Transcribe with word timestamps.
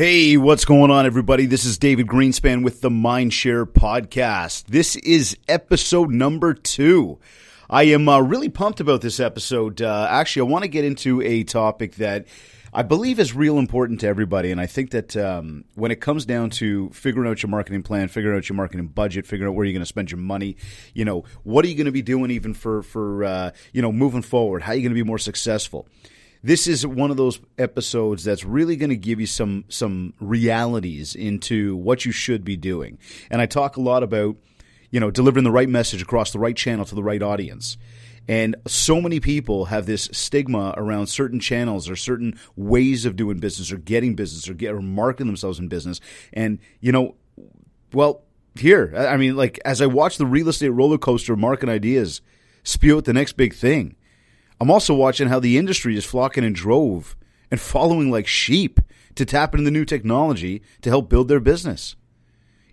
Hey, 0.00 0.38
what's 0.38 0.64
going 0.64 0.90
on, 0.90 1.04
everybody? 1.04 1.44
This 1.44 1.66
is 1.66 1.76
David 1.76 2.06
Greenspan 2.06 2.64
with 2.64 2.80
the 2.80 2.88
Mindshare 2.88 3.66
Podcast. 3.66 4.64
This 4.64 4.96
is 4.96 5.36
episode 5.46 6.08
number 6.08 6.54
two. 6.54 7.18
I 7.68 7.82
am 7.82 8.08
uh, 8.08 8.20
really 8.20 8.48
pumped 8.48 8.80
about 8.80 9.02
this 9.02 9.20
episode. 9.20 9.82
Uh, 9.82 10.06
actually, 10.08 10.48
I 10.48 10.50
want 10.50 10.62
to 10.62 10.68
get 10.68 10.86
into 10.86 11.20
a 11.20 11.44
topic 11.44 11.96
that 11.96 12.28
I 12.72 12.82
believe 12.82 13.20
is 13.20 13.34
real 13.34 13.58
important 13.58 14.00
to 14.00 14.06
everybody. 14.06 14.50
And 14.50 14.58
I 14.58 14.64
think 14.64 14.92
that 14.92 15.18
um, 15.18 15.66
when 15.74 15.90
it 15.90 16.00
comes 16.00 16.24
down 16.24 16.48
to 16.52 16.88
figuring 16.94 17.30
out 17.30 17.42
your 17.42 17.50
marketing 17.50 17.82
plan, 17.82 18.08
figuring 18.08 18.38
out 18.38 18.48
your 18.48 18.56
marketing 18.56 18.86
budget, 18.86 19.26
figuring 19.26 19.52
out 19.52 19.54
where 19.54 19.66
you're 19.66 19.74
going 19.74 19.82
to 19.82 19.86
spend 19.86 20.10
your 20.10 20.16
money, 20.16 20.56
you 20.94 21.04
know, 21.04 21.24
what 21.42 21.62
are 21.62 21.68
you 21.68 21.74
going 21.74 21.84
to 21.84 21.92
be 21.92 22.00
doing 22.00 22.30
even 22.30 22.54
for, 22.54 22.82
for 22.82 23.22
uh, 23.22 23.50
you 23.74 23.82
know, 23.82 23.92
moving 23.92 24.22
forward? 24.22 24.62
How 24.62 24.72
are 24.72 24.76
you 24.76 24.80
going 24.80 24.92
to 24.92 25.02
be 25.02 25.06
more 25.06 25.18
successful? 25.18 25.86
This 26.42 26.66
is 26.66 26.86
one 26.86 27.10
of 27.10 27.16
those 27.16 27.40
episodes 27.58 28.24
that's 28.24 28.44
really 28.44 28.76
going 28.76 28.90
to 28.90 28.96
give 28.96 29.20
you 29.20 29.26
some 29.26 29.64
some 29.68 30.14
realities 30.20 31.14
into 31.14 31.76
what 31.76 32.04
you 32.04 32.12
should 32.12 32.44
be 32.44 32.56
doing. 32.56 32.98
And 33.30 33.40
I 33.40 33.46
talk 33.46 33.76
a 33.76 33.82
lot 33.82 34.02
about 34.02 34.36
you 34.90 35.00
know 35.00 35.10
delivering 35.10 35.44
the 35.44 35.50
right 35.50 35.68
message 35.68 36.02
across 36.02 36.32
the 36.32 36.38
right 36.38 36.56
channel 36.56 36.84
to 36.84 36.94
the 36.94 37.02
right 37.02 37.22
audience. 37.22 37.76
And 38.28 38.56
so 38.66 39.00
many 39.00 39.18
people 39.18 39.66
have 39.66 39.86
this 39.86 40.08
stigma 40.12 40.74
around 40.76 41.08
certain 41.08 41.40
channels 41.40 41.88
or 41.90 41.96
certain 41.96 42.38
ways 42.54 43.04
of 43.04 43.16
doing 43.16 43.38
business 43.38 43.72
or 43.72 43.78
getting 43.78 44.14
business 44.14 44.48
or 44.48 44.54
get 44.54 44.72
or 44.72 44.80
marketing 44.80 45.26
themselves 45.26 45.58
in 45.58 45.68
business. 45.68 46.00
And 46.32 46.58
you 46.80 46.92
know, 46.92 47.16
well, 47.92 48.22
here, 48.54 48.94
I 48.96 49.16
mean, 49.16 49.36
like 49.36 49.58
as 49.64 49.82
I 49.82 49.86
watch 49.86 50.16
the 50.16 50.26
real 50.26 50.48
estate 50.48 50.70
roller 50.70 50.98
coaster 50.98 51.32
of 51.32 51.38
marketing 51.38 51.74
ideas 51.74 52.20
spew 52.62 52.98
out 52.98 53.04
the 53.04 53.12
next 53.12 53.32
big 53.32 53.54
thing, 53.54 53.96
I'm 54.60 54.70
also 54.70 54.94
watching 54.94 55.28
how 55.28 55.40
the 55.40 55.56
industry 55.56 55.96
is 55.96 56.04
flocking 56.04 56.44
in 56.44 56.52
drove 56.52 57.16
and 57.50 57.58
following 57.58 58.10
like 58.10 58.26
sheep 58.26 58.78
to 59.14 59.24
tap 59.24 59.54
into 59.54 59.64
the 59.64 59.70
new 59.70 59.86
technology 59.86 60.62
to 60.82 60.90
help 60.90 61.08
build 61.08 61.28
their 61.28 61.40
business. 61.40 61.96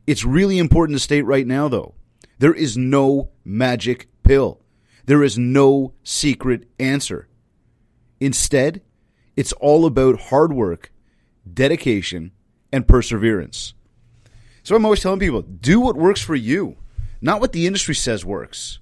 It's 0.05 0.25
really 0.25 0.57
important 0.59 0.97
to 0.97 1.03
state 1.03 1.23
right 1.23 1.47
now, 1.47 1.69
though, 1.69 1.95
there 2.39 2.53
is 2.53 2.77
no 2.77 3.29
magic 3.45 4.07
pill. 4.23 4.59
There 5.05 5.23
is 5.23 5.37
no 5.37 5.93
secret 6.03 6.67
answer. 6.77 7.29
Instead, 8.19 8.81
it's 9.37 9.53
all 9.53 9.85
about 9.85 10.19
hard 10.19 10.51
work, 10.51 10.91
dedication, 11.51 12.31
and 12.71 12.87
perseverance. 12.87 13.73
So 14.63 14.75
I'm 14.75 14.83
always 14.83 14.99
telling 14.99 15.19
people 15.19 15.41
do 15.41 15.79
what 15.79 15.95
works 15.95 16.21
for 16.21 16.35
you, 16.35 16.75
not 17.21 17.39
what 17.39 17.53
the 17.53 17.65
industry 17.65 17.95
says 17.95 18.25
works 18.25 18.79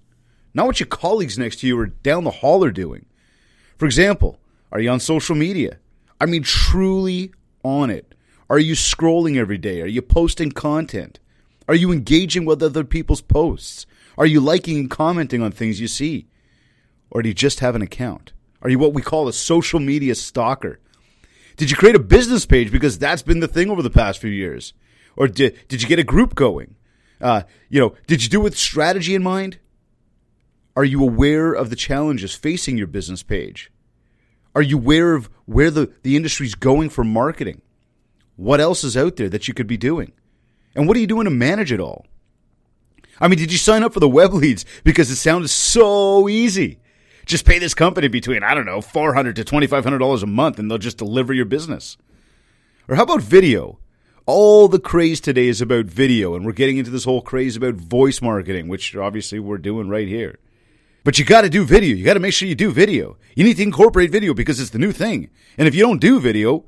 not 0.56 0.66
what 0.66 0.80
your 0.80 0.88
colleagues 0.88 1.38
next 1.38 1.58
to 1.58 1.68
you 1.68 1.78
or 1.78 1.88
down 1.88 2.24
the 2.24 2.32
hall 2.32 2.64
are 2.64 2.72
doing. 2.72 3.06
For 3.78 3.86
example, 3.86 4.40
are 4.72 4.80
you 4.80 4.90
on 4.90 5.00
social 5.00 5.36
media? 5.36 5.78
I 6.20 6.26
mean, 6.26 6.44
truly 6.44 7.32
on 7.64 7.90
it. 7.90 8.16
Are 8.50 8.58
you 8.58 8.74
scrolling 8.74 9.36
every 9.38 9.58
day? 9.58 9.82
Are 9.82 9.88
you 9.88 10.02
posting 10.02 10.52
content? 10.52 11.20
Are 11.68 11.76
you 11.76 11.92
engaging 11.92 12.46
with 12.46 12.64
other 12.64 12.84
people's 12.84 13.22
posts? 13.22 13.86
Are 14.18 14.26
you 14.26 14.40
liking 14.40 14.78
and 14.78 14.90
commenting 14.90 15.42
on 15.42 15.52
things 15.52 15.82
you 15.82 15.88
see? 15.88 16.28
Or 17.12 17.22
do 17.22 17.30
you 17.30 17.36
just 17.36 17.60
have 17.60 17.76
an 17.76 17.82
account? 17.82 18.32
Are 18.62 18.70
you 18.70 18.80
what 18.80 18.94
we 18.94 19.02
call 19.02 19.28
a 19.28 19.34
social 19.34 19.80
media 19.80 20.16
stalker? 20.16 20.80
Did 21.58 21.70
you 21.70 21.76
create 21.76 21.96
a 21.96 22.00
business 22.00 22.46
page 22.46 22.72
because 22.72 22.98
that's 22.98 23.22
been 23.22 23.40
the 23.40 23.48
thing 23.48 23.70
over 23.70 23.82
the 23.82 23.90
past 23.90 24.20
few 24.20 24.30
years? 24.30 24.74
Or 25.18 25.28
did, 25.28 25.58
did 25.68 25.82
you 25.82 25.88
get 25.88 26.00
a 26.00 26.04
group 26.04 26.36
going? 26.36 26.76
Uh, 27.20 27.44
you 27.70 27.80
know, 27.80 27.96
did 28.08 28.24
you 28.24 28.30
do 28.30 28.42
it 28.42 28.44
with 28.44 28.58
strategy 28.58 29.16
in 29.16 29.24
mind? 29.24 29.60
Are 30.76 30.84
you 30.84 31.02
aware 31.02 31.54
of 31.54 31.70
the 31.70 31.76
challenges 31.76 32.36
facing 32.36 32.78
your 32.78 32.88
business 32.88 33.24
page? 33.24 33.72
Are 34.54 34.62
you 34.62 34.78
aware 34.78 35.16
of 35.16 35.30
where 35.46 35.72
the, 35.72 35.92
the 36.04 36.16
industry's 36.16 36.56
going 36.56 36.90
for 36.90 37.04
marketing? 37.04 37.62
What 38.36 38.60
else 38.60 38.84
is 38.84 38.98
out 38.98 39.16
there 39.16 39.30
that 39.30 39.48
you 39.48 39.54
could 39.54 39.68
be 39.68 39.78
doing? 39.78 40.12
And 40.76 40.88
what 40.88 40.98
are 40.98 41.00
you 41.00 41.08
doing 41.08 41.26
to 41.26 41.32
manage 41.32 41.72
it 41.72 41.80
all? 41.80 42.06
I 43.20 43.30
mean, 43.30 43.40
did 43.40 43.52
you 43.52 43.58
sign 43.58 43.84
up 43.84 43.94
for 43.94 44.02
the 44.02 44.10
web 44.10 44.34
leads 44.34 44.66
because 44.84 45.10
it 45.10 45.16
sounded 45.16 45.48
so 45.48 46.28
easy? 46.28 46.80
Just 47.26 47.46
pay 47.46 47.60
this 47.60 47.74
company 47.74 48.10
between, 48.10 48.44
I 48.44 48.54
don't 48.54 48.66
know, 48.66 48.82
400 48.82 49.38
to 49.38 49.46
$2,500 49.46 50.24
a 50.24 50.28
month 50.28 50.60
and 50.60 50.70
they'll 50.70 50.78
just 50.78 50.98
deliver 50.98 51.34
your 51.34 51.46
business. 51.46 51.98
Or 52.88 52.96
how 52.96 53.04
about 53.04 53.22
video? 53.22 53.80
All 54.26 54.68
the 54.68 54.80
craze 54.80 55.22
today 55.22 55.48
is 55.48 55.62
about 55.62 55.86
video, 55.86 56.34
and 56.34 56.44
we're 56.44 56.52
getting 56.52 56.78
into 56.78 56.90
this 56.90 57.04
whole 57.04 57.22
craze 57.22 57.56
about 57.56 57.76
voice 57.76 58.24
marketing, 58.24 58.68
which 58.68 58.96
obviously 58.96 59.40
we're 59.40 59.60
doing 59.60 59.88
right 59.88 60.08
here. 60.08 60.40
But 61.06 61.20
you 61.20 61.24
got 61.24 61.42
to 61.42 61.50
do 61.50 61.64
video. 61.64 61.96
You 61.96 62.04
got 62.04 62.16
to 62.16 62.20
make 62.20 62.34
sure 62.34 62.48
you 62.48 62.56
do 62.56 62.72
video. 62.72 63.16
You 63.36 63.44
need 63.44 63.58
to 63.58 63.64
incorporate 63.64 64.10
video 64.10 64.34
because 64.34 64.60
it's 64.60 64.72
the 64.72 64.80
new 64.80 64.92
thing. 64.92 65.30
And 65.56 65.68
if 65.68 65.76
you 65.76 65.82
don't 65.84 66.02
do 66.02 66.20
video, 66.20 66.66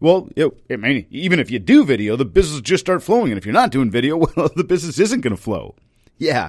well, 0.00 0.30
you 0.34 0.44
know, 0.46 0.74
I 0.74 0.76
mean, 0.76 1.06
even 1.10 1.38
if 1.38 1.50
you 1.50 1.58
do 1.58 1.84
video, 1.84 2.16
the 2.16 2.24
business 2.24 2.62
just 2.62 2.80
start 2.80 3.02
flowing. 3.02 3.30
And 3.30 3.36
if 3.36 3.44
you're 3.44 3.52
not 3.52 3.70
doing 3.70 3.90
video, 3.90 4.16
well, 4.36 4.50
the 4.56 4.64
business 4.64 4.98
isn't 4.98 5.20
going 5.20 5.36
to 5.36 5.40
flow. 5.40 5.76
Yeah. 6.16 6.48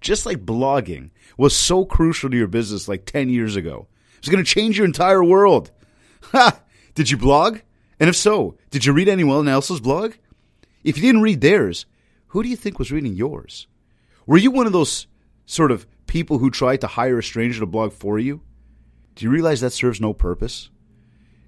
Just 0.00 0.24
like 0.24 0.46
blogging 0.46 1.10
was 1.36 1.56
so 1.56 1.84
crucial 1.84 2.30
to 2.30 2.36
your 2.36 2.46
business 2.46 2.86
like 2.86 3.04
10 3.04 3.30
years 3.30 3.56
ago. 3.56 3.88
It's 4.18 4.28
going 4.28 4.42
to 4.42 4.48
change 4.48 4.78
your 4.78 4.86
entire 4.86 5.24
world. 5.24 5.72
Ha! 6.32 6.60
Did 6.94 7.10
you 7.10 7.16
blog? 7.16 7.60
And 7.98 8.10
if 8.10 8.14
so, 8.14 8.56
did 8.70 8.84
you 8.84 8.92
read 8.92 9.08
anyone 9.08 9.48
else's 9.48 9.80
blog? 9.80 10.12
If 10.84 10.98
you 10.98 11.02
didn't 11.02 11.22
read 11.22 11.40
theirs, 11.40 11.86
who 12.28 12.42
do 12.42 12.48
you 12.48 12.56
think 12.56 12.78
was 12.78 12.92
reading 12.92 13.14
yours? 13.14 13.66
Were 14.26 14.36
you 14.36 14.50
one 14.50 14.66
of 14.66 14.72
those 14.72 15.06
sort 15.46 15.72
of 15.72 15.86
people 16.10 16.38
who 16.38 16.50
try 16.50 16.76
to 16.76 16.88
hire 16.88 17.20
a 17.20 17.22
stranger 17.22 17.60
to 17.60 17.66
blog 17.66 17.92
for 17.92 18.18
you, 18.18 18.42
do 19.14 19.24
you 19.24 19.30
realize 19.30 19.60
that 19.60 19.70
serves 19.70 20.00
no 20.00 20.12
purpose? 20.12 20.68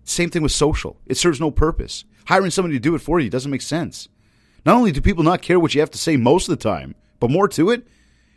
Same 0.05 0.31
thing 0.31 0.45
with 0.45 0.53
social. 0.53 1.01
It 1.05 1.17
serves 1.17 1.41
no 1.41 1.51
purpose. 1.51 2.05
Hiring 2.27 2.53
somebody 2.53 2.77
to 2.77 2.81
do 2.81 2.95
it 2.95 3.01
for 3.01 3.19
you 3.19 3.29
doesn't 3.29 3.51
make 3.51 3.61
sense. 3.61 4.09
Not 4.65 4.77
only 4.77 4.93
do 4.93 5.01
people 5.01 5.25
not 5.25 5.43
care 5.43 5.59
what 5.59 5.75
you 5.75 5.81
have 5.81 5.91
to 5.91 5.99
say 5.99 6.17
most 6.17 6.49
of 6.49 6.57
the 6.57 6.63
time, 6.63 6.95
but 7.19 7.29
more 7.29 7.49
to 7.49 7.71
it, 7.71 7.89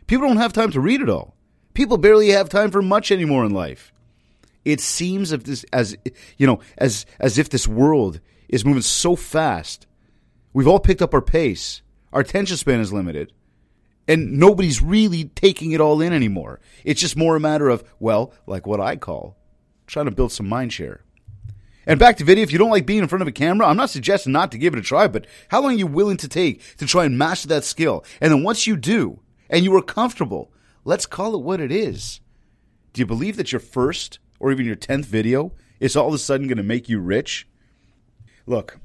people 0.08 0.26
don't 0.26 0.38
have 0.38 0.52
time 0.52 0.72
to 0.72 0.80
read 0.80 1.00
it 1.00 1.08
all. 1.08 1.36
People 1.74 1.96
barely 1.96 2.30
have 2.30 2.48
time 2.48 2.72
for 2.72 2.82
much 2.82 3.12
anymore 3.12 3.44
in 3.44 3.52
life. 3.52 3.92
It 4.64 4.80
seems 4.80 5.30
if 5.30 5.44
this 5.44 5.64
as 5.72 5.96
you 6.38 6.46
know, 6.48 6.58
as 6.76 7.06
as 7.20 7.38
if 7.38 7.50
this 7.50 7.68
world 7.68 8.18
is 8.48 8.64
moving 8.64 8.82
so 8.82 9.14
fast. 9.14 9.86
We've 10.52 10.66
all 10.66 10.80
picked 10.80 11.02
up 11.02 11.14
our 11.14 11.22
pace. 11.22 11.82
Our 12.12 12.22
attention 12.22 12.56
span 12.56 12.80
is 12.80 12.92
limited 12.92 13.32
and 14.08 14.38
nobody's 14.38 14.82
really 14.82 15.24
taking 15.24 15.72
it 15.72 15.80
all 15.80 16.00
in 16.00 16.12
anymore. 16.12 16.60
It's 16.84 17.00
just 17.00 17.16
more 17.16 17.36
a 17.36 17.40
matter 17.40 17.68
of, 17.68 17.84
well, 17.98 18.32
like 18.46 18.66
what 18.66 18.80
I 18.80 18.96
call 18.96 19.36
trying 19.86 20.06
to 20.06 20.10
build 20.10 20.32
some 20.32 20.48
mind 20.48 20.72
share. 20.72 21.04
And 21.86 22.00
back 22.00 22.16
to 22.16 22.24
video, 22.24 22.42
if 22.42 22.50
you 22.50 22.58
don't 22.58 22.70
like 22.70 22.86
being 22.86 23.02
in 23.02 23.08
front 23.08 23.22
of 23.22 23.28
a 23.28 23.32
camera, 23.32 23.68
I'm 23.68 23.76
not 23.76 23.90
suggesting 23.90 24.32
not 24.32 24.50
to 24.50 24.58
give 24.58 24.74
it 24.74 24.80
a 24.80 24.82
try, 24.82 25.06
but 25.06 25.26
how 25.48 25.62
long 25.62 25.74
are 25.74 25.78
you 25.78 25.86
willing 25.86 26.16
to 26.16 26.28
take 26.28 26.76
to 26.78 26.86
try 26.86 27.04
and 27.04 27.16
master 27.16 27.46
that 27.48 27.64
skill? 27.64 28.04
And 28.20 28.32
then 28.32 28.42
once 28.42 28.66
you 28.66 28.76
do, 28.76 29.20
and 29.48 29.64
you 29.64 29.74
are 29.76 29.82
comfortable, 29.82 30.52
let's 30.84 31.06
call 31.06 31.34
it 31.36 31.42
what 31.42 31.60
it 31.60 31.70
is. 31.70 32.20
Do 32.92 33.00
you 33.00 33.06
believe 33.06 33.36
that 33.36 33.52
your 33.52 33.60
first 33.60 34.18
or 34.40 34.50
even 34.50 34.66
your 34.66 34.74
10th 34.74 35.04
video 35.04 35.52
is 35.78 35.96
all 35.96 36.08
of 36.08 36.14
a 36.14 36.18
sudden 36.18 36.48
going 36.48 36.56
to 36.56 36.64
make 36.64 36.88
you 36.88 36.98
rich? 36.98 37.46
Look, 38.46 38.80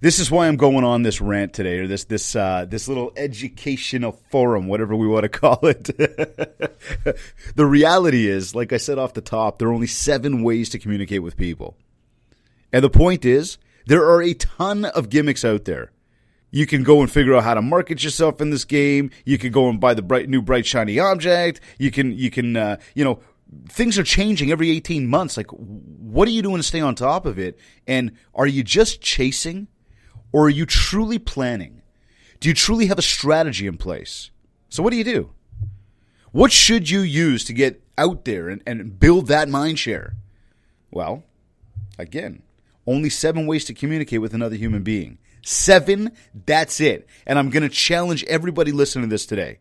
this 0.00 0.18
is 0.18 0.30
why 0.30 0.48
I'm 0.48 0.56
going 0.56 0.84
on 0.84 1.02
this 1.02 1.20
rant 1.20 1.52
today, 1.52 1.78
or 1.78 1.86
this 1.86 2.04
this 2.04 2.36
uh, 2.36 2.66
this 2.68 2.88
little 2.88 3.12
educational 3.16 4.12
forum, 4.30 4.68
whatever 4.68 4.94
we 4.94 5.06
want 5.06 5.24
to 5.24 5.28
call 5.40 5.58
it. 5.62 5.84
the 7.56 7.66
reality 7.66 8.26
is, 8.28 8.54
like 8.54 8.72
I 8.72 8.76
said 8.76 8.98
off 8.98 9.14
the 9.14 9.20
top, 9.20 9.58
there 9.58 9.68
are 9.68 9.72
only 9.72 9.86
seven 9.86 10.42
ways 10.42 10.68
to 10.70 10.78
communicate 10.78 11.22
with 11.22 11.36
people, 11.36 11.76
and 12.72 12.84
the 12.84 12.90
point 12.90 13.24
is, 13.24 13.58
there 13.86 14.04
are 14.04 14.22
a 14.22 14.34
ton 14.34 14.84
of 14.84 15.10
gimmicks 15.10 15.44
out 15.44 15.64
there. 15.64 15.90
You 16.50 16.66
can 16.66 16.84
go 16.84 17.00
and 17.00 17.10
figure 17.10 17.34
out 17.34 17.42
how 17.42 17.54
to 17.54 17.62
market 17.62 18.04
yourself 18.04 18.40
in 18.40 18.50
this 18.50 18.64
game. 18.64 19.10
You 19.24 19.38
can 19.38 19.50
go 19.50 19.68
and 19.68 19.80
buy 19.80 19.94
the 19.94 20.02
bright 20.02 20.28
new 20.28 20.40
bright 20.40 20.66
shiny 20.66 21.00
object. 21.00 21.60
You 21.78 21.90
can 21.90 22.12
you 22.12 22.30
can 22.30 22.56
uh, 22.56 22.76
you 22.94 23.04
know 23.04 23.20
things 23.68 23.98
are 23.98 24.04
changing 24.04 24.50
every 24.50 24.70
18 24.70 25.06
months. 25.06 25.36
Like, 25.36 25.50
what 25.50 26.28
are 26.28 26.30
you 26.32 26.42
doing 26.42 26.58
to 26.58 26.62
stay 26.62 26.80
on 26.80 26.94
top 26.94 27.26
of 27.26 27.38
it? 27.38 27.58
And 27.86 28.12
are 28.34 28.46
you 28.46 28.62
just 28.62 29.00
chasing 29.00 29.68
or 30.34 30.46
are 30.46 30.50
you 30.50 30.66
truly 30.66 31.20
planning? 31.20 31.80
Do 32.40 32.48
you 32.48 32.56
truly 32.56 32.86
have 32.86 32.98
a 32.98 33.02
strategy 33.02 33.68
in 33.68 33.76
place? 33.76 34.32
So, 34.68 34.82
what 34.82 34.90
do 34.90 34.96
you 34.96 35.04
do? 35.04 35.30
What 36.32 36.50
should 36.50 36.90
you 36.90 37.02
use 37.02 37.44
to 37.44 37.52
get 37.52 37.80
out 37.96 38.24
there 38.24 38.48
and, 38.48 38.60
and 38.66 38.98
build 38.98 39.28
that 39.28 39.48
mind 39.48 39.78
share? 39.78 40.16
Well, 40.90 41.22
again, 42.00 42.42
only 42.84 43.10
seven 43.10 43.46
ways 43.46 43.64
to 43.66 43.74
communicate 43.74 44.20
with 44.20 44.34
another 44.34 44.56
human 44.56 44.82
being. 44.82 45.18
Seven, 45.42 46.10
that's 46.46 46.80
it. 46.80 47.06
And 47.28 47.38
I'm 47.38 47.50
going 47.50 47.62
to 47.62 47.68
challenge 47.68 48.24
everybody 48.24 48.72
listening 48.72 49.08
to 49.08 49.14
this 49.14 49.26
today. 49.26 49.60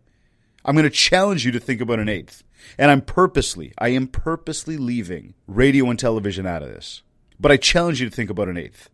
I'm 0.66 0.74
going 0.74 0.86
to 0.86 0.90
challenge 0.90 1.46
you 1.46 1.52
to 1.52 1.60
think 1.60 1.82
about 1.82 2.00
an 2.00 2.10
eighth. 2.10 2.44
And 2.80 2.90
I'm 2.90 3.02
purposely, 3.02 3.74
I 3.78 3.90
am 3.90 4.08
purposely 4.08 4.78
leaving 4.78 5.36
radio 5.46 5.92
and 5.92 6.00
television 6.00 6.48
out 6.48 6.64
of 6.64 6.70
this. 6.70 7.04
But 7.40 7.52
I 7.52 7.58
challenge 7.58 8.02
you 8.02 8.10
to 8.10 8.16
think 8.16 8.32
about 8.32 8.50
an 8.50 8.58
eighth. 8.58 8.90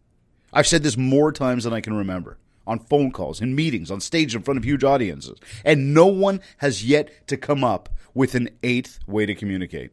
I've 0.53 0.67
said 0.67 0.83
this 0.83 0.97
more 0.97 1.31
times 1.31 1.63
than 1.63 1.73
I 1.73 1.81
can 1.81 1.93
remember 1.93 2.37
on 2.65 2.79
phone 2.79 3.11
calls, 3.11 3.41
in 3.41 3.55
meetings, 3.55 3.89
on 3.89 3.99
stage 3.99 4.35
in 4.35 4.43
front 4.43 4.59
of 4.59 4.63
huge 4.63 4.83
audiences, 4.83 5.39
and 5.65 5.93
no 5.93 6.05
one 6.05 6.39
has 6.57 6.85
yet 6.85 7.27
to 7.27 7.35
come 7.35 7.63
up 7.63 7.89
with 8.13 8.35
an 8.35 8.49
eighth 8.61 8.99
way 9.07 9.25
to 9.25 9.33
communicate. 9.33 9.91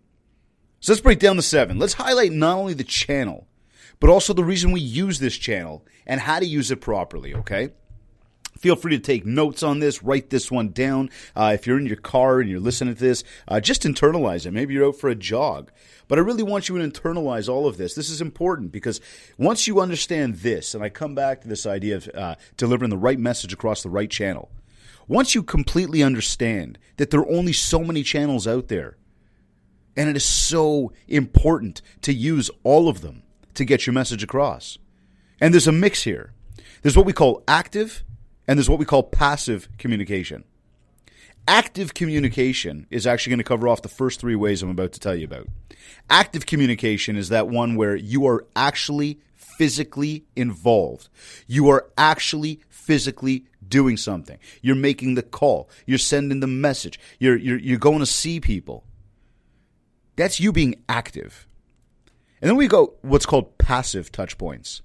So 0.81 0.93
let's 0.93 1.01
break 1.01 1.19
down 1.19 1.37
the 1.37 1.43
seven. 1.43 1.79
Let's 1.79 1.95
highlight 1.95 2.33
not 2.33 2.59
only 2.59 2.75
the 2.75 2.85
channel, 2.85 3.47
but 3.99 4.11
also 4.11 4.35
the 4.35 4.45
reason 4.45 4.73
we 4.73 4.81
use 4.81 5.19
this 5.19 5.37
channel 5.37 5.87
and 6.07 6.21
how 6.21 6.39
to 6.39 6.47
use 6.47 6.71
it 6.71 6.83
properly, 6.83 7.35
okay? 7.35 7.71
Feel 8.59 8.77
free 8.77 8.97
to 8.97 9.03
take 9.03 9.27
notes 9.27 9.63
on 9.63 9.79
this, 9.79 10.03
write 10.03 10.31
this 10.31 10.51
one 10.51 10.71
down. 10.71 11.11
Uh, 11.35 11.53
if 11.55 11.67
you're 11.67 11.79
in 11.79 11.87
your 11.87 11.97
car 11.97 12.41
and 12.41 12.49
you're 12.49 12.61
listening 12.61 12.95
to 12.95 13.01
this, 13.01 13.25
uh, 13.49 13.61
just 13.61 13.83
internalize 13.83 14.47
it. 14.47 14.53
Maybe 14.53 14.75
you're 14.75 14.89
out 14.89 14.97
for 14.97 15.11
a 15.11 15.15
jog. 15.15 15.71
But 16.09 16.19
I 16.19 16.23
really 16.23 16.43
want 16.43 16.69
you 16.69 16.79
to 16.79 16.89
internalize 16.89 17.49
all 17.49 17.67
of 17.67 17.77
this. 17.77 17.95
This 17.95 18.11
is 18.11 18.21
important 18.21 18.73
because 18.73 19.01
once 19.39 19.67
you 19.67 19.81
understand 19.81 20.37
this, 20.37 20.75
and 20.75 20.83
I 20.83 20.89
come 20.89 21.15
back 21.15 21.41
to 21.41 21.49
this 21.49 21.67
idea 21.67 21.97
of 21.97 22.11
uh, 22.15 22.35
delivering 22.57 22.91
the 22.91 22.97
right 22.97 23.19
message 23.19 23.53
across 23.53 23.83
the 23.83 23.91
right 23.91 24.11
channel, 24.11 24.51
once 25.09 25.35
you 25.35 25.43
completely 25.43 26.03
understand 26.03 26.79
that 26.97 27.11
there 27.11 27.21
are 27.21 27.31
only 27.31 27.53
so 27.53 27.81
many 27.81 28.03
channels 28.03 28.47
out 28.47 28.69
there, 28.69 28.97
and 29.97 30.09
it 30.09 30.17
is 30.17 30.25
so 30.25 30.93
important 31.09 31.81
to 32.03 32.13
use 32.13 32.51
all 32.65 32.89
of 32.89 33.01
them 33.01 33.23
to 33.55 33.65
get 33.65 33.87
your 33.87 33.95
message 33.95 34.23
across. 34.23 34.79
And 35.41 35.53
there's 35.53 35.69
a 35.69 35.73
mix 35.73 36.03
here. 36.03 36.33
There's 36.83 36.97
what 36.97 37.07
we 37.07 37.13
call 37.13 37.43
active 37.49 38.05
and 38.47 38.59
there's 38.59 38.69
what 38.69 38.79
we 38.79 38.85
call 38.85 39.03
passive 39.03 39.69
communication. 39.79 40.45
Active 41.49 41.95
communication 41.95 42.87
is 42.91 43.07
actually 43.07 43.31
going 43.31 43.39
to 43.39 43.45
cover 43.45 43.69
off 43.69 43.83
the 43.83 43.89
first 43.89 44.21
three 44.21 44.35
ways 44.35 44.63
I'm 44.63 44.71
about 44.71 44.93
to 44.93 45.01
tell 45.01 45.15
you 45.15 45.25
about. 45.25 45.47
Active 46.11 46.45
communication 46.45 47.17
is 47.17 47.29
that 47.29 47.49
one 47.49 47.77
where 47.77 47.95
you 47.95 48.27
are 48.27 48.45
actually 48.57 49.21
physically 49.35 50.25
involved. 50.35 51.09
You 51.47 51.69
are 51.69 51.89
actually 51.97 52.61
physically 52.69 53.47
doing 53.67 53.97
something. 53.97 54.39
You're 54.61 54.77
making 54.77 55.15
the 55.15 55.23
call. 55.23 55.71
You're 55.87 55.99
sending 55.99 56.41
the 56.41 56.47
message. 56.47 56.99
You're, 57.19 57.37
you're, 57.37 57.59
you're 57.59 57.79
going 57.79 58.01
to 58.01 58.07
see 58.07 58.41
people. 58.41 58.85
That's 60.17 60.41
you 60.41 60.53
being 60.53 60.83
active. 60.89 61.47
And 62.41 62.49
then 62.49 62.57
we 62.57 62.69
go 62.69 62.95
what's 63.03 63.27
called 63.27 63.57
passive 63.59 64.11
touch 64.11 64.37
points. 64.37 64.83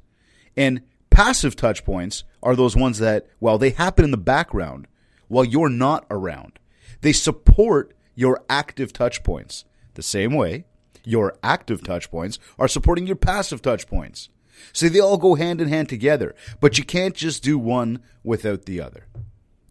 And 0.56 0.82
passive 1.12 1.56
touch 1.56 1.86
points 1.86 2.24
are 2.42 2.56
those 2.56 2.76
ones 2.76 2.98
that, 2.98 3.28
well, 3.40 3.60
they 3.60 3.70
happen 3.70 4.04
in 4.04 4.12
the 4.12 4.18
background 4.18 4.88
while 5.28 5.46
you're 5.46 5.70
not 5.70 6.06
around. 6.10 6.58
They 7.02 7.14
support 7.14 7.94
your 8.16 8.44
active 8.50 8.92
touch 8.92 9.24
points. 9.24 9.66
The 9.94 10.04
same 10.04 10.34
way 10.34 10.66
your 11.04 11.38
active 11.44 11.84
touch 11.84 12.10
points 12.10 12.40
are 12.58 12.68
supporting 12.68 13.08
your 13.08 13.16
passive 13.16 13.62
touch 13.62 13.88
points. 13.88 14.30
So 14.74 14.90
they 14.90 15.00
all 15.00 15.18
go 15.18 15.36
hand 15.36 15.62
in 15.62 15.70
hand 15.70 15.90
together, 15.90 16.36
but 16.60 16.78
you 16.78 16.84
can't 16.84 17.16
just 17.16 17.44
do 17.44 17.58
one 17.58 18.04
without 18.24 18.66
the 18.66 18.80
other. 18.80 19.08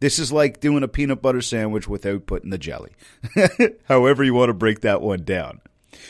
This 0.00 0.18
is 0.18 0.32
like 0.32 0.60
doing 0.60 0.82
a 0.82 0.88
peanut 0.88 1.22
butter 1.22 1.42
sandwich 1.42 1.86
without 1.86 2.26
putting 2.26 2.50
the 2.50 2.58
jelly. 2.58 2.92
However, 3.84 4.24
you 4.24 4.34
want 4.34 4.48
to 4.48 4.54
break 4.54 4.80
that 4.80 5.02
one 5.02 5.24
down. 5.24 5.60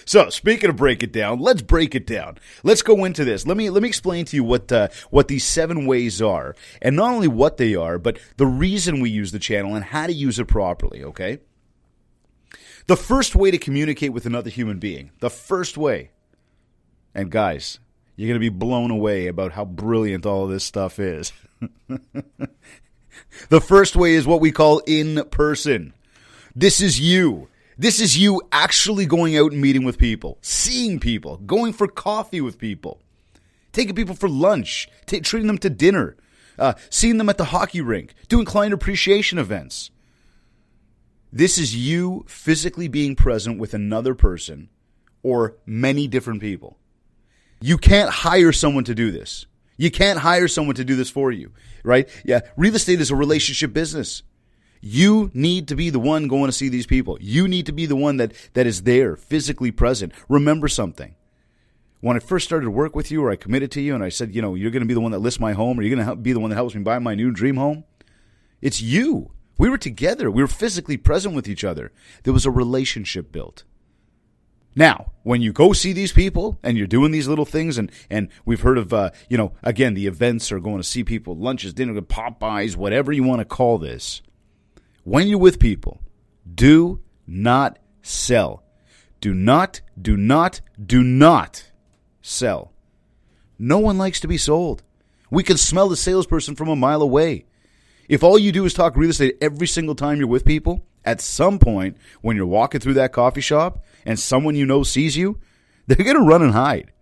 So, 0.05 0.29
speaking 0.31 0.71
of 0.71 0.77
break 0.77 1.03
it 1.03 1.13
down, 1.13 1.39
let's 1.39 1.63
break 1.63 1.95
it 1.95 2.07
down. 2.07 2.39
Let's 2.63 2.83
go 2.83 3.05
into 3.05 3.25
this. 3.25 3.47
Let 3.47 3.57
me 3.57 3.71
let 3.71 3.83
me 3.83 3.89
explain 3.89 4.25
to 4.27 4.37
you 4.37 4.45
what 4.45 4.71
uh, 4.71 4.89
what 5.11 5.29
these 5.29 5.45
seven 5.45 5.87
ways 5.87 6.21
are, 6.21 6.55
and 6.83 6.97
not 6.97 7.13
only 7.13 7.29
what 7.29 7.57
they 7.57 7.75
are, 7.75 7.99
but 7.99 8.19
the 8.37 8.47
reason 8.47 9.01
we 9.01 9.11
use 9.11 9.33
the 9.33 9.39
channel 9.39 9.75
and 9.75 9.85
how 9.85 10.07
to 10.07 10.13
use 10.13 10.39
it 10.39 10.47
properly. 10.47 11.05
Okay. 11.05 11.39
The 12.87 12.97
first 12.97 13.37
way 13.37 13.51
to 13.51 13.59
communicate 13.59 14.13
with 14.13 14.27
another 14.27 14.51
human 14.51 14.79
being, 14.79 15.13
the 15.21 15.31
first 15.31 15.79
way, 15.79 16.11
and 17.15 17.31
guys, 17.31 17.79
you're 18.17 18.29
going 18.29 18.35
to 18.35 18.41
be 18.41 18.49
blown 18.49 18.91
away 18.91 19.29
about 19.29 19.53
how 19.53 19.65
brilliant 19.65 20.27
all 20.27 20.47
this 20.47 20.65
stuff 20.65 20.99
is. 20.99 21.33
the 23.49 23.61
first 23.61 23.97
way 23.97 24.15
is 24.15 24.27
what 24.27 24.41
we 24.41 24.51
call 24.51 24.83
in 24.87 25.25
person. 25.31 25.95
This 26.55 26.81
is 26.81 27.01
you. 27.01 27.49
This 27.81 27.99
is 27.99 28.19
you 28.19 28.43
actually 28.53 29.07
going 29.07 29.39
out 29.39 29.53
and 29.53 29.61
meeting 29.63 29.85
with 29.85 29.97
people, 29.97 30.37
seeing 30.43 31.01
people, 31.01 31.39
going 31.39 31.73
for 31.73 31.89
coffee 31.89 32.43
with 32.43 32.59
people, 32.59 33.01
taking 33.73 33.95
people 33.95 34.15
for 34.15 34.29
lunch, 34.29 34.87
t- 35.07 35.21
treating 35.21 35.47
them 35.47 35.57
to 35.57 35.71
dinner, 35.71 36.19
uh, 36.59 36.75
seeing 36.91 37.17
them 37.17 37.31
at 37.31 37.39
the 37.39 37.47
hockey 37.47 37.81
rink, 37.81 38.13
doing 38.29 38.45
client 38.45 38.75
appreciation 38.75 39.39
events. 39.39 39.91
This 41.33 41.57
is 41.57 41.75
you 41.75 42.27
physically 42.29 42.87
being 42.87 43.17
present 43.17 43.59
with 43.59 43.73
another 43.73 44.15
person 44.15 44.69
or 45.23 45.57
many 45.65 46.07
different 46.07 46.43
people. 46.43 46.77
You 47.63 47.79
can't 47.79 48.11
hire 48.11 48.53
someone 48.53 48.85
to 48.85 48.95
do 48.95 49.11
this. 49.11 49.47
You 49.79 49.91
can't 49.91 50.19
hire 50.19 50.49
someone 50.49 50.77
to 50.77 50.85
do 50.85 50.97
this 50.97 51.09
for 51.09 51.33
you, 51.33 51.53
right? 51.83 52.11
Yeah, 52.27 52.41
real 52.59 52.75
estate 52.75 53.01
is 53.01 53.11
a 53.11 53.17
relationship 53.17 53.73
business. 53.73 54.23
You 54.81 55.31
need 55.35 55.69
to 55.69 55.77
be 55.77 55.91
the 55.91 56.01
one 56.01 56.27
going 56.27 56.47
to 56.47 56.53
see 56.53 56.69
these 56.69 56.87
people. 56.87 57.19
You 57.21 57.47
need 57.47 57.67
to 57.67 57.73
be 57.73 57.87
the 57.87 57.97
one 57.97 58.17
that, 58.17 58.33
that 58.55 58.67
is 58.67 58.83
there, 58.83 59.15
physically 59.15 59.71
present. 59.71 60.13
Remember 60.29 60.69
something. 60.69 61.15
When 62.01 62.17
I 62.17 62.21
first 62.21 62.47
started 62.47 62.65
to 62.65 62.71
work 62.71 62.97
with 62.97 63.11
you 63.11 63.23
or 63.23 63.31
I 63.31 63.37
committed 63.37 63.71
to 63.73 63.83
you 63.83 63.95
and 63.95 64.03
I 64.03 64.09
said, 64.09 64.35
you 64.35 64.41
know, 64.41 64.55
you're 64.55 64.71
going 64.71 64.83
to 64.83 64.89
be 64.89 64.95
the 64.95 65.01
one 65.01 65.13
that 65.13 65.19
lists 65.19 65.39
my 65.39 65.53
home 65.53 65.79
or 65.79 65.83
you're 65.83 65.95
going 65.95 66.07
to 66.07 66.17
be 66.17 66.33
the 66.33 66.41
one 66.41 66.49
that 66.49 66.57
helps 66.57 66.75
me 66.75 66.83
buy 66.83 66.99
my 66.99 67.15
new 67.15 67.31
dream 67.31 67.57
home, 67.57 67.85
it's 68.63 68.81
you. 68.81 69.33
We 69.59 69.69
were 69.69 69.77
together. 69.77 70.31
We 70.31 70.43
were 70.43 70.49
physically 70.49 70.97
present 70.97 71.35
with 71.35 71.47
each 71.47 71.63
other. 71.63 71.93
There 72.23 72.33
was 72.33 72.47
a 72.47 72.51
relationship 72.51 73.31
built. 73.31 73.65
Now, 74.75 75.13
when 75.25 75.43
you 75.43 75.53
go 75.53 75.75
see 75.75 75.93
these 75.93 76.13
people 76.13 76.59
and 76.63 76.79
you're 76.79 76.87
doing 76.87 77.11
these 77.11 77.29
little 77.29 77.45
things, 77.45 77.77
and, 77.77 77.93
and 78.09 78.29
we've 78.47 78.63
heard 78.63 78.79
of, 78.79 78.95
uh, 78.95 79.11
you 79.29 79.37
know, 79.37 79.53
again, 79.63 79.93
the 79.93 80.07
events 80.07 80.51
are 80.51 80.61
going 80.61 80.79
to 80.79 80.85
see 80.85 81.05
people, 81.05 81.37
lunches, 81.37 81.75
dinner, 81.75 82.01
Popeyes, 82.01 82.77
whatever 82.77 83.13
you 83.13 83.25
want 83.25 83.41
to 83.41 83.45
call 83.45 83.77
this 83.77 84.23
when 85.05 85.29
you're 85.29 85.39
with 85.39 85.59
people, 85.59 86.01
do 86.53 87.01
not 87.27 87.79
sell. 88.03 88.63
Do 89.21 89.35
not, 89.35 89.81
do 90.01 90.17
not, 90.17 90.61
do 90.85 91.03
not 91.03 91.71
sell. 92.23 92.73
No 93.59 93.79
one 93.79 93.99
likes 93.99 94.21
to 94.21 94.29
be 94.29 94.39
sold. 94.39 94.83
We 95.31 95.43
can 95.43 95.57
smell 95.57 95.89
the 95.89 95.97
salesperson 95.97 96.57
from 96.57 96.69
a 96.69 96.77
mile 96.77 97.03
away. 97.03 97.45
If 98.09 98.23
all 98.25 98.39
you 98.39 98.51
do 98.51 98.65
is 98.65 98.75
talk 98.75 98.97
real 98.97 99.11
estate 99.11 99.37
every 99.41 99.67
single 99.67 99.95
time 99.95 100.19
you're 100.19 100.27
with 100.27 100.45
people, 100.45 100.85
at 101.05 101.21
some 101.21 101.59
point 101.59 101.97
when 102.21 102.37
you're 102.37 102.47
walking 102.47 102.81
through 102.81 102.95
that 102.95 103.13
coffee 103.13 103.41
shop 103.41 103.85
and 104.05 104.19
someone 104.19 104.57
you 104.57 104.67
know 104.67 104.83
sees 104.83 105.17
you, 105.17 105.39
they're 105.87 105.97
going 105.97 106.17
to 106.17 106.23
run 106.23 106.43
and 106.43 106.53
hide. 106.53 106.93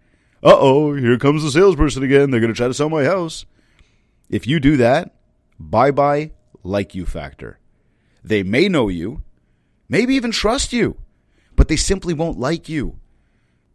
Uh 0.43 0.55
oh, 0.57 0.95
here 0.95 1.19
comes 1.19 1.43
the 1.43 1.51
salesperson 1.51 2.03
again. 2.03 2.31
They're 2.31 2.41
going 2.41 2.53
to 2.53 2.57
try 2.57 2.69
to 2.69 2.75
sell 2.75 2.89
my 2.89 3.05
house. 3.05 3.45
If 4.29 4.47
you 4.47 4.61
do 4.61 4.77
that, 4.77 5.15
bye 5.59 5.91
bye, 5.91 6.33
like 6.63 6.95
you 6.95 7.07
factor. 7.07 7.59
They 8.23 8.43
may 8.43 8.69
know 8.69 8.89
you, 8.89 9.23
maybe 9.89 10.15
even 10.15 10.31
trust 10.31 10.73
you, 10.73 10.97
but 11.57 11.69
they 11.69 11.77
simply 11.77 12.15
won't 12.15 12.39
like 12.39 12.69
you. 12.69 12.99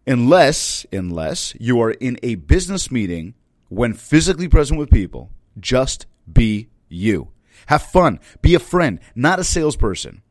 Unless, 0.05 0.85
unless 0.91 1.53
you 1.59 1.79
are 1.81 1.91
in 1.91 2.17
a 2.23 2.35
business 2.35 2.91
meeting 2.91 3.35
when 3.69 3.93
physically 3.93 4.47
present 4.47 4.79
with 4.79 4.89
people, 4.89 5.31
just 5.59 6.05
be 6.31 6.69
you. 6.89 7.29
Have 7.67 7.83
fun. 7.83 8.19
Be 8.41 8.55
a 8.55 8.59
friend, 8.59 8.99
not 9.15 9.39
a 9.39 9.43
salesperson. 9.43 10.21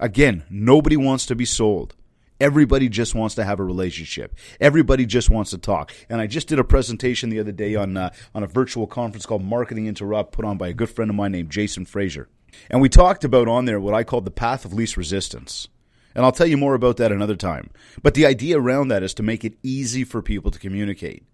Again, 0.00 0.44
nobody 0.50 0.96
wants 0.96 1.26
to 1.26 1.34
be 1.34 1.44
sold. 1.44 1.94
Everybody 2.40 2.88
just 2.88 3.14
wants 3.14 3.34
to 3.34 3.44
have 3.44 3.58
a 3.58 3.64
relationship. 3.64 4.34
Everybody 4.60 5.06
just 5.06 5.28
wants 5.28 5.50
to 5.50 5.58
talk. 5.58 5.92
And 6.08 6.20
I 6.20 6.28
just 6.28 6.46
did 6.46 6.60
a 6.60 6.64
presentation 6.64 7.30
the 7.30 7.40
other 7.40 7.52
day 7.52 7.74
on 7.74 7.96
uh, 7.96 8.10
on 8.32 8.44
a 8.44 8.46
virtual 8.46 8.86
conference 8.86 9.26
called 9.26 9.42
Marketing 9.42 9.88
Interrupt, 9.88 10.32
put 10.32 10.44
on 10.44 10.56
by 10.56 10.68
a 10.68 10.72
good 10.72 10.88
friend 10.88 11.10
of 11.10 11.16
mine 11.16 11.32
named 11.32 11.50
Jason 11.50 11.84
Fraser. 11.84 12.28
And 12.70 12.80
we 12.80 12.88
talked 12.88 13.24
about 13.24 13.48
on 13.48 13.64
there 13.64 13.80
what 13.80 13.94
I 13.94 14.04
called 14.04 14.24
the 14.24 14.30
path 14.30 14.64
of 14.64 14.72
least 14.72 14.96
resistance. 14.96 15.68
And 16.14 16.24
I'll 16.24 16.32
tell 16.32 16.46
you 16.46 16.56
more 16.56 16.74
about 16.74 16.96
that 16.96 17.12
another 17.12 17.36
time. 17.36 17.70
But 18.02 18.14
the 18.14 18.26
idea 18.26 18.58
around 18.58 18.88
that 18.88 19.02
is 19.02 19.14
to 19.14 19.22
make 19.22 19.44
it 19.44 19.58
easy 19.62 20.04
for 20.04 20.20
people 20.20 20.50
to 20.50 20.58
communicate. 20.58 21.24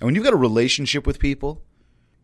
And 0.00 0.06
when 0.06 0.14
you've 0.14 0.24
got 0.24 0.32
a 0.32 0.36
relationship 0.36 1.06
with 1.06 1.18
people, 1.18 1.62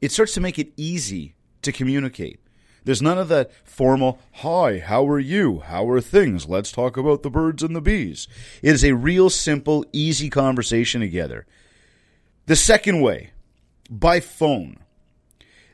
it 0.00 0.12
starts 0.12 0.34
to 0.34 0.40
make 0.40 0.58
it 0.58 0.72
easy 0.76 1.34
to 1.62 1.72
communicate. 1.72 2.40
There's 2.84 3.02
none 3.02 3.18
of 3.18 3.28
that 3.28 3.52
formal, 3.64 4.18
hi, 4.32 4.80
how 4.80 5.06
are 5.08 5.20
you? 5.20 5.60
How 5.60 5.88
are 5.88 6.00
things? 6.00 6.48
Let's 6.48 6.72
talk 6.72 6.96
about 6.96 7.22
the 7.22 7.30
birds 7.30 7.62
and 7.62 7.76
the 7.76 7.80
bees. 7.80 8.26
It 8.60 8.74
is 8.74 8.84
a 8.84 8.96
real 8.96 9.30
simple, 9.30 9.84
easy 9.92 10.28
conversation 10.28 11.00
together. 11.00 11.46
The 12.46 12.56
second 12.56 13.00
way, 13.00 13.30
by 13.88 14.18
phone. 14.18 14.81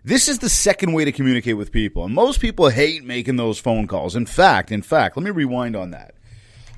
This 0.09 0.27
is 0.27 0.39
the 0.39 0.49
second 0.49 0.95
way 0.95 1.05
to 1.05 1.13
communicate 1.13 1.59
with 1.59 1.71
people. 1.71 2.07
And 2.07 2.15
most 2.15 2.41
people 2.41 2.71
hate 2.71 3.05
making 3.05 3.37
those 3.37 3.59
phone 3.59 3.87
calls. 3.87 4.17
In 4.17 4.25
fact, 4.25 4.73
in 4.73 4.81
fact, 4.81 5.19
let 5.19 5.23
me 5.23 5.31
rewind 5.31 5.77
on 5.77 5.91
that. 5.91 6.15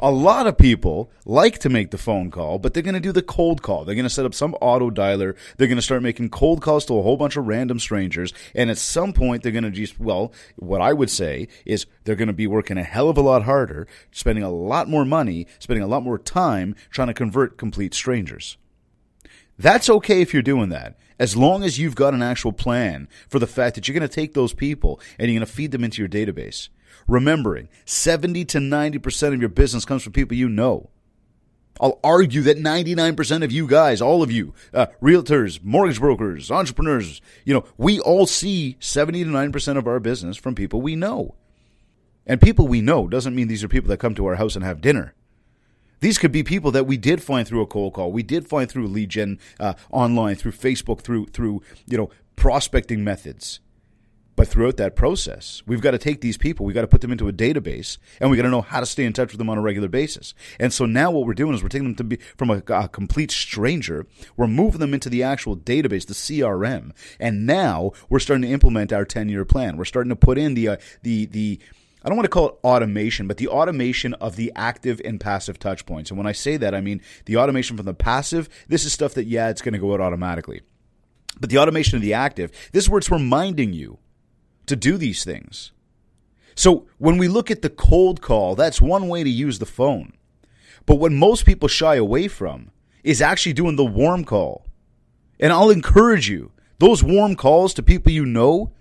A 0.00 0.10
lot 0.10 0.49
of 0.49 0.58
people 0.58 1.12
like 1.25 1.60
to 1.60 1.68
make 1.68 1.92
the 1.92 1.96
phone 1.96 2.32
call, 2.32 2.58
but 2.58 2.75
they're 2.75 2.82
going 2.82 2.94
to 2.94 3.00
do 3.00 3.12
the 3.12 3.22
cold 3.22 3.62
call. 3.62 3.84
They're 3.84 3.94
going 3.94 4.02
to 4.02 4.10
set 4.10 4.26
up 4.26 4.34
some 4.34 4.54
auto 4.54 4.90
dialer. 4.90 5.37
They're 5.56 5.68
going 5.68 5.76
to 5.76 5.82
start 5.82 6.02
making 6.02 6.30
cold 6.30 6.60
calls 6.60 6.84
to 6.87 6.99
a 6.99 7.02
whole 7.02 7.16
bunch 7.16 7.37
of 7.37 7.46
random 7.46 7.78
strangers. 7.78 8.32
And 8.52 8.68
at 8.68 8.78
some 8.78 9.12
point, 9.12 9.44
they're 9.44 9.52
going 9.52 9.62
to 9.62 9.70
just, 9.70 10.00
well, 10.00 10.32
what 10.56 10.80
I 10.80 10.92
would 10.92 11.08
say 11.08 11.46
is 11.64 11.87
they're 12.02 12.16
going 12.16 12.26
to 12.26 12.34
be 12.34 12.49
working 12.49 12.78
a 12.78 12.82
hell 12.82 13.08
of 13.08 13.16
a 13.16 13.22
lot 13.22 13.44
harder, 13.44 13.87
spending 14.10 14.42
a 14.42 14.50
lot 14.50 14.88
more 14.88 15.04
money, 15.04 15.46
spending 15.60 15.84
a 15.84 15.87
lot 15.87 16.02
more 16.02 16.18
time 16.18 16.75
trying 16.90 17.06
to 17.06 17.14
convert 17.14 17.58
complete 17.58 17.94
strangers. 17.94 18.56
That's 19.56 19.88
okay 19.88 20.20
if 20.20 20.32
you're 20.32 20.42
doing 20.42 20.70
that 20.70 20.99
as 21.21 21.37
long 21.37 21.62
as 21.62 21.79
you've 21.79 21.95
got 21.95 22.15
an 22.15 22.23
actual 22.23 22.53
plan 22.53 23.07
for 23.29 23.39
the 23.39 23.47
fact 23.47 23.75
that 23.75 23.87
you're 23.87 23.97
going 23.97 24.09
to 24.09 24.12
take 24.12 24.33
those 24.33 24.55
people 24.55 24.99
and 25.19 25.31
you're 25.31 25.39
going 25.39 25.47
to 25.47 25.53
feed 25.53 25.71
them 25.71 25.85
into 25.85 26.00
your 26.00 26.09
database. 26.09 26.71
Remembering 27.07 27.69
70 27.85 28.47
to 28.47 28.59
90% 28.59 29.35
of 29.35 29.41
your 29.41 29.50
business 29.50 29.85
comes 29.85 30.03
from 30.03 30.15
people 30.15 30.37
you 30.37 30.49
know. 30.49 30.89
I'll 31.79 32.00
argue 32.03 32.43
that 32.43 32.59
99% 32.59 33.45
of 33.45 33.53
you 33.53 33.67
guys, 33.67 34.00
all 34.00 34.23
of 34.23 34.31
you, 34.31 34.55
uh, 34.73 34.87
realtors, 35.03 35.62
mortgage 35.62 36.00
brokers, 36.00 36.50
entrepreneurs, 36.50 37.21
you 37.45 37.55
know, 37.55 37.65
we 37.77 38.00
all 38.00 38.27
see 38.27 38.77
70 38.81 39.25
to 39.25 39.31
90% 39.31 39.77
of 39.77 39.87
our 39.87 40.00
business 40.00 40.37
from 40.37 40.55
people 40.55 40.81
we 40.81 40.97
know. 40.97 41.37
And 42.27 42.41
people 42.41 42.67
we 42.67 42.81
know 42.81 43.09
doesn't 43.09 43.35
mean 43.35 43.49
these 43.49 43.65
are 43.65 43.69
people 43.69 43.89
that 43.89 43.99
come 43.99 44.15
to 44.15 44.27
our 44.27 44.37
house 44.37 44.57
and 44.57 44.65
have 44.65 44.81
dinner. 44.81 45.15
These 46.00 46.19
could 46.19 46.33
be 46.33 46.42
people 46.42 46.71
that 46.73 46.87
we 46.87 46.97
did 46.97 47.23
find 47.23 47.47
through 47.47 47.62
a 47.62 47.66
cold 47.66 47.95
call. 47.95 48.11
We 48.11 48.23
did 48.23 48.49
find 48.49 48.71
through 48.71 49.07
gen 49.07 49.38
uh, 49.59 49.75
online, 49.90 50.37
through 50.37 50.52
Facebook, 50.52 51.00
through 51.00 51.26
through 51.26 51.62
you 51.87 51.97
know 51.97 52.11
prospecting 52.37 53.04
methods. 53.04 53.61
But 54.40 54.49
throughout 54.49 54.78
that 54.78 54.97
process, 54.97 55.62
we've 55.66 55.83
got 55.83 55.90
to 55.90 55.99
take 55.99 56.23
these 56.23 56.38
people, 56.38 56.64
we've 56.64 56.75
got 56.75 56.80
to 56.80 56.87
put 56.87 57.02
them 57.02 57.12
into 57.12 57.28
a 57.28 57.33
database, 57.33 57.99
and 58.19 58.30
we 58.30 58.38
got 58.38 58.45
to 58.45 58.49
know 58.49 58.62
how 58.62 58.80
to 58.80 58.87
stay 58.87 59.04
in 59.04 59.12
touch 59.12 59.33
with 59.33 59.38
them 59.38 59.50
on 59.50 59.59
a 59.59 59.61
regular 59.61 59.88
basis. 59.88 60.33
And 60.59 60.73
so 60.73 60.87
now 60.87 61.11
what 61.11 61.26
we're 61.26 61.35
doing 61.35 61.52
is 61.52 61.62
we're 61.62 61.69
taking 61.69 61.88
them 61.88 61.97
to 61.97 62.04
be 62.04 62.16
from 62.38 62.49
a, 62.49 62.62
a 62.69 62.88
complete 62.88 63.30
stranger, 63.30 64.07
we're 64.38 64.47
moving 64.47 64.80
them 64.80 64.95
into 64.95 65.11
the 65.11 65.23
actual 65.23 65.59
database, 65.59 66.07
the 66.07 66.14
CRM, 66.14 66.92
and 67.19 67.45
now 67.45 67.92
we're 68.09 68.19
starting 68.19 68.49
to 68.49 68.49
implement 68.49 68.95
our 68.95 69.04
10 69.04 69.28
year 69.28 69.45
plan. 69.45 69.76
We're 69.76 69.85
starting 69.85 70.09
to 70.09 70.16
put 70.16 70.38
in 70.38 70.54
the 70.54 70.69
uh, 70.69 70.76
the 71.02 71.26
the 71.26 71.61
I 72.02 72.09
don't 72.09 72.16
want 72.16 72.25
to 72.25 72.30
call 72.30 72.49
it 72.49 72.54
automation, 72.64 73.26
but 73.26 73.37
the 73.37 73.49
automation 73.49 74.14
of 74.14 74.37
the 74.37 74.52
active 74.57 75.00
and 75.04 75.21
passive 75.21 75.59
touch 75.59 75.85
points. 75.85 76.11
And 76.11 76.16
when 76.16 76.26
I 76.26 76.33
say 76.33 76.57
that, 76.57 76.75
I 76.75 76.80
mean 76.80 77.02
the 77.26 77.37
automation 77.37 77.76
from 77.76 77.87
the 77.87 77.95
passive. 77.95 78.49
This 78.69 78.85
is 78.85 78.92
stuff 78.92 79.14
that, 79.14 79.26
yeah, 79.26 79.50
it's 79.50 79.62
going 79.62 79.75
to 79.75 79.78
go 79.78 79.92
out 79.92 80.00
automatically. 80.00 80.62
But 81.38 81.50
the 81.50 81.59
automation 81.59 81.97
of 81.97 82.02
the 82.02 82.14
active, 82.14 82.50
this 82.73 82.85
is 82.85 82.90
where 82.90 82.99
it's 82.99 83.11
reminding 83.11 83.73
you 83.73 83.99
to 84.66 84.76
do 84.76 84.97
these 84.97 85.25
things. 85.25 85.73
So 86.54 86.87
when 86.99 87.19
we 87.19 87.28
look 87.28 87.50
at 87.50 87.62
the 87.62 87.71
cold 87.71 88.21
call, 88.21 88.54
that's 88.54 88.80
one 88.80 89.09
way 89.09 89.23
to 89.23 89.30
use 89.30 89.59
the 89.59 89.66
phone. 89.66 90.14
But 90.87 90.97
what 90.97 91.12
most 91.12 91.45
people 91.45 91.69
shy 91.69 91.97
away 91.97 92.28
from 92.28 92.71
is 93.04 93.23
actually 93.23 93.52
doing 93.52 93.76
the 93.76 93.85
warm 93.85 94.25
call. 94.25 94.66
And 95.38 95.52
I'll 95.52 95.71
encourage 95.71 96.28
you, 96.28 96.52
those 96.78 97.02
warm 97.02 97.37
calls 97.37 97.75
to 97.75 97.83
people 97.83 98.12
you 98.12 98.26
know, 98.26 98.73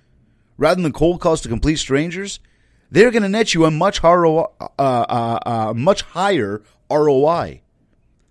rather 0.58 0.82
than 0.82 0.92
cold 0.92 1.22
calls 1.22 1.42
to 1.42 1.50
complete 1.50 1.78
strangers, 1.78 2.40
they're 2.92 3.12
going 3.12 3.24
to 3.24 3.30
net 3.30 3.54
you 3.54 3.66
a 3.66 3.72
much 3.72 4.00
higher, 4.00 4.26
uh, 4.26 4.46
uh, 4.78 5.40
uh, 5.46 5.74
much 5.76 6.02
higher 6.02 6.62
ROI. 6.90 7.62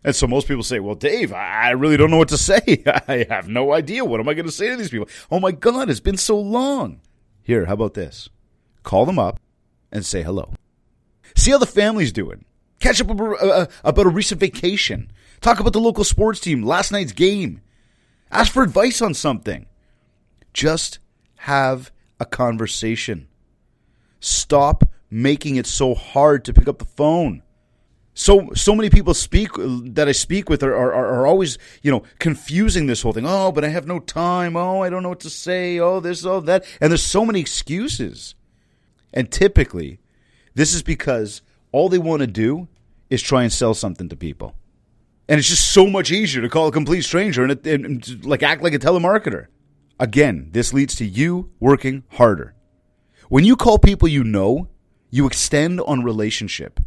And 0.04 0.14
so 0.14 0.26
most 0.26 0.48
people 0.48 0.62
say, 0.62 0.80
well, 0.80 0.94
Dave, 0.94 1.32
I 1.32 1.70
really 1.70 1.96
don't 1.96 2.10
know 2.10 2.18
what 2.18 2.28
to 2.28 2.38
say. 2.38 2.82
I 2.86 3.26
have 3.28 3.48
no 3.48 3.72
idea. 3.72 4.04
What 4.04 4.20
am 4.20 4.28
I 4.28 4.34
going 4.34 4.46
to 4.46 4.52
say 4.52 4.70
to 4.70 4.76
these 4.76 4.90
people? 4.90 5.08
Oh 5.30 5.40
my 5.40 5.52
God, 5.52 5.90
it's 5.90 6.00
been 6.00 6.16
so 6.16 6.38
long. 6.38 7.00
Here, 7.42 7.66
how 7.66 7.74
about 7.74 7.94
this? 7.94 8.28
Call 8.82 9.06
them 9.06 9.18
up 9.18 9.40
and 9.90 10.04
say 10.04 10.22
hello. 10.22 10.52
See 11.36 11.50
how 11.50 11.58
the 11.58 11.66
family's 11.66 12.12
doing. 12.12 12.44
Catch 12.80 13.00
up 13.00 13.10
uh, 13.10 13.66
about 13.84 14.06
a 14.06 14.10
recent 14.10 14.40
vacation. 14.40 15.10
Talk 15.40 15.60
about 15.60 15.72
the 15.72 15.80
local 15.80 16.04
sports 16.04 16.40
team, 16.40 16.62
last 16.62 16.92
night's 16.92 17.12
game. 17.12 17.60
Ask 18.30 18.52
for 18.52 18.62
advice 18.62 19.00
on 19.00 19.14
something. 19.14 19.66
Just 20.52 20.98
have 21.36 21.90
a 22.20 22.24
conversation. 22.24 23.27
Stop 24.20 24.84
making 25.10 25.56
it 25.56 25.66
so 25.66 25.94
hard 25.94 26.44
to 26.44 26.52
pick 26.52 26.68
up 26.68 26.78
the 26.78 26.84
phone. 26.84 27.42
So 28.14 28.50
so 28.54 28.74
many 28.74 28.90
people 28.90 29.14
speak 29.14 29.50
that 29.56 30.08
I 30.08 30.12
speak 30.12 30.50
with 30.50 30.64
are, 30.64 30.74
are, 30.74 30.92
are 30.92 31.26
always 31.26 31.56
you 31.82 31.92
know 31.92 32.02
confusing 32.18 32.86
this 32.86 33.02
whole 33.02 33.12
thing. 33.12 33.24
Oh, 33.24 33.52
but 33.52 33.64
I 33.64 33.68
have 33.68 33.86
no 33.86 34.00
time. 34.00 34.56
Oh, 34.56 34.82
I 34.82 34.90
don't 34.90 35.04
know 35.04 35.10
what 35.10 35.20
to 35.20 35.30
say. 35.30 35.78
Oh, 35.78 36.00
this, 36.00 36.24
oh 36.26 36.40
that, 36.40 36.64
and 36.80 36.90
there's 36.90 37.04
so 37.04 37.24
many 37.24 37.38
excuses. 37.40 38.34
And 39.14 39.30
typically, 39.30 40.00
this 40.54 40.74
is 40.74 40.82
because 40.82 41.42
all 41.70 41.88
they 41.88 41.98
want 41.98 42.20
to 42.20 42.26
do 42.26 42.66
is 43.08 43.22
try 43.22 43.44
and 43.44 43.52
sell 43.52 43.72
something 43.72 44.08
to 44.08 44.16
people, 44.16 44.56
and 45.28 45.38
it's 45.38 45.48
just 45.48 45.70
so 45.70 45.86
much 45.86 46.10
easier 46.10 46.42
to 46.42 46.48
call 46.48 46.66
a 46.66 46.72
complete 46.72 47.02
stranger 47.02 47.44
and, 47.44 47.66
and, 47.66 47.86
and 47.86 48.24
like 48.26 48.42
act 48.42 48.64
like 48.64 48.74
a 48.74 48.80
telemarketer. 48.80 49.46
Again, 50.00 50.48
this 50.50 50.72
leads 50.72 50.96
to 50.96 51.04
you 51.04 51.52
working 51.60 52.02
harder. 52.08 52.56
When 53.28 53.44
you 53.44 53.56
call 53.56 53.78
people 53.78 54.08
you 54.08 54.24
know, 54.24 54.68
you 55.10 55.26
extend 55.26 55.82
on 55.82 56.02
relationship. 56.02 56.80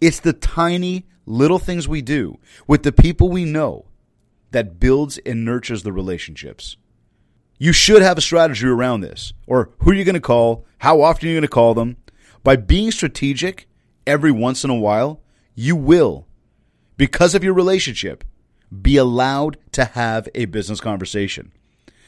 It's 0.00 0.18
the 0.18 0.32
tiny 0.32 1.06
little 1.24 1.60
things 1.60 1.86
we 1.86 2.02
do 2.02 2.38
with 2.66 2.82
the 2.82 2.90
people 2.90 3.28
we 3.28 3.44
know 3.44 3.86
that 4.50 4.80
builds 4.80 5.18
and 5.18 5.44
nurtures 5.44 5.84
the 5.84 5.92
relationships. 5.92 6.76
You 7.58 7.72
should 7.72 8.02
have 8.02 8.18
a 8.18 8.22
strategy 8.22 8.66
around 8.66 9.02
this, 9.02 9.34
or 9.46 9.70
who 9.78 9.92
are 9.92 9.94
you 9.94 10.04
going 10.04 10.14
to 10.14 10.20
call, 10.20 10.66
how 10.78 11.00
often 11.00 11.28
are 11.28 11.30
you 11.30 11.36
going 11.36 11.42
to 11.42 11.48
call 11.48 11.74
them. 11.74 11.96
By 12.42 12.56
being 12.56 12.90
strategic 12.90 13.68
every 14.04 14.32
once 14.32 14.64
in 14.64 14.70
a 14.70 14.74
while, 14.74 15.20
you 15.54 15.76
will, 15.76 16.26
because 16.96 17.36
of 17.36 17.44
your 17.44 17.54
relationship, 17.54 18.24
be 18.80 18.96
allowed 18.96 19.58
to 19.72 19.84
have 19.84 20.28
a 20.34 20.46
business 20.46 20.80
conversation. 20.80 21.52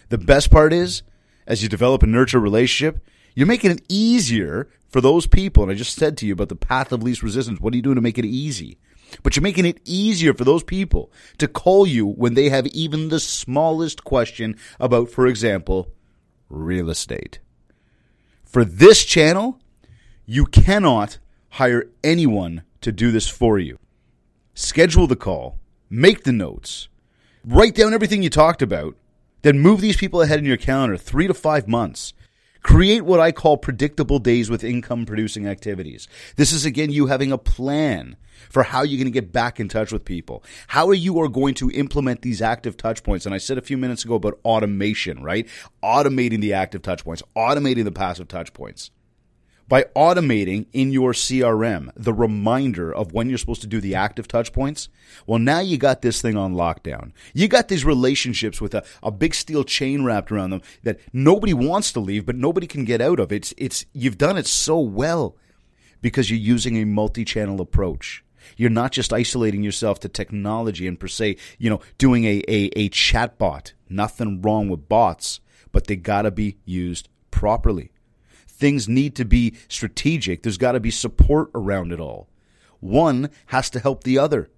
The 0.09 0.19
best 0.19 0.51
part 0.51 0.73
is, 0.73 1.03
as 1.47 1.63
you 1.63 1.69
develop 1.69 2.03
and 2.03 2.11
nurture 2.11 2.39
a 2.39 2.41
relationship, 2.41 3.01
you're 3.35 3.47
making 3.47 3.71
it 3.71 3.83
easier 3.89 4.69
for 4.89 5.01
those 5.01 5.27
people. 5.27 5.63
And 5.63 5.73
I 5.73 5.75
just 5.75 5.97
said 5.97 6.17
to 6.19 6.27
you 6.27 6.33
about 6.33 6.49
the 6.49 6.57
path 6.57 6.93
of 6.93 7.03
least 7.03 7.23
resistance. 7.23 7.61
What 7.61 7.73
are 7.73 7.77
you 7.77 7.83
doing 7.83 7.97
to 7.97 8.01
make 8.01 8.19
it 8.19 8.25
easy? 8.25 8.79
But 9.23 9.37
you're 9.37 9.43
making 9.43 9.67
it 9.67 9.81
easier 9.85 10.35
for 10.35 10.45
those 10.45 10.63
people 10.63 11.13
to 11.39 11.49
call 11.49 11.87
you 11.87 12.07
when 12.07 12.35
they 12.35 12.49
have 12.49 12.67
even 12.69 13.09
the 13.09 13.21
smallest 13.21 14.05
question 14.05 14.57
about, 14.81 15.11
for 15.11 15.27
example, 15.27 15.93
real 16.49 16.91
estate. 16.91 17.41
For 18.45 18.65
this 18.65 19.05
channel, 19.05 19.61
you 20.27 20.47
cannot 20.47 21.19
hire 21.51 21.91
anyone 22.03 22.63
to 22.81 22.93
do 22.93 23.11
this 23.11 23.29
for 23.29 23.59
you. 23.59 23.79
Schedule 24.55 25.07
the 25.07 25.17
call, 25.17 25.59
make 25.91 26.25
the 26.25 26.33
notes, 26.33 26.89
write 27.45 27.75
down 27.75 27.93
everything 27.93 28.23
you 28.23 28.31
talked 28.31 28.63
about, 28.63 28.97
then 29.43 29.59
move 29.59 29.81
these 29.81 29.97
people 29.97 30.23
ahead 30.23 30.39
in 30.39 30.45
your 30.45 30.57
calendar 30.57 30.97
three 30.97 31.27
to 31.27 31.35
five 31.35 31.69
months. 31.69 32.14
Create 32.65 33.03
what 33.03 33.21
I 33.21 33.31
call 33.31 33.59
predictable 33.59 34.19
days 34.19 34.49
with 34.49 34.65
income 34.65 35.05
producing 35.05 35.47
activities. 35.47 36.09
This 36.37 36.51
is 36.51 36.65
again 36.65 36.91
you 36.91 37.07
having 37.07 37.31
a 37.31 37.37
plan 37.37 38.17
for 38.49 38.63
how 38.63 38.83
you're 38.83 38.97
going 38.97 39.05
to 39.05 39.11
get 39.11 39.33
back 39.33 39.61
in 39.61 39.69
touch 39.69 39.93
with 39.93 40.07
people. 40.07 40.43
How 40.69 40.89
are 40.89 40.95
you 40.95 41.21
are 41.21 41.29
going 41.29 41.53
to 41.57 41.71
implement 41.71 42.23
these 42.23 42.41
active 42.41 42.79
touch 42.79 43.03
points? 43.03 43.27
And 43.27 43.35
I 43.35 43.39
said 43.39 43.59
a 43.59 43.63
few 43.63 43.77
minutes 43.77 44.03
ago 44.03 44.15
about 44.15 44.41
automation, 44.47 45.23
right? 45.23 45.47
Automating 45.83 46.41
the 46.41 46.55
active 46.55 46.81
touch 46.81 47.05
points, 47.05 47.23
automating 47.37 47.85
the 47.85 47.93
passive 47.93 48.29
touch 48.29 48.55
points 48.55 48.91
by 49.69 49.85
automating 49.97 50.67
in 50.73 50.93
your 50.93 51.13
CRM 51.13 51.91
the 51.97 52.13
reminder 52.13 52.95
of 52.95 53.13
when 53.13 53.29
you're 53.29 53.39
supposed 53.39 53.63
to 53.63 53.67
do 53.67 53.81
the 53.81 53.95
active 53.95 54.29
touch 54.29 54.53
points, 54.53 54.89
well, 55.27 55.39
now 55.39 55.61
you 55.61 55.79
got 55.79 56.03
this 56.03 56.21
thing 56.21 56.37
on 56.37 56.55
lockdown. 56.55 57.13
You 57.33 57.49
got 57.49 57.69
these 57.69 57.85
relationships 57.85 58.61
with 58.61 58.75
a, 58.75 58.85
a 59.03 59.11
big 59.11 59.35
steel 59.35 59.65
chain 59.65 60.05
wrapped 60.05 60.31
around 60.31 60.51
them 60.51 60.63
that 60.83 61.01
nobody 61.13 61.55
wants 61.55 61.93
to 61.93 62.01
leave, 62.01 62.27
but 62.27 62.37
nobody 62.37 62.67
can 62.67 62.85
get 62.85 63.01
out 63.01 63.19
of. 63.19 63.33
It's, 63.33 63.55
it's, 63.57 63.87
you've 63.93 64.19
done 64.19 64.37
it 64.37 64.47
so 64.47 64.79
well 64.79 65.37
because 66.03 66.31
you're 66.31 66.39
using 66.39 66.77
a 66.77 66.85
multi 66.85 67.25
channel 67.25 67.61
approach. 67.61 68.23
You're 68.59 68.69
not 68.69 68.93
just 68.93 69.13
isolating 69.13 69.63
yourself 69.63 70.01
to 70.01 70.09
technology 70.09 70.87
and 70.87 71.01
per 71.01 71.09
se, 71.09 71.39
you 71.59 71.71
know, 71.71 71.81
doing 71.97 72.27
a, 72.27 72.43
a, 72.47 72.71
a 72.77 72.89
chat 72.91 73.39
bot. 73.39 73.73
Nothing 73.89 74.43
wrong 74.43 74.69
with 74.69 74.87
bots, 74.87 75.41
but 75.73 75.87
they 75.87 75.97
gotta 75.97 76.31
be 76.31 76.59
used 76.67 77.09
properly 77.31 77.94
things 78.65 78.89
need 78.89 79.15
to 79.17 79.27
be 79.27 79.55
strategic. 79.69 80.43
There's 80.43 80.57
got 80.57 80.73
to 80.73 80.81
be 80.81 80.91
support 80.91 81.51
around 81.55 81.93
it 81.93 82.01
all. 82.01 82.31
One 82.81 83.29
has 83.49 83.69
to 83.69 83.79
help 83.79 84.05
the 84.05 84.19
other. 84.19 84.49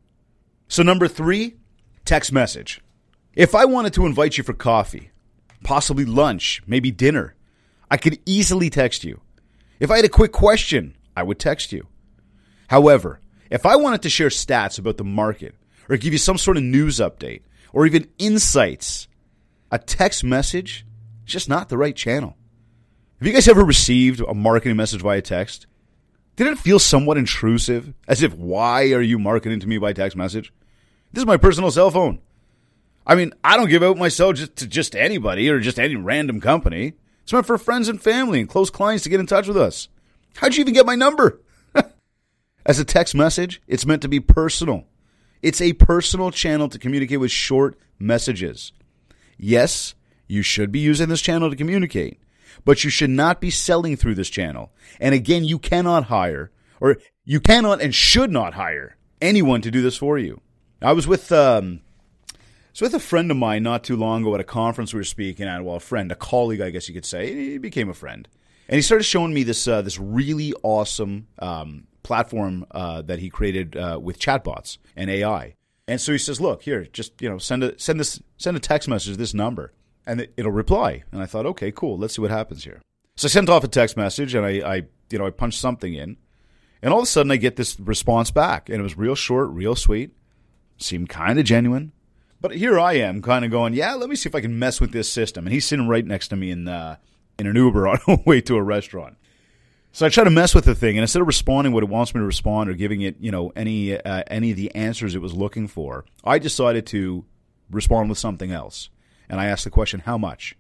So, 0.69 0.85
number 0.85 1.09
three, 1.09 1.57
text 2.05 2.31
message. 2.31 2.81
If 3.35 3.53
I 3.53 3.65
wanted 3.65 3.95
to 3.95 4.07
invite 4.07 4.39
you 4.39 4.45
for 4.45 4.53
coffee, 4.53 5.11
possibly 5.65 6.05
lunch, 6.05 6.63
maybe 6.69 6.93
dinner, 6.93 7.35
I 7.91 7.97
could 7.97 8.21
easily 8.27 8.71
text 8.71 9.03
you. 9.03 9.23
If 9.81 9.91
I 9.91 9.97
had 9.97 10.05
a 10.05 10.09
quick 10.21 10.31
question, 10.31 10.97
I 11.17 11.25
would 11.25 11.41
text 11.41 11.73
you. 11.73 11.89
However, 12.69 13.19
if 13.51 13.67
I 13.67 13.75
wanted 13.75 14.03
to 14.03 14.09
share 14.09 14.29
stats 14.29 14.79
about 14.79 14.99
the 14.99 15.05
market 15.05 15.57
or 15.89 15.97
give 15.97 16.13
you 16.13 16.21
some 16.21 16.39
sort 16.39 16.57
of 16.57 16.63
news 16.63 17.01
update 17.01 17.43
or 17.73 17.87
even 17.87 18.07
insights, 18.19 19.09
a 19.73 19.81
text 19.81 20.23
message 20.23 20.87
is 21.27 21.33
just 21.33 21.49
not 21.49 21.69
the 21.69 21.79
right 21.79 21.97
channel. 21.97 22.37
Have 23.19 23.27
you 23.27 23.33
guys 23.33 23.49
ever 23.49 23.65
received 23.65 24.21
a 24.21 24.35
marketing 24.35 24.77
message 24.77 25.01
via 25.01 25.23
text? 25.23 25.67
Did 26.37 26.49
it 26.49 26.59
feel 26.59 26.79
somewhat 26.79 27.17
intrusive? 27.17 27.95
As 28.07 28.23
if, 28.23 28.35
why 28.35 28.93
are 28.93 29.01
you 29.01 29.19
marketing 29.19 29.59
to 29.61 29.67
me 29.67 29.79
by 29.79 29.95
text 29.95 30.19
message? 30.19 30.53
This 31.15 31.23
is 31.23 31.27
my 31.27 31.39
personal 31.39 31.71
cell 31.71 31.91
phone. 31.91 32.21
I 33.07 33.15
mean, 33.15 33.33
I 33.43 33.57
don't 33.57 33.71
give 33.71 33.83
out 33.83 33.97
my 33.97 34.09
cell 34.09 34.35
just 34.35 34.57
to 34.57 34.67
just 34.67 34.95
anybody 34.95 35.49
or 35.49 35.61
just 35.61 35.79
any 35.79 35.97
random 35.97 36.43
company. 36.43 36.93
It's 37.23 37.33
meant 37.33 37.47
for 37.47 37.57
friends 37.57 37.89
and 37.89 38.03
family 38.03 38.39
and 38.39 38.51
close 38.51 38.69
clients 38.69 39.05
to 39.05 39.11
get 39.11 39.21
in 39.21 39.27
touch 39.27 39.49
with 39.49 39.57
us. 39.57 39.89
How'd 40.37 40.55
you 40.55 40.61
even 40.61 40.75
get 40.75 40.85
my 40.85 40.95
number? 40.95 41.41
As 42.67 42.79
a 42.79 42.85
text 42.85 43.15
message, 43.15 43.63
it's 43.67 43.87
meant 43.87 44.03
to 44.03 44.09
be 44.09 44.21
personal. 44.21 44.85
It's 45.41 45.63
a 45.63 45.73
personal 45.73 46.31
channel 46.33 46.69
to 46.69 46.79
communicate 46.79 47.21
with 47.21 47.31
short 47.31 47.79
messages. 47.99 48.73
Yes, 49.39 49.95
you 50.27 50.43
should 50.43 50.71
be 50.71 50.81
using 50.81 51.09
this 51.09 51.23
channel 51.23 51.49
to 51.49 51.57
communicate 51.57 52.21
but 52.67 52.85
you 52.85 52.91
should 52.91 53.09
not 53.09 53.41
be 53.41 53.49
selling 53.49 53.97
through 53.97 54.17
this 54.17 54.29
channel. 54.29 54.73
And 55.01 55.15
again, 55.15 55.45
you 55.45 55.59
cannot 55.59 56.05
hire, 56.05 56.51
or 56.81 56.99
you 57.25 57.41
cannot 57.41 57.81
and 57.81 57.95
should 57.95 58.31
not 58.31 58.55
hire 58.55 58.97
anyone 59.23 59.63
to 59.63 59.71
do 59.71 59.81
this 59.81 59.97
for 59.97 60.19
you. 60.19 60.43
I 60.83 60.93
was 60.93 61.07
with 61.07 61.33
um, 61.33 61.81
was 62.73 62.83
with 62.83 62.95
a 62.95 63.01
friend 63.01 63.31
of 63.31 63.37
mine 63.39 63.63
not 63.63 63.85
too 63.85 63.97
long 63.97 64.23
ago 64.23 64.35
at 64.35 64.41
a 64.41 64.45
conference 64.45 64.93
we 64.93 65.01
were 65.01 65.05
speaking 65.05 65.47
at. 65.47 65.65
Well, 65.65 65.77
a 65.77 65.81
friend, 65.81 66.13
a 66.13 66.17
colleague, 66.17 66.61
I 66.61 66.71
guess 66.71 66.89
you 66.89 66.95
could 66.95 67.07
say. 67.07 67.33
He 67.33 67.59
became 67.59 67.89
a 67.89 67.95
friend, 67.95 68.29
and 68.69 68.77
he 68.77 68.83
started 68.83 69.05
showing 69.05 69.33
me 69.33 69.45
this 69.45 69.67
uh, 69.69 69.81
this 69.81 69.99
really 69.99 70.53
awesome 70.65 71.29
um, 71.39 71.87
platform 72.03 72.67
uh, 72.73 73.03
that 73.03 73.21
he 73.21 73.31
created 73.31 73.77
uh, 73.77 73.99
with 74.03 74.19
chatbots 74.19 74.79
and 74.97 75.09
AI. 75.09 75.55
And 75.89 76.01
so 76.01 76.11
he 76.11 76.19
says, 76.19 76.41
"Look 76.41 76.65
here, 76.65 76.85
just 76.85 77.23
you 77.23 77.29
know, 77.31 77.39
send 77.39 77.63
a 77.63 77.79
send 77.79 78.01
this 78.01 78.21
send 78.37 78.57
a 78.57 78.61
text 78.61 78.89
message 78.89 79.13
to 79.13 79.19
this 79.19 79.35
number, 79.35 79.73
and 80.07 80.23
it, 80.23 80.33
it'll 80.37 80.53
reply." 80.53 81.05
And 81.13 81.23
I 81.23 81.27
thought, 81.27 81.47
okay, 81.47 81.73
cool. 81.73 81.99
Let's 81.99 82.15
see 82.17 82.23
what 82.23 82.31
happens 82.31 82.65
here. 82.65 82.81
So 83.17 83.27
I 83.27 83.29
sent 83.29 83.49
off 83.49 83.65
a 83.65 83.69
text 83.69 83.97
message, 83.97 84.35
and 84.35 84.45
I, 84.45 84.61
I 84.61 84.75
you 85.11 85.19
know 85.19 85.27
I 85.27 85.31
punched 85.31 85.61
something 85.61 85.95
in, 85.95 86.17
and 86.83 86.93
all 86.93 87.01
of 87.01 87.05
a 87.05 87.07
sudden 87.07 87.33
I 87.33 87.37
get 87.37 87.57
this 87.57 87.79
response 87.81 88.31
back, 88.31 88.69
and 88.69 88.79
it 88.79 88.83
was 88.83 88.97
real 88.97 89.15
short, 89.15 89.51
real 89.51 89.75
sweet, 89.75 90.13
seemed 90.79 91.09
kind 91.09 91.39
of 91.39 91.45
genuine. 91.45 91.93
But 92.41 92.57
here 92.57 92.79
I 92.79 92.95
am, 92.95 93.23
kind 93.23 93.45
of 93.45 93.51
going, 93.51 93.73
yeah, 93.73 93.95
let 93.95 94.11
me 94.11 94.17
see 94.17 94.29
if 94.29 94.35
I 94.35 94.43
can 94.43 94.59
mess 94.59 94.81
with 94.81 94.93
this 94.93 95.11
system. 95.11 95.47
And 95.47 95.55
he's 95.55 95.65
sitting 95.65 95.89
right 95.89 96.05
next 96.05 96.29
to 96.29 96.37
me 96.37 96.51
in 96.51 96.69
uh, 96.69 96.97
in 97.39 97.47
an 97.47 97.57
Uber 97.57 97.89
on 97.89 97.99
the 98.07 98.23
way 98.27 98.41
to 98.43 98.57
a 98.57 98.63
restaurant. 98.63 99.17
So 99.93 100.05
I 100.05 100.11
try 100.11 100.25
to 100.25 100.31
mess 100.31 100.55
with 100.55 100.67
the 100.67 100.75
thing, 100.75 100.99
and 100.99 101.03
instead 101.03 101.23
of 101.23 101.27
responding 101.27 101.73
what 101.73 101.83
it 101.83 101.89
wants 101.89 102.15
me 102.15 102.21
to 102.21 102.27
respond 102.27 102.69
or 102.69 102.75
giving 102.75 103.01
it, 103.01 103.17
you 103.19 103.31
know, 103.31 103.51
any 103.57 103.99
uh, 103.99 104.25
any 104.27 104.51
of 104.51 104.57
the 104.59 104.75
answers 104.75 105.15
it 105.15 105.23
was 105.23 105.33
looking 105.33 105.67
for, 105.69 106.05
I 106.23 106.39
decided 106.39 106.87
to 106.89 107.25
respond 107.71 108.11
with 108.11 108.19
something 108.19 108.53
else. 108.53 108.91
And 109.29 109.41
I 109.41 109.47
asked 109.47 109.65
the 109.65 109.71
question, 109.71 110.01
"How 110.01 110.19
much?" 110.19 110.57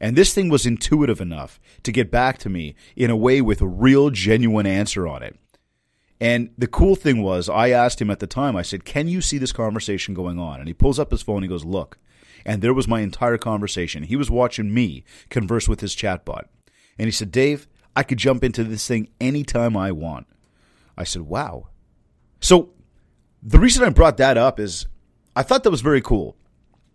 And 0.00 0.16
this 0.16 0.32
thing 0.32 0.48
was 0.48 0.66
intuitive 0.66 1.20
enough 1.20 1.58
to 1.82 1.92
get 1.92 2.10
back 2.10 2.38
to 2.38 2.48
me 2.48 2.74
in 2.94 3.10
a 3.10 3.16
way 3.16 3.40
with 3.40 3.60
a 3.60 3.66
real, 3.66 4.10
genuine 4.10 4.66
answer 4.66 5.08
on 5.08 5.22
it. 5.22 5.36
And 6.20 6.50
the 6.58 6.66
cool 6.66 6.96
thing 6.96 7.22
was, 7.22 7.48
I 7.48 7.70
asked 7.70 8.00
him 8.00 8.10
at 8.10 8.18
the 8.18 8.26
time, 8.26 8.56
I 8.56 8.62
said, 8.62 8.84
Can 8.84 9.08
you 9.08 9.20
see 9.20 9.38
this 9.38 9.52
conversation 9.52 10.14
going 10.14 10.38
on? 10.38 10.58
And 10.58 10.68
he 10.68 10.74
pulls 10.74 10.98
up 10.98 11.10
his 11.10 11.22
phone, 11.22 11.42
he 11.42 11.48
goes, 11.48 11.64
Look. 11.64 11.98
And 12.44 12.62
there 12.62 12.74
was 12.74 12.88
my 12.88 13.00
entire 13.00 13.38
conversation. 13.38 14.04
He 14.04 14.16
was 14.16 14.30
watching 14.30 14.72
me 14.72 15.04
converse 15.28 15.68
with 15.68 15.80
his 15.80 15.94
chatbot. 15.94 16.44
And 16.98 17.06
he 17.06 17.12
said, 17.12 17.30
Dave, 17.30 17.68
I 17.94 18.02
could 18.02 18.18
jump 18.18 18.42
into 18.42 18.64
this 18.64 18.86
thing 18.86 19.08
anytime 19.20 19.76
I 19.76 19.92
want. 19.92 20.26
I 20.96 21.04
said, 21.04 21.22
Wow. 21.22 21.68
So 22.40 22.70
the 23.42 23.58
reason 23.58 23.84
I 23.84 23.90
brought 23.90 24.16
that 24.16 24.36
up 24.36 24.58
is 24.58 24.86
I 25.36 25.42
thought 25.42 25.62
that 25.62 25.70
was 25.70 25.80
very 25.80 26.00
cool. 26.00 26.36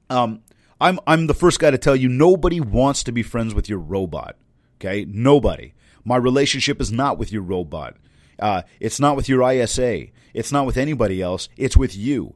Um, 0.10 0.42
I'm 0.80 1.00
I'm 1.08 1.28
the 1.28 1.34
first 1.34 1.60
guy 1.60 1.72
to 1.72 1.78
tell 1.78 1.96
you 1.96 2.10
nobody 2.10 2.60
wants 2.60 3.04
to 3.04 3.12
be 3.12 3.24
friends 3.24 3.54
with 3.54 3.70
your 3.70 3.80
robot. 3.80 4.36
Okay, 4.78 5.06
nobody. 5.08 5.74
My 6.04 6.18
relationship 6.18 6.82
is 6.82 6.92
not 6.92 7.18
with 7.18 7.32
your 7.32 7.42
robot. 7.42 7.96
Uh, 8.40 8.64
it's 8.80 9.00
not 9.00 9.16
with 9.16 9.30
your 9.30 9.50
ISA. 9.50 10.08
It's 10.34 10.52
not 10.52 10.66
with 10.66 10.78
anybody 10.78 11.22
else. 11.22 11.48
It's 11.56 11.78
with 11.78 11.96
you. 11.96 12.36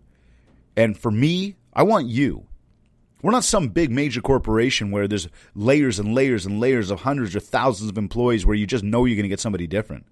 And 0.75 0.97
for 0.97 1.11
me, 1.11 1.55
I 1.73 1.83
want 1.83 2.07
you. 2.07 2.45
We're 3.21 3.31
not 3.31 3.43
some 3.43 3.69
big 3.69 3.91
major 3.91 4.21
corporation 4.21 4.91
where 4.91 5.07
there's 5.07 5.27
layers 5.55 5.97
and 5.97 6.13
layers 6.13 6.45
and 6.45 6.59
layers 6.59 6.91
of 6.91 7.01
hundreds 7.01 7.35
or 7.35 7.39
thousands 7.39 7.89
of 7.89 7.97
employees 7.97 8.45
where 8.45 8.55
you 8.55 8.67
just 8.67 8.83
know 8.83 9.05
you're 9.05 9.15
going 9.15 9.23
to 9.23 9.29
get 9.29 9.39
somebody 9.39 9.65
different. 9.65 10.05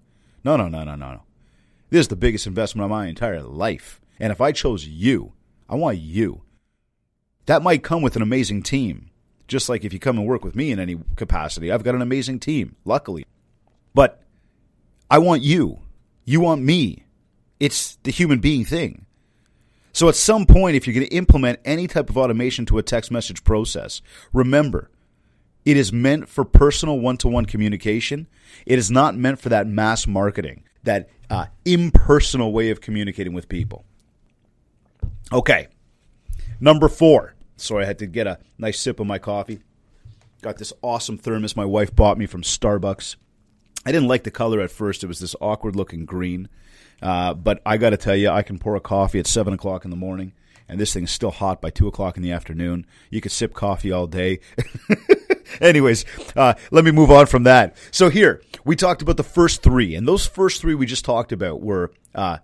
No, 0.44 0.56
no, 0.56 0.68
no, 0.68 0.84
no, 0.84 0.96
no, 0.96 1.12
no. 1.12 1.22
This 1.88 2.00
is 2.00 2.08
the 2.08 2.16
biggest 2.16 2.46
investment 2.46 2.84
of 2.84 2.90
my 2.90 3.06
entire 3.06 3.42
life. 3.42 4.00
And 4.18 4.32
if 4.32 4.40
I 4.40 4.50
chose 4.50 4.86
you, 4.86 5.32
I 5.68 5.76
want 5.76 5.98
you. 5.98 6.42
That 7.46 7.62
might 7.62 7.82
come 7.82 8.02
with 8.02 8.16
an 8.16 8.22
amazing 8.22 8.62
team. 8.62 9.10
Just 9.48 9.68
like 9.68 9.84
if 9.84 9.92
you 9.92 10.00
come 10.00 10.18
and 10.18 10.26
work 10.26 10.44
with 10.44 10.56
me 10.56 10.72
in 10.72 10.80
any 10.80 10.98
capacity, 11.14 11.70
I've 11.70 11.84
got 11.84 11.94
an 11.94 12.02
amazing 12.02 12.40
team, 12.40 12.74
luckily. 12.84 13.24
But 13.94 14.20
I 15.10 15.18
want 15.18 15.42
you. 15.42 15.78
You 16.24 16.40
want 16.40 16.62
me. 16.62 17.04
It's 17.60 17.96
the 18.02 18.10
human 18.10 18.40
being 18.40 18.64
thing. 18.64 19.06
So 19.92 20.08
at 20.08 20.16
some 20.16 20.44
point, 20.44 20.76
if 20.76 20.86
you're 20.86 20.94
going 20.94 21.06
to 21.06 21.14
implement 21.14 21.60
any 21.64 21.86
type 21.86 22.10
of 22.10 22.18
automation 22.18 22.66
to 22.66 22.78
a 22.78 22.82
text 22.82 23.10
message 23.10 23.44
process, 23.44 24.02
remember, 24.32 24.90
it 25.64 25.76
is 25.76 25.92
meant 25.92 26.28
for 26.28 26.44
personal 26.44 26.98
one 26.98 27.16
to 27.18 27.28
one 27.28 27.46
communication. 27.46 28.26
It 28.66 28.78
is 28.78 28.90
not 28.90 29.16
meant 29.16 29.40
for 29.40 29.48
that 29.48 29.66
mass 29.66 30.06
marketing, 30.06 30.64
that 30.82 31.08
uh, 31.30 31.46
impersonal 31.64 32.52
way 32.52 32.70
of 32.70 32.80
communicating 32.80 33.32
with 33.32 33.48
people. 33.48 33.84
Okay. 35.32 35.68
Number 36.60 36.88
four. 36.88 37.35
Sorry, 37.56 37.84
I 37.84 37.86
had 37.86 37.98
to 38.00 38.06
get 38.06 38.26
a 38.26 38.38
nice 38.58 38.78
sip 38.80 39.00
of 39.00 39.06
my 39.06 39.18
coffee. 39.18 39.60
Got 40.42 40.58
this 40.58 40.72
awesome 40.82 41.18
thermos 41.18 41.56
my 41.56 41.64
wife 41.64 41.94
bought 41.94 42.18
me 42.18 42.26
from 42.26 42.42
Starbucks. 42.42 43.16
I 43.84 43.92
didn't 43.92 44.08
like 44.08 44.24
the 44.24 44.30
color 44.30 44.60
at 44.60 44.70
first. 44.70 45.02
It 45.02 45.06
was 45.06 45.20
this 45.20 45.36
awkward 45.40 45.76
looking 45.76 46.04
green. 46.04 46.48
Uh, 47.00 47.34
but 47.34 47.60
I 47.64 47.76
got 47.76 47.90
to 47.90 47.96
tell 47.96 48.16
you, 48.16 48.30
I 48.30 48.42
can 48.42 48.58
pour 48.58 48.76
a 48.76 48.80
coffee 48.80 49.18
at 49.18 49.26
7 49.26 49.52
o'clock 49.52 49.84
in 49.84 49.90
the 49.90 49.96
morning, 49.96 50.32
and 50.68 50.80
this 50.80 50.92
thing's 50.92 51.10
still 51.10 51.30
hot 51.30 51.60
by 51.60 51.70
2 51.70 51.86
o'clock 51.86 52.16
in 52.16 52.22
the 52.22 52.32
afternoon. 52.32 52.86
You 53.10 53.20
could 53.20 53.32
sip 53.32 53.54
coffee 53.54 53.92
all 53.92 54.06
day. 54.06 54.40
Anyways, 55.60 56.04
uh, 56.34 56.54
let 56.70 56.84
me 56.84 56.90
move 56.90 57.10
on 57.10 57.26
from 57.26 57.44
that. 57.44 57.76
So, 57.90 58.08
here, 58.08 58.42
we 58.64 58.76
talked 58.76 59.02
about 59.02 59.16
the 59.16 59.22
first 59.22 59.62
three, 59.62 59.94
and 59.94 60.06
those 60.06 60.26
first 60.26 60.60
three 60.60 60.74
we 60.74 60.86
just 60.86 61.04
talked 61.04 61.32
about 61.32 61.60
were 61.60 61.92
uh, 62.14 62.38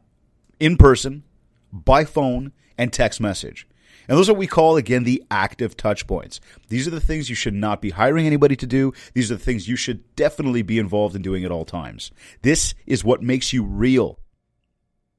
in 0.61 0.77
person, 0.77 1.25
by 1.73 2.05
phone, 2.05 2.53
and 2.79 2.93
text 2.93 3.21
message. 3.21 3.67
And 4.09 4.19
those 4.19 4.29
are 4.29 4.33
what 4.33 4.41
we 4.41 4.47
call, 4.47 4.77
again, 4.77 5.05
the 5.05 5.23
active 5.31 5.77
touch 5.77 6.07
points. 6.07 6.41
These 6.69 6.87
are 6.87 6.93
the 6.93 7.01
things 7.01 7.29
you 7.29 7.37
should 7.37 7.55
not 7.55 7.81
be 7.81 7.91
hiring 7.91 8.27
anybody 8.27 8.57
to 8.57 8.67
do. 8.67 8.93
These 9.15 9.31
are 9.31 9.37
the 9.37 9.45
things 9.45 9.69
you 9.69 9.77
should 9.77 10.15
definitely 10.17 10.63
be 10.63 10.79
involved 10.79 11.15
in 11.15 11.23
doing 11.23 11.45
at 11.45 11.51
all 11.51 11.65
times. 11.65 12.11
This 12.43 12.75
is 12.87 13.05
what 13.05 13.23
makes 13.23 13.53
you 13.53 13.63
real. 13.63 14.19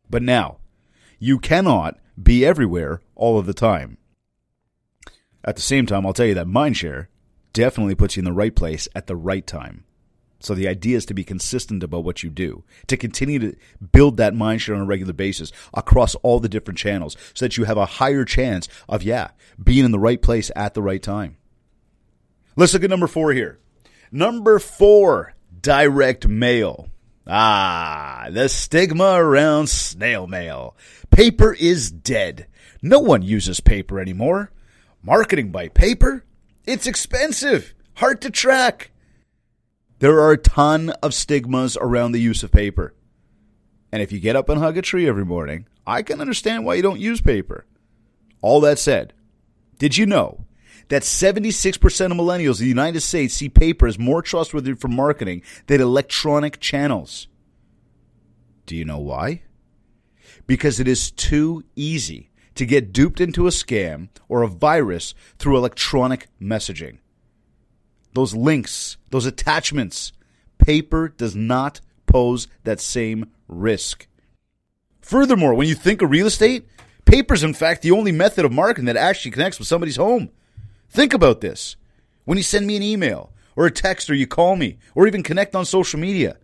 But 0.10 0.22
now, 0.22 0.58
you 1.20 1.40
cannot 1.40 1.98
be 2.22 2.46
everywhere 2.46 3.02
all 3.16 3.40
of 3.40 3.46
the 3.46 3.54
time. 3.54 3.98
At 5.46 5.56
the 5.56 5.62
same 5.62 5.86
time, 5.86 6.06
I'll 6.06 6.14
tell 6.14 6.26
you 6.26 6.34
that 6.36 6.48
Mindshare 6.48 7.08
definitely 7.54 7.96
puts 7.96 8.16
you 8.16 8.22
in 8.22 8.26
the 8.26 8.34
right 8.34 8.56
place 8.56 8.88
at 8.96 9.08
the 9.08 9.16
right 9.16 9.46
time. 9.46 9.86
So 10.44 10.54
the 10.54 10.68
idea 10.68 10.98
is 10.98 11.06
to 11.06 11.14
be 11.14 11.24
consistent 11.24 11.84
about 11.84 12.04
what 12.04 12.22
you 12.22 12.30
do, 12.30 12.66
to 12.88 12.98
continue 12.98 13.40
to 13.40 13.56
build 13.94 14.18
that 14.18 14.34
mindset 14.34 14.76
on 14.76 14.82
a 14.82 14.86
regular 14.86 15.14
basis 15.14 15.54
across 15.74 16.16
all 16.16 16.42
the 16.42 16.50
different 16.50 16.78
channels 16.78 17.16
so 17.34 17.46
that 17.46 17.56
you 17.56 17.64
have 17.64 17.78
a 17.78 17.86
higher 17.86 18.26
chance 18.26 18.68
of, 18.90 19.04
yeah, 19.04 19.30
being 19.64 19.86
in 19.86 19.92
the 19.92 20.00
right 20.00 20.22
place 20.22 20.52
at 20.54 20.74
the 20.74 20.82
right 20.82 21.02
time. 21.02 21.38
Let's 22.58 22.74
look 22.74 22.84
at 22.84 22.90
number 22.90 23.08
four 23.08 23.32
here. 23.32 23.60
Number 24.12 24.60
four, 24.60 25.34
direct 25.62 26.28
mail. 26.28 26.90
Ah, 27.26 28.28
the 28.30 28.50
stigma 28.50 29.14
around 29.14 29.70
snail 29.70 30.28
mail. 30.28 30.76
Paper 31.10 31.54
is 31.54 31.90
dead. 31.90 32.48
No 32.82 33.00
one 33.00 33.22
uses 33.22 33.62
paper 33.62 33.98
anymore. 33.98 34.52
Marketing 35.02 35.52
by 35.52 35.70
paper? 35.70 36.26
It's 36.66 36.86
expensive, 36.86 37.74
hard 37.96 38.22
to 38.24 38.30
track. 38.30 38.92
There 40.04 40.20
are 40.20 40.34
a 40.34 40.38
ton 40.38 40.90
of 41.02 41.14
stigmas 41.14 41.78
around 41.80 42.12
the 42.12 42.20
use 42.20 42.44
of 42.44 42.52
paper. 42.52 42.94
And 43.90 44.02
if 44.02 44.12
you 44.12 44.20
get 44.20 44.36
up 44.36 44.50
and 44.50 44.60
hug 44.60 44.78
a 44.78 44.82
tree 44.82 45.08
every 45.08 45.24
morning, 45.24 45.66
I 45.88 46.02
can 46.02 46.20
understand 46.20 46.66
why 46.66 46.74
you 46.74 46.82
don't 46.82 47.00
use 47.00 47.22
paper. 47.22 47.66
All 48.42 48.60
that 48.60 48.80
said, 48.80 49.14
did 49.78 49.96
you 49.96 50.06
know 50.06 50.46
that 50.90 51.04
76% 51.04 51.78
of 51.78 52.18
millennials 52.18 52.60
in 52.60 52.66
the 52.66 52.68
United 52.68 53.00
States 53.00 53.36
see 53.36 53.48
paper 53.48 53.88
as 53.88 53.98
more 53.98 54.22
trustworthy 54.22 54.74
for 54.74 54.90
marketing 54.90 55.42
than 55.68 55.80
electronic 55.80 56.60
channels? 56.60 57.30
Do 58.66 58.76
you 58.76 58.84
know 58.84 59.00
why? 59.00 59.44
Because 60.46 60.82
it 60.82 60.88
is 60.90 61.12
too 61.12 61.64
easy 61.78 62.30
to 62.56 62.66
get 62.66 62.92
duped 62.92 63.22
into 63.22 63.48
a 63.48 63.52
scam 63.52 64.10
or 64.28 64.42
a 64.42 64.50
virus 64.50 65.16
through 65.38 65.56
electronic 65.56 66.28
messaging 66.42 66.98
those 68.14 68.36
links, 68.36 68.98
those 69.10 69.26
attachments. 69.26 70.12
Paper 70.58 71.10
does 71.10 71.36
not 71.36 71.82
pose 72.06 72.48
that 72.64 72.80
same 72.80 73.32
risk. 73.48 74.08
Furthermore, 75.02 75.54
when 75.54 75.68
you 75.68 75.76
think 75.76 76.02
of 76.02 76.10
real 76.10 76.28
estate, 76.28 76.66
paper 77.06 77.34
is 77.34 77.44
in 77.44 77.54
fact 77.54 77.82
the 77.82 77.92
only 77.92 78.12
method 78.12 78.46
of 78.46 78.52
marketing 78.52 78.86
that 78.86 78.96
actually 78.96 79.32
connects 79.32 79.60
with 79.60 79.68
somebody's 79.68 79.98
home. 79.98 80.30
Think 80.90 81.14
about 81.14 81.42
this. 81.42 81.76
When 82.26 82.38
you 82.38 82.44
send 82.44 82.66
me 82.66 82.78
an 82.78 82.84
email 82.84 83.34
or 83.56 83.66
a 83.66 83.72
text 83.72 84.10
or 84.10 84.14
you 84.14 84.28
call 84.28 84.56
me 84.56 84.78
or 84.96 85.08
even 85.08 85.24
connect 85.24 85.56
on 85.56 85.66
social 85.66 86.00
media, 86.00 86.38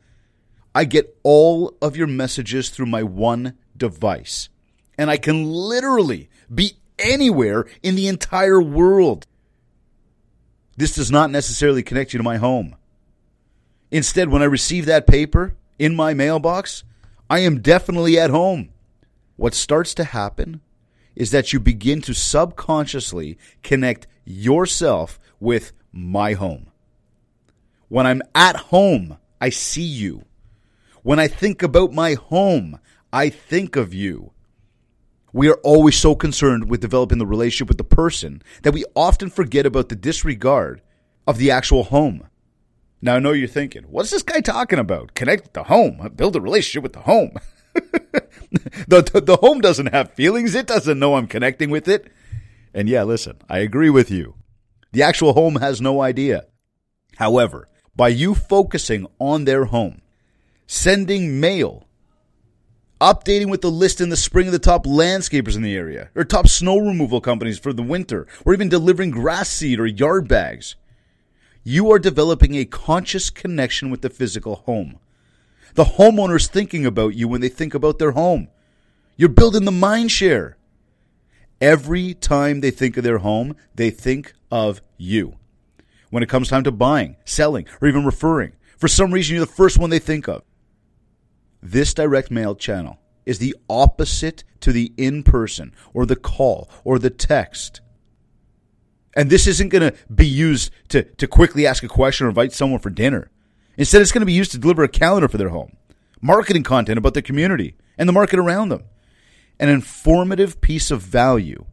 I 0.75 0.86
get 0.86 1.17
all 1.23 1.77
of 1.82 1.95
your 1.95 2.08
messages 2.08 2.69
through 2.69 2.88
my 2.88 3.03
one 3.03 3.58
device. 3.77 4.49
And 4.97 5.10
I 5.10 5.17
can 5.17 5.45
literally 5.45 6.29
be 6.53 6.73
anywhere 6.97 7.65
in 7.82 7.95
the 7.95 8.08
entire 8.08 8.62
world. 8.62 9.25
This 10.79 10.95
does 10.95 11.11
not 11.11 11.29
necessarily 11.29 11.83
connect 11.83 12.13
you 12.13 12.19
to 12.19 12.23
my 12.23 12.37
home. 12.37 12.73
Instead, 13.91 14.29
when 14.29 14.41
I 14.41 14.45
receive 14.45 14.85
that 14.85 15.07
paper 15.07 15.53
in 15.77 15.93
my 15.93 16.13
mailbox, 16.13 16.85
I 17.29 17.39
am 17.39 17.59
definitely 17.59 18.17
at 18.17 18.29
home. 18.29 18.69
What 19.35 19.53
starts 19.53 19.93
to 19.95 20.05
happen 20.05 20.61
is 21.17 21.31
that 21.31 21.51
you 21.51 21.59
begin 21.59 22.01
to 22.03 22.13
subconsciously 22.13 23.37
connect 23.61 24.07
yourself 24.23 25.19
with 25.37 25.73
my 25.91 26.31
home. 26.31 26.67
When 27.89 28.07
I'm 28.07 28.21
at 28.33 28.55
home, 28.55 29.17
I 29.41 29.49
see 29.49 29.81
you. 29.81 30.23
When 31.03 31.19
I 31.19 31.27
think 31.27 31.61
about 31.61 31.91
my 31.91 32.13
home, 32.13 32.79
I 33.11 33.27
think 33.27 33.75
of 33.75 33.93
you. 33.93 34.31
We 35.31 35.49
are 35.49 35.59
always 35.63 35.95
so 35.95 36.15
concerned 36.15 36.69
with 36.69 36.81
developing 36.81 37.19
the 37.19 37.27
relationship 37.27 37.67
with 37.67 37.77
the 37.77 37.83
person 37.83 38.41
that 38.63 38.73
we 38.73 38.85
often 38.95 39.29
forget 39.29 39.65
about 39.65 39.89
the 39.89 39.95
disregard 39.95 40.81
of 41.27 41.37
the 41.37 41.51
actual 41.51 41.83
home. 41.83 42.27
Now, 43.01 43.15
I 43.15 43.19
know 43.19 43.31
you're 43.31 43.47
thinking, 43.47 43.83
what's 43.83 44.11
this 44.11 44.23
guy 44.23 44.41
talking 44.41 44.79
about? 44.79 45.13
Connect 45.13 45.43
with 45.43 45.53
the 45.53 45.63
home, 45.63 46.11
build 46.15 46.35
a 46.35 46.41
relationship 46.41 46.83
with 46.83 46.93
the 46.93 47.01
home. 47.01 47.35
the, 48.87 49.09
the, 49.13 49.21
the 49.21 49.37
home 49.37 49.61
doesn't 49.61 49.93
have 49.93 50.13
feelings, 50.13 50.55
it 50.55 50.67
doesn't 50.67 50.99
know 50.99 51.15
I'm 51.15 51.27
connecting 51.27 51.69
with 51.69 51.87
it. 51.87 52.11
And 52.73 52.89
yeah, 52.89 53.03
listen, 53.03 53.37
I 53.49 53.59
agree 53.59 53.89
with 53.89 54.11
you. 54.11 54.35
The 54.91 55.03
actual 55.03 55.33
home 55.33 55.57
has 55.57 55.79
no 55.79 56.01
idea. 56.01 56.45
However, 57.17 57.69
by 57.95 58.09
you 58.09 58.33
focusing 58.33 59.07
on 59.19 59.45
their 59.45 59.65
home, 59.65 60.01
sending 60.67 61.39
mail, 61.39 61.85
updating 62.99 63.49
with 63.49 63.62
the 63.62 63.71
list 63.71 64.01
in 64.01 64.09
the 64.09 64.17
spring 64.17 64.47
of 64.47 64.51
the 64.51 64.59
top 64.59 64.85
landscapers 64.85 65.55
in 65.55 65.62
the 65.62 65.75
area, 65.75 66.09
or 66.15 66.23
top 66.23 66.47
snow 66.47 66.77
removal 66.77 67.21
companies 67.21 67.57
for 67.57 67.71
the 67.71 67.83
winter, 67.83 68.27
or 68.45 68.53
even 68.53 68.69
delivering 68.69 69.12
grass 69.12 69.49
seed 69.49 69.79
or 69.79 69.88
yard 69.88 70.27
bags. 70.27 70.75
You 71.63 71.91
are 71.91 71.99
developing 71.99 72.55
a 72.55 72.65
conscious 72.65 73.29
connection 73.29 73.89
with 73.89 74.01
the 74.01 74.09
physical 74.09 74.55
home. 74.55 74.99
The 75.75 75.83
homeowner's 75.83 76.47
thinking 76.47 76.85
about 76.85 77.15
you 77.15 77.27
when 77.27 77.41
they 77.41 77.49
think 77.49 77.73
about 77.73 77.99
their 77.99 78.12
home. 78.12 78.49
You're 79.15 79.29
building 79.29 79.65
the 79.65 79.71
mind 79.71 80.12
share. 80.12 80.57
Every 81.62 82.13
time 82.13 82.62
they 82.62 82.71
think 82.71 82.97
of 82.97 83.03
their 83.03 83.19
home, 83.19 83.55
they 83.75 83.91
think 83.91 84.33
of 84.51 84.81
you. 84.97 85.35
When 86.09 86.23
it 86.23 86.29
comes 86.29 86.49
time 86.49 86.63
to 86.63 86.71
buying, 86.71 87.17
selling, 87.25 87.67
or 87.81 87.88
even 87.88 88.05
referring, 88.05 88.53
for 88.77 88.88
some 88.88 89.13
reason 89.13 89.35
you're 89.35 89.45
the 89.45 89.51
first 89.51 89.77
one 89.77 89.89
they 89.89 89.99
think 89.99 90.27
of. 90.27 90.41
This 91.61 91.93
direct 91.93 92.31
mail 92.31 92.55
channel 92.55 92.99
is 93.25 93.39
the 93.39 93.55
opposite 93.69 94.43
to 94.61 94.71
the 94.71 94.91
in 94.97 95.23
person 95.23 95.73
or 95.93 96.05
the 96.05 96.15
call 96.15 96.69
or 96.83 96.99
the 96.99 97.09
text. 97.09 97.81
And 99.15 99.29
this 99.29 99.47
isn't 99.47 99.69
going 99.69 99.91
to 99.91 99.97
be 100.13 100.27
used 100.27 100.71
to, 100.89 101.03
to 101.03 101.27
quickly 101.27 101.67
ask 101.67 101.83
a 101.83 101.87
question 101.87 102.25
or 102.25 102.29
invite 102.29 102.53
someone 102.53 102.79
for 102.79 102.89
dinner. 102.89 103.29
Instead, 103.77 104.01
it's 104.01 104.11
going 104.11 104.21
to 104.21 104.25
be 104.25 104.33
used 104.33 104.51
to 104.51 104.57
deliver 104.57 104.83
a 104.83 104.89
calendar 104.89 105.27
for 105.27 105.37
their 105.37 105.49
home, 105.49 105.75
marketing 106.21 106.63
content 106.63 106.97
about 106.97 107.13
their 107.13 107.23
community 107.23 107.75
and 107.97 108.07
the 108.07 108.13
market 108.13 108.39
around 108.39 108.69
them, 108.69 108.83
an 109.59 109.69
informative 109.69 110.61
piece 110.61 110.91
of 110.91 111.01
value 111.01 111.65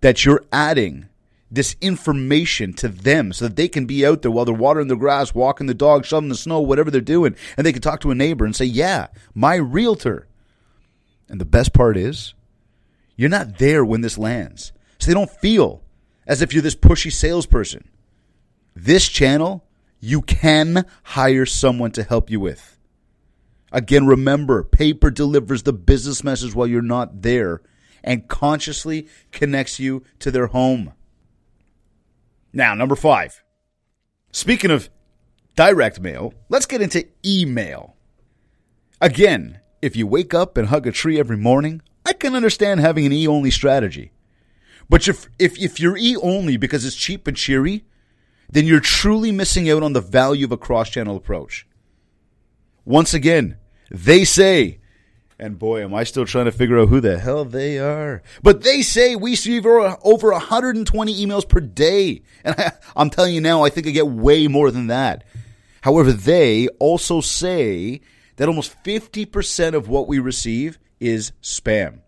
that 0.00 0.24
you're 0.24 0.44
adding 0.52 1.08
this 1.52 1.76
information 1.82 2.72
to 2.72 2.88
them 2.88 3.30
so 3.30 3.46
that 3.46 3.56
they 3.56 3.68
can 3.68 3.84
be 3.84 4.06
out 4.06 4.22
there 4.22 4.30
while 4.30 4.46
they're 4.46 4.54
watering 4.54 4.88
the 4.88 4.96
grass, 4.96 5.34
walking 5.34 5.66
the 5.66 5.74
dog, 5.74 6.06
shoveling 6.06 6.30
the 6.30 6.34
snow, 6.34 6.60
whatever 6.60 6.90
they're 6.90 7.02
doing, 7.02 7.36
and 7.58 7.66
they 7.66 7.74
can 7.74 7.82
talk 7.82 8.00
to 8.00 8.10
a 8.10 8.14
neighbor 8.14 8.46
and 8.46 8.56
say, 8.56 8.64
Yeah, 8.64 9.08
my 9.34 9.56
realtor. 9.56 10.26
And 11.28 11.38
the 11.38 11.44
best 11.44 11.74
part 11.74 11.98
is, 11.98 12.32
you're 13.16 13.28
not 13.28 13.58
there 13.58 13.84
when 13.84 14.00
this 14.00 14.16
lands. 14.16 14.72
So 14.98 15.06
they 15.06 15.14
don't 15.14 15.30
feel 15.30 15.82
as 16.26 16.40
if 16.40 16.54
you're 16.54 16.62
this 16.62 16.74
pushy 16.74 17.12
salesperson. 17.12 17.86
This 18.74 19.06
channel, 19.06 19.62
you 20.00 20.22
can 20.22 20.86
hire 21.02 21.44
someone 21.44 21.90
to 21.92 22.02
help 22.02 22.30
you 22.30 22.40
with. 22.40 22.78
Again, 23.70 24.06
remember, 24.06 24.62
paper 24.62 25.10
delivers 25.10 25.64
the 25.64 25.72
business 25.74 26.24
message 26.24 26.54
while 26.54 26.66
you're 26.66 26.80
not 26.80 27.20
there 27.20 27.60
and 28.02 28.26
consciously 28.26 29.06
connects 29.32 29.78
you 29.78 30.02
to 30.18 30.30
their 30.30 30.46
home. 30.46 30.94
Now, 32.52 32.74
number 32.74 32.96
five. 32.96 33.42
Speaking 34.30 34.70
of 34.70 34.90
direct 35.56 36.00
mail, 36.00 36.34
let's 36.48 36.66
get 36.66 36.82
into 36.82 37.06
email. 37.24 37.96
Again, 39.00 39.60
if 39.80 39.96
you 39.96 40.06
wake 40.06 40.32
up 40.32 40.56
and 40.56 40.68
hug 40.68 40.86
a 40.86 40.92
tree 40.92 41.18
every 41.18 41.36
morning, 41.36 41.82
I 42.04 42.12
can 42.12 42.34
understand 42.34 42.80
having 42.80 43.06
an 43.06 43.12
e 43.12 43.26
only 43.26 43.50
strategy. 43.50 44.12
But 44.88 45.08
if, 45.08 45.28
if, 45.38 45.58
if 45.58 45.80
you're 45.80 45.96
e 45.96 46.16
only 46.16 46.56
because 46.56 46.84
it's 46.84 46.96
cheap 46.96 47.26
and 47.26 47.36
cheery, 47.36 47.84
then 48.50 48.66
you're 48.66 48.80
truly 48.80 49.32
missing 49.32 49.70
out 49.70 49.82
on 49.82 49.94
the 49.94 50.00
value 50.00 50.44
of 50.44 50.52
a 50.52 50.56
cross 50.58 50.90
channel 50.90 51.16
approach. 51.16 51.66
Once 52.84 53.14
again, 53.14 53.56
they 53.90 54.24
say 54.24 54.80
and 55.42 55.58
boy, 55.58 55.82
am 55.82 55.92
I 55.92 56.04
still 56.04 56.24
trying 56.24 56.44
to 56.44 56.52
figure 56.52 56.78
out 56.78 56.88
who 56.88 57.00
the 57.00 57.18
hell 57.18 57.44
they 57.44 57.76
are. 57.76 58.22
But 58.44 58.62
they 58.62 58.80
say 58.80 59.16
we 59.16 59.34
receive 59.34 59.98
over 60.04 60.30
120 60.30 61.26
emails 61.26 61.48
per 61.48 61.58
day. 61.58 62.22
And 62.44 62.54
I, 62.56 62.72
I'm 62.94 63.10
telling 63.10 63.34
you 63.34 63.40
now, 63.40 63.64
I 63.64 63.70
think 63.70 63.88
I 63.88 63.90
get 63.90 64.06
way 64.06 64.46
more 64.46 64.70
than 64.70 64.86
that. 64.86 65.24
However, 65.80 66.12
they 66.12 66.68
also 66.78 67.20
say 67.20 68.00
that 68.36 68.48
almost 68.48 68.80
50% 68.84 69.74
of 69.74 69.88
what 69.88 70.06
we 70.06 70.20
receive 70.20 70.78
is 71.00 71.32
spam. 71.42 72.00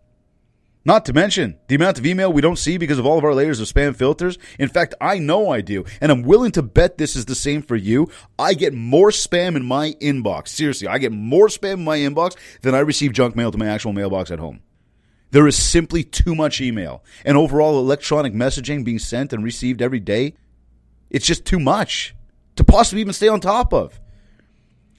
Not 0.87 1.03
to 1.05 1.13
mention 1.13 1.57
the 1.67 1.73
amount 1.73 1.97
of 1.97 2.05
email 2.05 2.31
we 2.31 2.43
don't 2.43 2.59
see 2.59 2.77
because 2.77 2.99
of 2.99 3.07
all 3.07 3.17
of 3.17 3.23
our 3.23 3.33
layers 3.33 3.59
of 3.59 3.67
spam 3.67 3.95
filters. 3.95 4.37
In 4.59 4.69
fact, 4.69 4.93
I 5.01 5.17
know 5.17 5.49
I 5.49 5.61
do, 5.61 5.83
and 5.99 6.11
I'm 6.11 6.21
willing 6.21 6.51
to 6.51 6.61
bet 6.61 6.99
this 6.99 7.15
is 7.15 7.25
the 7.25 7.33
same 7.33 7.63
for 7.63 7.75
you. 7.75 8.07
I 8.37 8.53
get 8.53 8.71
more 8.71 9.09
spam 9.09 9.55
in 9.55 9.65
my 9.65 9.93
inbox. 9.93 10.49
Seriously, 10.49 10.87
I 10.87 10.99
get 10.99 11.11
more 11.11 11.47
spam 11.47 11.73
in 11.73 11.83
my 11.83 11.97
inbox 11.97 12.35
than 12.61 12.75
I 12.75 12.79
receive 12.79 13.13
junk 13.13 13.35
mail 13.35 13.51
to 13.51 13.57
my 13.57 13.65
actual 13.65 13.93
mailbox 13.93 14.29
at 14.29 14.37
home. 14.37 14.61
There 15.31 15.47
is 15.47 15.61
simply 15.61 16.03
too 16.03 16.35
much 16.35 16.61
email, 16.61 17.03
and 17.25 17.35
overall 17.35 17.79
electronic 17.79 18.33
messaging 18.33 18.85
being 18.85 18.99
sent 18.99 19.33
and 19.33 19.43
received 19.43 19.81
every 19.81 19.99
day. 19.99 20.35
It's 21.09 21.25
just 21.25 21.45
too 21.45 21.59
much 21.59 22.15
to 22.57 22.63
possibly 22.63 23.01
even 23.01 23.13
stay 23.13 23.27
on 23.27 23.39
top 23.39 23.73
of. 23.73 23.99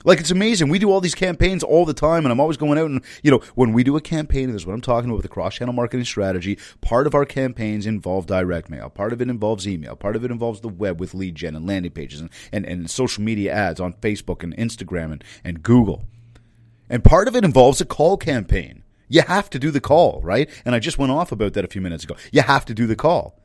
Like 0.06 0.20
it's 0.20 0.30
amazing. 0.30 0.68
We 0.68 0.78
do 0.78 0.92
all 0.92 1.00
these 1.00 1.16
campaigns 1.16 1.64
all 1.64 1.84
the 1.84 1.92
time, 1.92 2.24
and 2.24 2.30
I'm 2.30 2.38
always 2.38 2.56
going 2.56 2.78
out 2.78 2.86
and 2.86 3.02
you 3.24 3.30
know 3.32 3.40
when 3.56 3.72
we 3.72 3.82
do 3.82 3.96
a 3.96 4.00
campaign, 4.00 4.44
and 4.44 4.54
this 4.54 4.62
is 4.62 4.66
what 4.66 4.72
I'm 4.72 4.80
talking 4.80 5.10
about 5.10 5.16
with 5.16 5.24
the 5.24 5.28
cross-channel 5.28 5.74
marketing 5.74 6.04
strategy. 6.04 6.58
Part 6.80 7.08
of 7.08 7.14
our 7.16 7.24
campaigns 7.24 7.86
involve 7.86 8.26
direct 8.26 8.70
mail. 8.70 8.88
Part 8.88 9.12
of 9.12 9.20
it 9.20 9.28
involves 9.28 9.66
email. 9.66 9.96
Part 9.96 10.14
of 10.14 10.24
it 10.24 10.30
involves 10.30 10.60
the 10.60 10.68
web 10.68 11.00
with 11.00 11.12
lead 11.12 11.34
gen 11.34 11.56
and 11.56 11.66
landing 11.66 11.90
pages 11.90 12.20
and, 12.20 12.30
and, 12.52 12.64
and 12.64 12.88
social 12.88 13.24
media 13.24 13.52
ads 13.52 13.80
on 13.80 13.94
Facebook 13.94 14.44
and 14.44 14.56
Instagram 14.56 15.10
and, 15.10 15.24
and 15.42 15.64
Google. 15.64 16.04
And 16.88 17.02
part 17.02 17.26
of 17.26 17.34
it 17.34 17.44
involves 17.44 17.80
a 17.80 17.84
call 17.84 18.16
campaign. 18.16 18.84
You 19.08 19.22
have 19.22 19.50
to 19.50 19.58
do 19.58 19.72
the 19.72 19.80
call, 19.80 20.20
right? 20.22 20.48
And 20.64 20.76
I 20.76 20.78
just 20.78 20.98
went 20.98 21.10
off 21.10 21.32
about 21.32 21.54
that 21.54 21.64
a 21.64 21.68
few 21.68 21.80
minutes 21.80 22.04
ago. 22.04 22.14
You 22.30 22.42
have 22.42 22.64
to 22.66 22.74
do 22.74 22.86
the 22.86 22.94
call. 22.94 23.40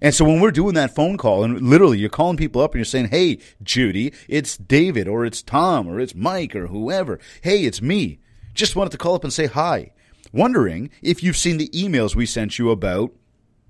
And 0.00 0.14
so 0.14 0.24
when 0.24 0.40
we're 0.40 0.50
doing 0.50 0.74
that 0.74 0.94
phone 0.94 1.16
call, 1.16 1.44
and 1.44 1.60
literally 1.60 1.98
you're 1.98 2.08
calling 2.08 2.36
people 2.36 2.62
up 2.62 2.72
and 2.72 2.78
you're 2.78 2.84
saying, 2.84 3.08
Hey, 3.08 3.38
Judy, 3.62 4.12
it's 4.28 4.56
David, 4.56 5.08
or 5.08 5.24
it's 5.24 5.42
Tom, 5.42 5.88
or 5.88 6.00
it's 6.00 6.14
Mike, 6.14 6.54
or 6.54 6.68
whoever. 6.68 7.18
Hey, 7.42 7.64
it's 7.64 7.82
me. 7.82 8.18
Just 8.54 8.76
wanted 8.76 8.90
to 8.90 8.98
call 8.98 9.14
up 9.14 9.24
and 9.24 9.32
say 9.32 9.46
hi. 9.46 9.92
Wondering 10.32 10.90
if 11.00 11.22
you've 11.22 11.36
seen 11.36 11.58
the 11.58 11.68
emails 11.70 12.14
we 12.14 12.26
sent 12.26 12.58
you 12.58 12.70
about, 12.70 13.12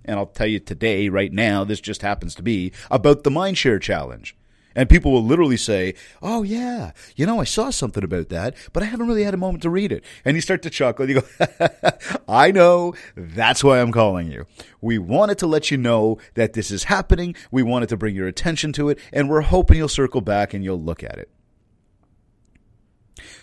and 0.04 0.18
I'll 0.18 0.26
tell 0.26 0.46
you 0.46 0.58
today, 0.58 1.08
right 1.08 1.32
now, 1.32 1.64
this 1.64 1.80
just 1.80 2.02
happens 2.02 2.34
to 2.36 2.42
be, 2.42 2.72
about 2.90 3.22
the 3.22 3.30
Mindshare 3.30 3.80
Challenge. 3.80 4.34
And 4.74 4.88
people 4.88 5.12
will 5.12 5.24
literally 5.24 5.56
say, 5.56 5.94
Oh, 6.22 6.42
yeah, 6.42 6.92
you 7.16 7.26
know, 7.26 7.40
I 7.40 7.44
saw 7.44 7.70
something 7.70 8.04
about 8.04 8.28
that, 8.28 8.54
but 8.72 8.82
I 8.82 8.86
haven't 8.86 9.08
really 9.08 9.24
had 9.24 9.34
a 9.34 9.38
moment 9.38 9.62
to 9.62 9.70
read 9.70 9.92
it. 9.92 10.04
And 10.24 10.36
you 10.36 10.40
start 10.40 10.62
to 10.62 10.70
chuckle 10.70 11.04
and 11.04 11.14
you 11.14 11.22
go, 11.22 11.90
I 12.28 12.50
know, 12.50 12.94
that's 13.16 13.64
why 13.64 13.80
I'm 13.80 13.92
calling 13.92 14.30
you. 14.30 14.46
We 14.80 14.98
wanted 14.98 15.38
to 15.38 15.46
let 15.46 15.70
you 15.70 15.76
know 15.76 16.18
that 16.34 16.52
this 16.52 16.70
is 16.70 16.84
happening. 16.84 17.34
We 17.50 17.62
wanted 17.62 17.88
to 17.90 17.96
bring 17.96 18.14
your 18.14 18.28
attention 18.28 18.72
to 18.74 18.88
it, 18.88 18.98
and 19.12 19.28
we're 19.28 19.40
hoping 19.42 19.78
you'll 19.78 19.88
circle 19.88 20.20
back 20.20 20.54
and 20.54 20.62
you'll 20.62 20.80
look 20.80 21.02
at 21.02 21.18
it. 21.18 21.30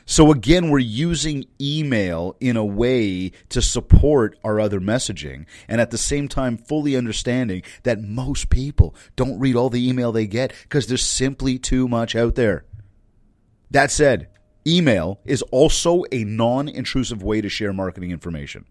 So 0.08 0.32
again, 0.32 0.70
we're 0.70 0.80
using 0.80 1.46
email 1.60 2.36
in 2.40 2.58
a 2.58 2.66
way 2.66 3.32
to 3.50 3.62
support 3.62 4.38
our 4.44 4.60
other 4.60 4.80
messaging 4.80 5.48
and 5.68 5.82
at 5.82 5.90
the 5.90 5.98
same 5.98 6.28
time 6.28 6.58
fully 6.58 6.96
understanding 6.96 7.64
that 7.84 8.02
most 8.02 8.52
people 8.52 8.96
don't 9.16 9.40
read 9.40 9.56
all 9.56 9.72
the 9.72 9.88
email 9.88 10.12
they 10.12 10.28
get 10.28 10.54
because 10.64 10.86
there's 10.86 11.04
simply 11.04 11.58
too 11.58 11.88
much 11.88 12.16
out 12.16 12.36
there. 12.36 12.66
That 13.72 13.90
said, 13.90 14.30
email 14.68 15.20
is 15.26 15.42
also 15.44 16.04
a 16.12 16.24
non-intrusive 16.24 17.24
way 17.24 17.42
to 17.42 17.50
share 17.50 17.74
marketing 17.74 18.12
information. 18.12 18.66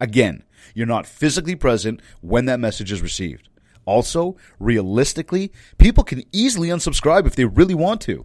Again, 0.00 0.42
you're 0.74 0.86
not 0.86 1.06
physically 1.06 1.54
present 1.54 2.00
when 2.22 2.46
that 2.46 2.60
message 2.60 2.90
is 2.90 3.02
received. 3.02 3.50
Also, 3.84 4.36
realistically, 4.58 5.52
people 5.76 6.04
can 6.04 6.22
easily 6.32 6.68
unsubscribe 6.68 7.26
if 7.26 7.36
they 7.36 7.44
really 7.44 7.74
want 7.74 8.00
to. 8.02 8.24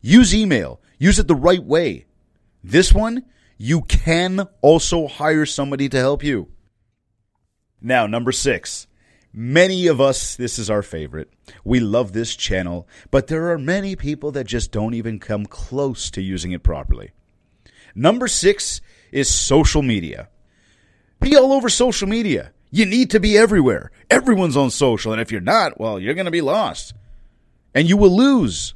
Use 0.00 0.34
email. 0.34 0.80
Use 0.98 1.18
it 1.18 1.28
the 1.28 1.34
right 1.34 1.62
way. 1.62 2.06
This 2.62 2.92
one, 2.92 3.24
you 3.58 3.82
can 3.82 4.48
also 4.60 5.06
hire 5.06 5.46
somebody 5.46 5.88
to 5.88 5.98
help 5.98 6.22
you. 6.22 6.48
Now, 7.80 8.06
number 8.06 8.32
six. 8.32 8.86
Many 9.36 9.88
of 9.88 10.00
us, 10.00 10.36
this 10.36 10.60
is 10.60 10.70
our 10.70 10.82
favorite. 10.82 11.28
We 11.64 11.80
love 11.80 12.12
this 12.12 12.36
channel, 12.36 12.86
but 13.10 13.26
there 13.26 13.50
are 13.50 13.58
many 13.58 13.96
people 13.96 14.30
that 14.32 14.46
just 14.46 14.70
don't 14.70 14.94
even 14.94 15.18
come 15.18 15.44
close 15.44 16.08
to 16.12 16.22
using 16.22 16.52
it 16.52 16.62
properly. 16.62 17.10
Number 17.96 18.28
six 18.28 18.80
is 19.10 19.28
social 19.28 19.82
media. 19.82 20.28
Be 21.20 21.36
all 21.36 21.52
over 21.52 21.68
social 21.68 22.08
media. 22.08 22.52
You 22.70 22.86
need 22.86 23.10
to 23.10 23.20
be 23.20 23.36
everywhere. 23.36 23.90
Everyone's 24.08 24.56
on 24.56 24.70
social, 24.70 25.10
and 25.12 25.20
if 25.20 25.32
you're 25.32 25.40
not, 25.40 25.80
well, 25.80 25.98
you're 25.98 26.14
going 26.14 26.26
to 26.26 26.30
be 26.30 26.40
lost. 26.40 26.94
And 27.74 27.88
you 27.88 27.96
will 27.96 28.16
lose. 28.16 28.74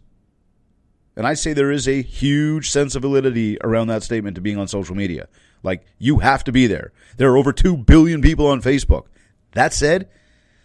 And 1.19 1.27
I 1.27 1.35
say 1.35 1.53
there 1.53 1.73
is 1.73 1.89
a 1.89 2.01
huge 2.01 2.71
sense 2.71 2.95
of 2.95 3.03
validity 3.03 3.59
around 3.65 3.89
that 3.89 4.05
statement 4.05 4.37
to 4.37 4.41
being 4.41 4.57
on 4.57 4.69
social 4.69 4.95
media. 4.95 5.27
Like, 5.65 5.85
you 5.99 6.21
have 6.21 6.45
to 6.45 6.53
be 6.53 6.69
there. 6.69 6.93
There 7.17 7.29
are 7.29 7.37
over 7.37 7.53
2 7.53 7.77
billion 7.79 8.23
people 8.23 8.47
on 8.47 8.63
Facebook. 8.63 9.07
That 9.51 9.73
said, 9.73 10.09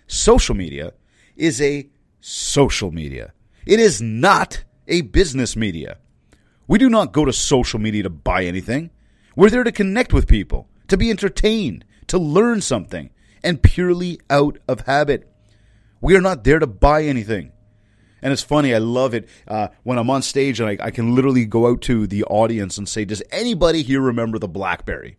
social 0.05 0.53
media 0.53 0.93
is 1.35 1.59
a 1.59 1.89
social 2.21 2.91
media. 2.91 3.33
It 3.65 3.79
is 3.79 3.99
not 3.99 4.63
a 4.87 5.01
business 5.01 5.55
media. 5.55 5.97
We 6.67 6.77
do 6.77 6.87
not 6.87 7.13
go 7.13 7.25
to 7.25 7.33
social 7.33 7.79
media 7.79 8.03
to 8.03 8.11
buy 8.11 8.45
anything. 8.45 8.91
We're 9.35 9.49
there 9.49 9.63
to 9.63 9.71
connect 9.71 10.13
with 10.13 10.27
people, 10.27 10.69
to 10.87 10.97
be 10.97 11.09
entertained, 11.09 11.83
to 12.09 12.19
learn 12.19 12.61
something, 12.61 13.09
and 13.43 13.63
purely 13.63 14.19
out 14.29 14.59
of 14.67 14.81
habit. 14.81 15.27
We 15.99 16.15
are 16.15 16.21
not 16.21 16.43
there 16.43 16.59
to 16.59 16.67
buy 16.67 17.05
anything. 17.05 17.52
And 18.23 18.31
it's 18.31 18.41
funny, 18.41 18.73
I 18.73 18.77
love 18.79 19.13
it 19.13 19.27
uh, 19.47 19.67
when 19.83 19.99
I'm 19.99 20.09
on 20.09 20.21
stage 20.21 20.61
and 20.61 20.69
I, 20.69 20.77
I 20.85 20.91
can 20.91 21.13
literally 21.13 21.45
go 21.45 21.67
out 21.67 21.81
to 21.83 22.07
the 22.07 22.23
audience 22.23 22.77
and 22.77 22.87
say, 22.87 23.03
Does 23.05 23.21
anybody 23.31 23.83
here 23.83 24.01
remember 24.01 24.39
the 24.39 24.47
Blackberry? 24.47 25.17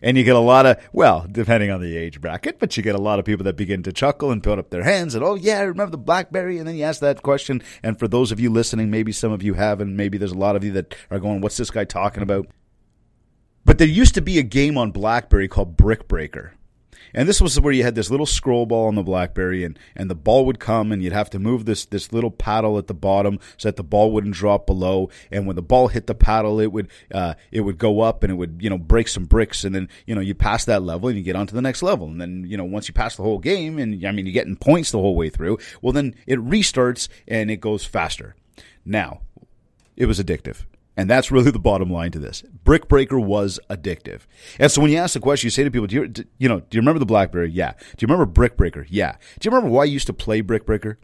And 0.00 0.16
you 0.16 0.22
get 0.22 0.36
a 0.36 0.40
lot 0.40 0.64
of, 0.64 0.78
well, 0.92 1.26
depending 1.30 1.72
on 1.72 1.80
the 1.80 1.96
age 1.96 2.20
bracket, 2.20 2.60
but 2.60 2.76
you 2.76 2.84
get 2.84 2.94
a 2.94 3.00
lot 3.00 3.18
of 3.18 3.24
people 3.24 3.42
that 3.44 3.56
begin 3.56 3.82
to 3.82 3.92
chuckle 3.92 4.30
and 4.30 4.40
put 4.40 4.60
up 4.60 4.70
their 4.70 4.84
hands 4.84 5.16
and, 5.16 5.24
oh, 5.24 5.34
yeah, 5.34 5.58
I 5.58 5.62
remember 5.62 5.90
the 5.90 5.98
Blackberry. 5.98 6.58
And 6.58 6.68
then 6.68 6.76
you 6.76 6.84
ask 6.84 7.00
that 7.00 7.24
question. 7.24 7.60
And 7.82 7.98
for 7.98 8.06
those 8.06 8.30
of 8.30 8.38
you 8.38 8.48
listening, 8.48 8.90
maybe 8.90 9.10
some 9.10 9.32
of 9.32 9.42
you 9.42 9.54
have, 9.54 9.80
and 9.80 9.96
maybe 9.96 10.16
there's 10.16 10.30
a 10.30 10.38
lot 10.38 10.54
of 10.54 10.62
you 10.62 10.70
that 10.72 10.94
are 11.10 11.18
going, 11.18 11.40
what's 11.40 11.56
this 11.56 11.72
guy 11.72 11.84
talking 11.84 12.22
about? 12.22 12.46
But 13.64 13.78
there 13.78 13.88
used 13.88 14.14
to 14.14 14.22
be 14.22 14.38
a 14.38 14.44
game 14.44 14.78
on 14.78 14.92
Blackberry 14.92 15.48
called 15.48 15.76
Brick 15.76 16.06
Breaker. 16.06 16.54
And 17.14 17.28
this 17.28 17.40
was 17.40 17.58
where 17.60 17.72
you 17.72 17.82
had 17.82 17.94
this 17.94 18.10
little 18.10 18.26
scroll 18.26 18.66
ball 18.66 18.88
on 18.88 18.94
the 18.94 19.02
BlackBerry, 19.02 19.64
and, 19.64 19.78
and 19.96 20.10
the 20.10 20.14
ball 20.14 20.44
would 20.46 20.60
come, 20.60 20.92
and 20.92 21.02
you'd 21.02 21.12
have 21.12 21.30
to 21.30 21.38
move 21.38 21.64
this 21.64 21.84
this 21.86 22.12
little 22.12 22.30
paddle 22.30 22.78
at 22.78 22.86
the 22.86 22.94
bottom 22.94 23.38
so 23.56 23.68
that 23.68 23.76
the 23.76 23.82
ball 23.82 24.12
wouldn't 24.12 24.34
drop 24.34 24.66
below. 24.66 25.10
And 25.30 25.46
when 25.46 25.56
the 25.56 25.62
ball 25.62 25.88
hit 25.88 26.06
the 26.06 26.14
paddle, 26.14 26.60
it 26.60 26.72
would 26.72 26.88
uh, 27.12 27.34
it 27.50 27.62
would 27.62 27.78
go 27.78 28.00
up, 28.00 28.22
and 28.22 28.32
it 28.32 28.36
would 28.36 28.58
you 28.60 28.70
know 28.70 28.78
break 28.78 29.08
some 29.08 29.24
bricks, 29.24 29.64
and 29.64 29.74
then 29.74 29.88
you 30.06 30.14
know 30.14 30.20
you 30.20 30.34
pass 30.34 30.64
that 30.66 30.82
level, 30.82 31.08
and 31.08 31.18
you 31.18 31.24
get 31.24 31.36
on 31.36 31.46
to 31.46 31.54
the 31.54 31.62
next 31.62 31.82
level. 31.82 32.06
And 32.08 32.20
then 32.20 32.44
you 32.46 32.56
know 32.56 32.64
once 32.64 32.88
you 32.88 32.94
pass 32.94 33.16
the 33.16 33.22
whole 33.22 33.38
game, 33.38 33.78
and 33.78 34.04
I 34.06 34.12
mean 34.12 34.26
you're 34.26 34.32
getting 34.32 34.56
points 34.56 34.90
the 34.90 34.98
whole 34.98 35.16
way 35.16 35.30
through. 35.30 35.58
Well, 35.82 35.92
then 35.92 36.14
it 36.26 36.38
restarts 36.38 37.08
and 37.26 37.50
it 37.50 37.60
goes 37.60 37.84
faster. 37.84 38.34
Now, 38.84 39.20
it 39.96 40.06
was 40.06 40.18
addictive. 40.18 40.64
And 40.98 41.08
that's 41.08 41.30
really 41.30 41.52
the 41.52 41.60
bottom 41.60 41.92
line 41.92 42.10
to 42.10 42.18
this. 42.18 42.42
Brick 42.42 42.88
Breaker 42.88 43.20
was 43.20 43.60
addictive. 43.70 44.22
And 44.58 44.68
so 44.68 44.82
when 44.82 44.90
you 44.90 44.96
ask 44.96 45.14
the 45.14 45.20
question, 45.20 45.46
you 45.46 45.50
say 45.52 45.62
to 45.62 45.70
people, 45.70 45.86
do 45.86 45.94
you, 45.94 46.08
do, 46.08 46.24
you 46.38 46.48
know, 46.48 46.58
do 46.58 46.76
you 46.76 46.80
remember 46.80 46.98
the 46.98 47.06
BlackBerry? 47.06 47.52
Yeah. 47.52 47.74
Do 47.78 48.00
you 48.00 48.06
remember 48.08 48.26
Brick 48.26 48.56
Breaker? 48.56 48.84
Yeah. 48.90 49.12
Do 49.38 49.46
you 49.46 49.54
remember 49.54 49.72
why 49.72 49.84
you 49.84 49.92
used 49.92 50.08
to 50.08 50.12
play 50.12 50.40
Brick 50.40 50.66
Breaker? 50.66 50.98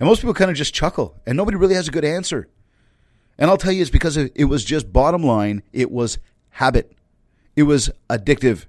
And 0.00 0.08
most 0.08 0.20
people 0.20 0.34
kind 0.34 0.50
of 0.50 0.56
just 0.56 0.74
chuckle, 0.74 1.16
and 1.24 1.36
nobody 1.36 1.56
really 1.56 1.76
has 1.76 1.86
a 1.86 1.92
good 1.92 2.04
answer. 2.04 2.48
And 3.38 3.48
I'll 3.48 3.56
tell 3.56 3.70
you, 3.70 3.82
it's 3.82 3.90
because 3.90 4.16
it 4.16 4.48
was 4.48 4.64
just 4.64 4.92
bottom 4.92 5.22
line, 5.22 5.62
it 5.72 5.92
was 5.92 6.18
habit. 6.50 6.92
It 7.54 7.62
was 7.62 7.90
addictive. 8.10 8.66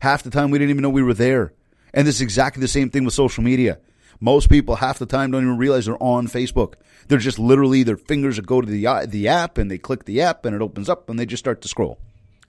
Half 0.00 0.24
the 0.24 0.30
time 0.30 0.50
we 0.50 0.58
didn't 0.58 0.70
even 0.70 0.82
know 0.82 0.90
we 0.90 1.02
were 1.02 1.14
there. 1.14 1.54
And 1.94 2.06
this 2.06 2.16
is 2.16 2.20
exactly 2.20 2.60
the 2.60 2.68
same 2.68 2.90
thing 2.90 3.06
with 3.06 3.14
social 3.14 3.42
media. 3.42 3.78
Most 4.20 4.48
people 4.48 4.76
half 4.76 4.98
the 4.98 5.06
time 5.06 5.30
don't 5.30 5.42
even 5.42 5.58
realize 5.58 5.86
they're 5.86 6.02
on 6.02 6.26
Facebook. 6.26 6.74
They're 7.08 7.18
just 7.18 7.38
literally 7.38 7.82
their 7.82 7.96
fingers 7.96 8.40
go 8.40 8.60
to 8.60 8.66
the 8.66 8.86
uh, 8.86 9.06
the 9.06 9.28
app 9.28 9.58
and 9.58 9.70
they 9.70 9.78
click 9.78 10.04
the 10.04 10.20
app 10.22 10.44
and 10.44 10.54
it 10.54 10.62
opens 10.62 10.88
up 10.88 11.08
and 11.08 11.18
they 11.18 11.26
just 11.26 11.42
start 11.42 11.60
to 11.62 11.68
scroll. 11.68 11.98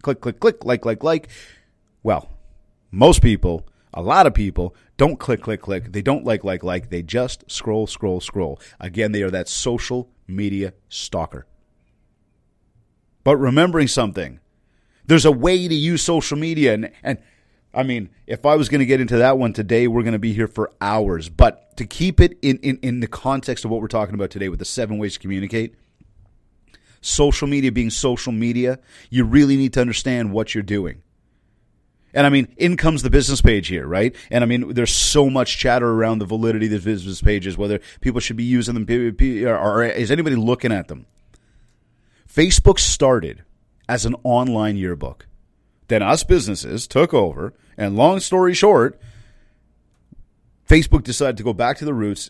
Click, 0.01 0.21
click, 0.21 0.39
click, 0.39 0.63
like, 0.63 0.85
like, 0.85 1.03
like. 1.03 1.29
Well, 2.03 2.29
most 2.91 3.21
people, 3.21 3.67
a 3.93 4.01
lot 4.01 4.27
of 4.27 4.33
people, 4.33 4.75
don't 4.95 5.19
click, 5.19 5.41
click, 5.41 5.61
click. 5.61 5.91
They 5.91 6.01
don't 6.01 6.23
like, 6.23 6.43
like, 6.43 6.63
like. 6.63 6.89
They 6.89 7.01
just 7.01 7.49
scroll, 7.49 7.87
scroll, 7.87 8.21
scroll. 8.21 8.59
Again, 8.79 9.11
they 9.11 9.23
are 9.23 9.31
that 9.31 9.49
social 9.49 10.09
media 10.27 10.73
stalker. 10.89 11.45
But 13.23 13.37
remembering 13.37 13.87
something, 13.87 14.39
there's 15.05 15.25
a 15.25 15.31
way 15.31 15.67
to 15.67 15.75
use 15.75 16.01
social 16.01 16.37
media 16.37 16.73
and, 16.73 16.91
and 17.03 17.17
I 17.77 17.83
mean, 17.83 18.09
if 18.25 18.43
I 18.43 18.55
was 18.55 18.69
going 18.69 18.79
to 18.79 18.87
get 18.87 18.99
into 18.99 19.17
that 19.17 19.37
one 19.37 19.53
today, 19.53 19.87
we're 19.87 20.01
going 20.01 20.13
to 20.13 20.19
be 20.19 20.33
here 20.33 20.47
for 20.47 20.71
hours. 20.81 21.29
But 21.29 21.77
to 21.77 21.85
keep 21.85 22.19
it 22.19 22.39
in, 22.41 22.57
in, 22.57 22.79
in 22.81 22.99
the 23.01 23.07
context 23.07 23.65
of 23.65 23.71
what 23.71 23.81
we're 23.81 23.87
talking 23.87 24.15
about 24.15 24.31
today 24.31 24.49
with 24.49 24.57
the 24.57 24.65
seven 24.65 24.97
ways 24.97 25.13
to 25.13 25.19
communicate, 25.19 25.75
social 27.01 27.47
media 27.47 27.71
being 27.71 27.91
social 27.91 28.33
media, 28.33 28.79
you 29.11 29.25
really 29.25 29.55
need 29.55 29.73
to 29.73 29.81
understand 29.81 30.31
what 30.31 30.55
you're 30.55 30.63
doing. 30.63 31.03
And 32.15 32.25
I 32.25 32.29
mean, 32.29 32.47
in 32.57 32.77
comes 32.77 33.03
the 33.03 33.11
business 33.11 33.41
page 33.41 33.67
here, 33.67 33.85
right? 33.85 34.15
And 34.31 34.43
I 34.43 34.47
mean, 34.47 34.73
there's 34.73 34.91
so 34.91 35.29
much 35.29 35.59
chatter 35.59 35.87
around 35.87 36.17
the 36.17 36.25
validity 36.25 36.65
of 36.65 36.71
the 36.71 36.79
business 36.79 37.21
pages, 37.21 37.59
whether 37.59 37.79
people 38.01 38.21
should 38.21 38.37
be 38.37 38.43
using 38.43 38.73
them, 38.73 38.87
or 39.45 39.83
is 39.83 40.09
anybody 40.09 40.35
looking 40.35 40.71
at 40.71 40.87
them? 40.87 41.05
Facebook 42.27 42.79
started 42.79 43.43
as 43.87 44.07
an 44.07 44.15
online 44.23 44.77
yearbook. 44.77 45.26
Then 45.87 46.03
us 46.03 46.23
businesses 46.23 46.87
took 46.87 47.13
over, 47.13 47.53
and 47.77 47.95
long 47.95 48.19
story 48.19 48.53
short, 48.53 48.99
Facebook 50.67 51.03
decided 51.03 51.37
to 51.37 51.43
go 51.43 51.53
back 51.53 51.77
to 51.77 51.85
the 51.85 51.93
roots 51.93 52.29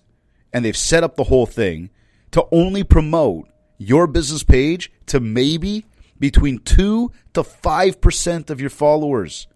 and 0.53 0.63
they've 0.63 0.77
set 0.77 1.03
up 1.03 1.15
the 1.15 1.25
whole 1.25 1.45
thing 1.45 1.89
to 2.31 2.45
only 2.51 2.83
promote 2.83 3.47
your 3.77 4.07
business 4.07 4.43
page 4.43 4.91
to 5.07 5.19
maybe 5.19 5.85
between 6.19 6.59
2 6.59 7.11
to 7.33 7.43
5% 7.43 8.49
of 8.49 8.61
your 8.61 8.69
followers. 8.69 9.47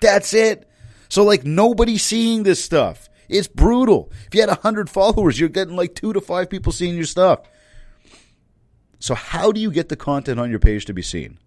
That's 0.00 0.34
it. 0.34 0.68
So, 1.08 1.24
like, 1.24 1.44
nobody's 1.44 2.02
seeing 2.02 2.42
this 2.42 2.62
stuff. 2.62 3.08
It's 3.28 3.48
brutal. 3.48 4.12
If 4.26 4.34
you 4.34 4.40
had 4.40 4.48
100 4.48 4.90
followers, 4.90 5.38
you're 5.40 5.48
getting 5.48 5.76
like 5.76 5.94
2 5.94 6.12
to 6.12 6.20
5 6.20 6.50
people 6.50 6.72
seeing 6.72 6.94
your 6.94 7.04
stuff. 7.04 7.40
So, 8.98 9.14
how 9.14 9.52
do 9.52 9.60
you 9.60 9.70
get 9.70 9.88
the 9.88 9.96
content 9.96 10.40
on 10.40 10.50
your 10.50 10.58
page 10.58 10.84
to 10.86 10.94
be 10.94 11.02
seen? 11.02 11.38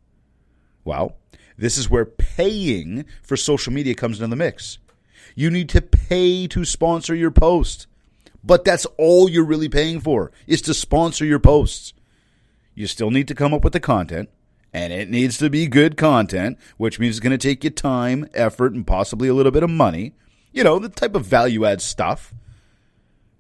Well, 0.84 1.18
this 1.58 1.78
is 1.78 1.90
where 1.90 2.06
paying 2.06 3.06
for 3.24 3.36
social 3.36 3.74
media 3.74 3.96
comes 3.96 4.20
into 4.20 4.30
the 4.30 4.36
mix. 4.36 4.78
You 5.36 5.50
need 5.50 5.70
to 5.70 5.82
pay 5.82 6.48
to 6.48 6.66
sponsor 6.66 7.16
your 7.16 7.32
post. 7.32 7.88
But 8.44 8.64
that's 8.64 8.86
all 8.98 9.30
you're 9.30 9.44
really 9.44 9.68
paying 9.68 10.00
for 10.00 10.32
is 10.46 10.62
to 10.64 10.74
sponsor 10.74 11.26
your 11.26 11.40
posts. 11.40 11.94
You 12.76 12.88
still 12.88 13.12
need 13.12 13.28
to 13.28 13.36
come 13.36 13.54
up 13.54 13.64
with 13.64 13.74
the 13.74 13.80
content, 13.80 14.30
and 14.74 14.94
it 14.94 15.10
needs 15.10 15.38
to 15.40 15.50
be 15.50 15.68
good 15.68 15.98
content, 15.98 16.58
which 16.78 17.00
means 17.00 17.16
it's 17.16 17.24
going 17.24 17.38
to 17.38 17.38
take 17.38 17.64
you 17.64 17.72
time, 17.72 18.30
effort, 18.34 18.74
and 18.74 18.86
possibly 18.86 19.28
a 19.28 19.34
little 19.34 19.52
bit 19.52 19.64
of 19.64 19.70
money. 19.70 20.14
You 20.54 20.64
know, 20.64 20.80
the 20.80 20.90
type 20.90 21.16
of 21.16 21.26
value 21.26 21.66
add 21.66 21.82
stuff. 21.82 22.34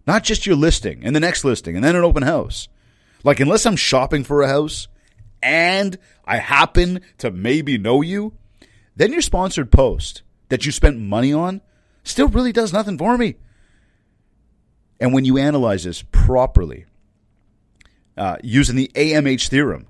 Not 0.05 0.23
just 0.23 0.45
your 0.45 0.55
listing 0.55 1.03
and 1.03 1.15
the 1.15 1.19
next 1.19 1.43
listing 1.43 1.75
and 1.75 1.83
then 1.83 1.95
an 1.95 2.03
open 2.03 2.23
house. 2.23 2.67
Like, 3.23 3.39
unless 3.39 3.65
I'm 3.65 3.75
shopping 3.75 4.23
for 4.23 4.41
a 4.41 4.47
house 4.47 4.87
and 5.41 5.97
I 6.25 6.37
happen 6.37 7.01
to 7.19 7.31
maybe 7.31 7.77
know 7.77 8.01
you, 8.01 8.33
then 8.95 9.11
your 9.11 9.21
sponsored 9.21 9.71
post 9.71 10.23
that 10.49 10.65
you 10.65 10.71
spent 10.71 10.99
money 10.99 11.33
on 11.33 11.61
still 12.03 12.27
really 12.27 12.51
does 12.51 12.73
nothing 12.73 12.97
for 12.97 13.17
me. 13.17 13.35
And 14.99 15.13
when 15.13 15.25
you 15.25 15.37
analyze 15.37 15.83
this 15.83 16.03
properly, 16.11 16.85
uh, 18.17 18.37
using 18.41 18.75
the 18.75 18.91
AMH 18.95 19.49
theorem, 19.49 19.87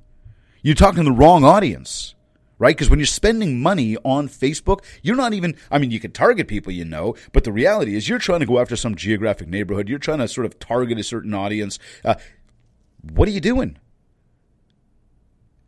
you're 0.61 0.75
talking 0.75 1.03
to 1.05 1.09
the 1.09 1.15
wrong 1.15 1.45
audience, 1.45 2.13
right? 2.59 2.75
Because 2.75 2.89
when 2.89 2.99
you're 2.99 3.05
spending 3.05 3.61
money 3.61 3.95
on 4.03 4.27
Facebook, 4.27 4.83
you're 5.01 5.15
not 5.15 5.33
even, 5.33 5.55
I 5.71 5.77
mean, 5.77 5.91
you 5.91 5.99
can 5.99 6.11
target 6.11 6.47
people 6.47 6.73
you 6.73 6.83
know, 6.83 7.15
but 7.31 7.45
the 7.45 7.53
reality 7.53 7.95
is 7.95 8.09
you're 8.09 8.19
trying 8.19 8.41
to 8.41 8.45
go 8.45 8.59
after 8.59 8.75
some 8.75 8.95
geographic 8.95 9.47
neighborhood. 9.47 9.87
You're 9.87 9.99
trying 9.99 10.19
to 10.19 10.27
sort 10.27 10.45
of 10.45 10.59
target 10.59 10.99
a 10.99 11.03
certain 11.03 11.33
audience. 11.33 11.79
Uh, 12.03 12.15
what 13.13 13.29
are 13.29 13.31
you 13.31 13.39
doing? 13.39 13.77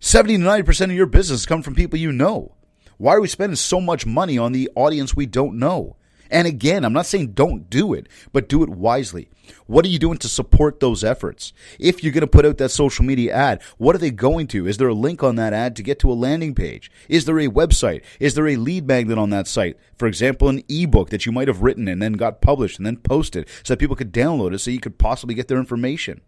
70 0.02 0.38
to 0.38 0.44
90% 0.44 0.86
of 0.86 0.92
your 0.92 1.06
business 1.06 1.46
come 1.46 1.62
from 1.62 1.76
people 1.76 2.00
you 2.00 2.14
know. 2.14 2.56
Why 2.98 3.16
are 3.16 3.22
we 3.22 3.28
spending 3.28 3.58
so 3.58 3.82
much 3.82 4.06
money 4.06 4.38
on 4.38 4.54
the 4.54 4.70
audience 4.74 5.14
we 5.14 5.26
don't 5.26 5.60
know? 5.60 5.98
And 6.32 6.48
again, 6.48 6.86
I'm 6.86 6.94
not 6.94 7.06
saying 7.06 7.34
don't 7.34 7.70
do 7.70 7.94
it, 7.94 8.08
but 8.32 8.48
do 8.48 8.64
it 8.64 8.70
wisely. 8.70 9.30
What 9.66 9.84
are 9.84 9.90
you 9.90 10.00
doing 10.00 10.18
to 10.20 10.30
support 10.30 10.80
those 10.80 11.04
efforts? 11.04 11.52
If 11.80 12.02
you're 12.02 12.14
going 12.14 12.22
to 12.22 12.28
put 12.28 12.46
out 12.46 12.60
that 12.60 12.70
social 12.70 13.04
media 13.04 13.34
ad, 13.34 13.62
what 13.78 13.94
are 13.94 14.00
they 14.00 14.12
going 14.12 14.48
to? 14.48 14.68
Is 14.68 14.78
there 14.78 14.88
a 14.88 14.94
link 14.94 15.22
on 15.22 15.36
that 15.36 15.54
ad 15.54 15.76
to 15.76 15.84
get 15.84 16.00
to 16.00 16.12
a 16.12 16.14
landing 16.14 16.56
page? 16.56 16.90
Is 17.10 17.26
there 17.26 17.40
a 17.40 17.48
website? 17.48 18.04
Is 18.22 18.36
there 18.36 18.48
a 18.48 18.56
lead 18.56 18.88
magnet 18.88 19.18
on 19.18 19.32
that 19.32 19.48
site? 19.48 19.78
For 19.98 20.08
example, 20.08 20.48
an 20.48 20.64
ebook 20.70 21.10
that 21.10 21.26
you 21.26 21.32
might 21.34 21.48
have 21.50 21.62
written 21.62 21.88
and 21.90 22.02
then 22.02 22.14
got 22.14 22.42
published 22.42 22.78
and 22.78 22.86
then 22.86 22.98
posted 22.98 23.50
so 23.64 23.74
that 23.74 23.80
people 23.80 23.96
could 23.96 24.14
download 24.14 24.54
it 24.54 24.60
so 24.60 24.72
you 24.72 24.80
could 24.80 24.98
possibly 24.98 25.36
get 25.36 25.50
their 25.50 25.58
information. 25.58 26.22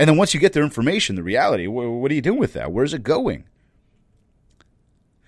And 0.00 0.08
then 0.08 0.16
once 0.16 0.32
you 0.32 0.40
get 0.40 0.54
their 0.54 0.64
information, 0.64 1.14
the 1.14 1.22
reality, 1.22 1.66
what 1.66 2.10
are 2.10 2.14
you 2.14 2.22
doing 2.22 2.38
with 2.38 2.54
that? 2.54 2.72
Where's 2.72 2.94
it 2.94 3.02
going? 3.02 3.44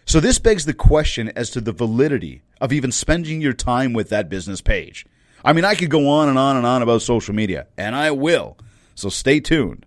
So 0.06 0.18
this 0.18 0.38
begs 0.38 0.64
the 0.64 0.72
question 0.72 1.30
as 1.36 1.50
to 1.50 1.60
the 1.60 1.72
validity 1.72 2.40
of 2.58 2.72
even 2.72 2.90
spending 2.90 3.42
your 3.42 3.52
time 3.52 3.92
with 3.92 4.08
that 4.08 4.30
business 4.30 4.62
page. 4.62 5.04
I 5.44 5.52
mean, 5.52 5.66
I 5.66 5.74
could 5.74 5.90
go 5.90 6.08
on 6.08 6.30
and 6.30 6.38
on 6.38 6.56
and 6.56 6.64
on 6.64 6.80
about 6.80 7.02
social 7.02 7.34
media, 7.34 7.66
and 7.76 7.94
I 7.94 8.12
will. 8.12 8.56
So 8.94 9.10
stay 9.10 9.40
tuned. 9.40 9.84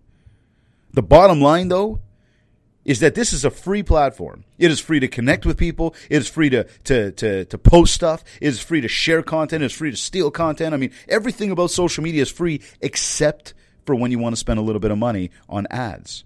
The 0.94 1.02
bottom 1.02 1.42
line, 1.42 1.70
though, 1.70 2.02
is 2.84 3.00
that 3.00 3.16
this 3.16 3.34
is 3.34 3.44
a 3.44 3.50
free 3.50 3.82
platform. 3.82 4.44
It 4.60 4.70
is 4.70 4.80
free 4.80 5.00
to 5.00 5.08
connect 5.08 5.48
with 5.48 5.58
people. 5.58 5.96
It 6.12 6.18
is 6.18 6.30
free 6.30 6.52
to, 6.52 6.66
to, 6.84 7.12
to, 7.12 7.46
to 7.46 7.58
post 7.58 7.96
stuff. 7.96 8.24
It 8.40 8.50
is 8.50 8.62
free 8.62 8.82
to 8.82 8.88
share 8.88 9.24
content. 9.24 9.64
It's 9.64 9.74
free 9.74 9.90
to 9.90 9.98
steal 9.98 10.30
content. 10.30 10.76
I 10.76 10.78
mean, 10.78 10.92
everything 11.08 11.50
about 11.50 11.72
social 11.72 12.04
media 12.04 12.22
is 12.22 12.32
free 12.32 12.62
except 12.82 13.56
for 13.86 13.96
when 13.96 14.12
you 14.12 14.20
want 14.20 14.34
to 14.34 14.40
spend 14.40 14.60
a 14.60 14.64
little 14.64 14.80
bit 14.80 14.92
of 14.92 14.98
money 14.98 15.32
on 15.48 15.68
ads. 15.70 16.24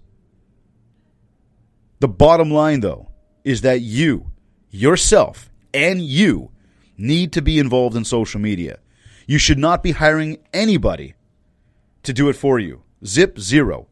The 2.00 2.08
bottom 2.08 2.50
line, 2.50 2.80
though, 2.80 3.08
is 3.44 3.60
that 3.60 3.80
you, 3.80 4.30
yourself, 4.70 5.50
and 5.74 6.00
you 6.02 6.50
need 6.96 7.32
to 7.32 7.42
be 7.42 7.58
involved 7.58 7.96
in 7.96 8.04
social 8.04 8.40
media. 8.40 8.78
You 9.26 9.38
should 9.38 9.58
not 9.58 9.82
be 9.82 9.92
hiring 9.92 10.38
anybody 10.52 11.14
to 12.02 12.12
do 12.12 12.28
it 12.28 12.36
for 12.36 12.58
you. 12.58 12.82
Zip 13.04 13.38
zero. 13.38 13.86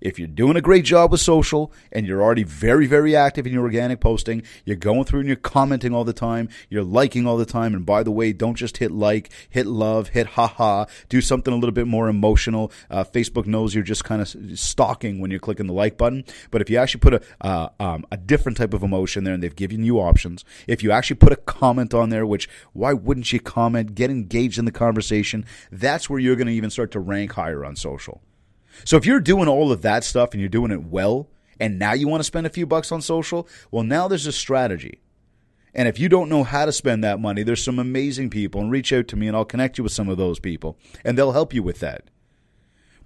If 0.00 0.18
you're 0.18 0.28
doing 0.28 0.56
a 0.56 0.60
great 0.60 0.84
job 0.84 1.10
with 1.10 1.20
social 1.20 1.72
and 1.90 2.06
you're 2.06 2.22
already 2.22 2.44
very, 2.44 2.86
very 2.86 3.16
active 3.16 3.46
in 3.46 3.52
your 3.52 3.64
organic 3.64 4.00
posting, 4.00 4.42
you're 4.64 4.76
going 4.76 5.04
through 5.04 5.20
and 5.20 5.28
you're 5.28 5.36
commenting 5.36 5.92
all 5.92 6.04
the 6.04 6.12
time, 6.12 6.48
you're 6.68 6.84
liking 6.84 7.26
all 7.26 7.36
the 7.36 7.44
time. 7.44 7.74
And 7.74 7.84
by 7.84 8.02
the 8.02 8.10
way, 8.10 8.32
don't 8.32 8.54
just 8.54 8.76
hit 8.76 8.92
like, 8.92 9.30
hit 9.50 9.66
love, 9.66 10.08
hit 10.08 10.26
haha, 10.26 10.84
do 11.08 11.20
something 11.20 11.52
a 11.52 11.56
little 11.56 11.72
bit 11.72 11.88
more 11.88 12.08
emotional. 12.08 12.70
Uh, 12.90 13.02
Facebook 13.02 13.46
knows 13.46 13.74
you're 13.74 13.82
just 13.82 14.04
kind 14.04 14.22
of 14.22 14.58
stalking 14.58 15.20
when 15.20 15.30
you're 15.30 15.40
clicking 15.40 15.66
the 15.66 15.72
like 15.72 15.98
button. 15.98 16.24
But 16.50 16.62
if 16.62 16.70
you 16.70 16.76
actually 16.76 17.00
put 17.00 17.14
a, 17.14 17.22
uh, 17.40 17.68
um, 17.80 18.06
a 18.12 18.16
different 18.16 18.58
type 18.58 18.74
of 18.74 18.82
emotion 18.82 19.24
there 19.24 19.34
and 19.34 19.42
they've 19.42 19.54
given 19.54 19.82
you 19.82 19.98
options, 19.98 20.44
if 20.68 20.82
you 20.82 20.92
actually 20.92 21.16
put 21.16 21.32
a 21.32 21.36
comment 21.36 21.92
on 21.92 22.10
there, 22.10 22.24
which 22.24 22.48
why 22.72 22.92
wouldn't 22.92 23.32
you 23.32 23.40
comment, 23.40 23.96
get 23.96 24.10
engaged 24.10 24.58
in 24.58 24.64
the 24.64 24.72
conversation, 24.72 25.44
that's 25.72 26.08
where 26.08 26.20
you're 26.20 26.36
going 26.36 26.46
to 26.46 26.52
even 26.52 26.70
start 26.70 26.92
to 26.92 27.00
rank 27.00 27.32
higher 27.32 27.64
on 27.64 27.74
social. 27.74 28.22
So 28.84 28.96
if 28.96 29.06
you're 29.06 29.20
doing 29.20 29.48
all 29.48 29.72
of 29.72 29.82
that 29.82 30.04
stuff 30.04 30.32
and 30.32 30.40
you're 30.40 30.48
doing 30.48 30.70
it 30.70 30.84
well, 30.84 31.28
and 31.60 31.78
now 31.78 31.92
you 31.92 32.08
want 32.08 32.20
to 32.20 32.24
spend 32.24 32.46
a 32.46 32.50
few 32.50 32.66
bucks 32.66 32.92
on 32.92 33.02
social, 33.02 33.48
well, 33.70 33.82
now 33.82 34.08
there's 34.08 34.26
a 34.26 34.32
strategy. 34.32 35.00
And 35.74 35.88
if 35.88 35.98
you 35.98 36.08
don't 36.08 36.30
know 36.30 36.44
how 36.44 36.66
to 36.66 36.72
spend 36.72 37.04
that 37.04 37.20
money, 37.20 37.42
there's 37.42 37.62
some 37.62 37.78
amazing 37.78 38.30
people, 38.30 38.60
and 38.60 38.70
reach 38.70 38.92
out 38.92 39.08
to 39.08 39.16
me 39.16 39.28
and 39.28 39.36
I'll 39.36 39.44
connect 39.44 39.78
you 39.78 39.84
with 39.84 39.92
some 39.92 40.08
of 40.08 40.16
those 40.16 40.40
people, 40.40 40.78
and 41.04 41.16
they'll 41.16 41.32
help 41.32 41.52
you 41.52 41.62
with 41.62 41.80
that. 41.80 42.10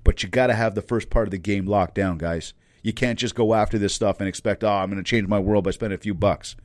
But 0.04 0.22
you 0.22 0.28
got 0.28 0.48
to 0.48 0.54
have 0.54 0.74
the 0.74 0.82
first 0.82 1.10
part 1.10 1.26
of 1.26 1.30
the 1.30 1.38
game 1.38 1.66
locked 1.66 1.94
down, 1.94 2.18
guys. 2.18 2.54
You 2.82 2.92
can't 2.92 3.18
just 3.18 3.34
go 3.34 3.54
after 3.54 3.78
this 3.78 3.94
stuff 3.94 4.18
and 4.18 4.28
expect, 4.28 4.64
oh, 4.64 4.68
I'm 4.68 4.90
going 4.90 5.02
to 5.02 5.08
change 5.08 5.28
my 5.28 5.38
world 5.38 5.64
by 5.64 5.70
spending 5.70 5.96
a 5.96 6.02
few 6.02 6.14
bucks. 6.14 6.56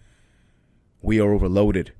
We 1.02 1.20
are 1.20 1.32
overloaded. 1.32 1.93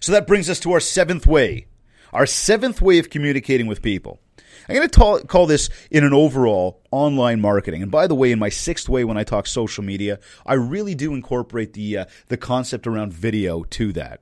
So 0.00 0.12
that 0.12 0.26
brings 0.26 0.50
us 0.50 0.60
to 0.60 0.72
our 0.72 0.80
seventh 0.80 1.26
way. 1.26 1.66
Our 2.12 2.26
seventh 2.26 2.82
way 2.82 2.98
of 2.98 3.08
communicating 3.08 3.66
with 3.66 3.80
people. 3.80 4.20
I'm 4.68 4.76
going 4.76 4.88
to 4.88 5.26
call 5.26 5.46
this 5.46 5.70
in 5.90 6.04
an 6.04 6.12
overall 6.12 6.82
online 6.90 7.40
marketing. 7.40 7.82
And 7.82 7.90
by 7.90 8.06
the 8.06 8.14
way, 8.14 8.32
in 8.32 8.38
my 8.38 8.48
sixth 8.48 8.88
way, 8.88 9.04
when 9.04 9.16
I 9.16 9.24
talk 9.24 9.46
social 9.46 9.84
media, 9.84 10.18
I 10.46 10.54
really 10.54 10.94
do 10.94 11.14
incorporate 11.14 11.72
the 11.72 11.98
uh, 11.98 12.04
the 12.28 12.36
concept 12.36 12.86
around 12.86 13.12
video 13.12 13.64
to 13.64 13.92
that. 13.94 14.20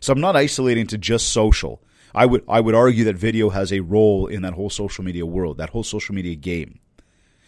So 0.00 0.12
I'm 0.12 0.20
not 0.20 0.36
isolating 0.36 0.86
to 0.88 0.98
just 0.98 1.28
social. 1.28 1.82
I 2.14 2.26
would 2.26 2.44
I 2.48 2.60
would 2.60 2.74
argue 2.74 3.04
that 3.04 3.16
video 3.16 3.50
has 3.50 3.72
a 3.72 3.80
role 3.80 4.26
in 4.26 4.42
that 4.42 4.54
whole 4.54 4.70
social 4.70 5.04
media 5.04 5.26
world, 5.26 5.58
that 5.58 5.70
whole 5.70 5.84
social 5.84 6.14
media 6.14 6.34
game. 6.34 6.80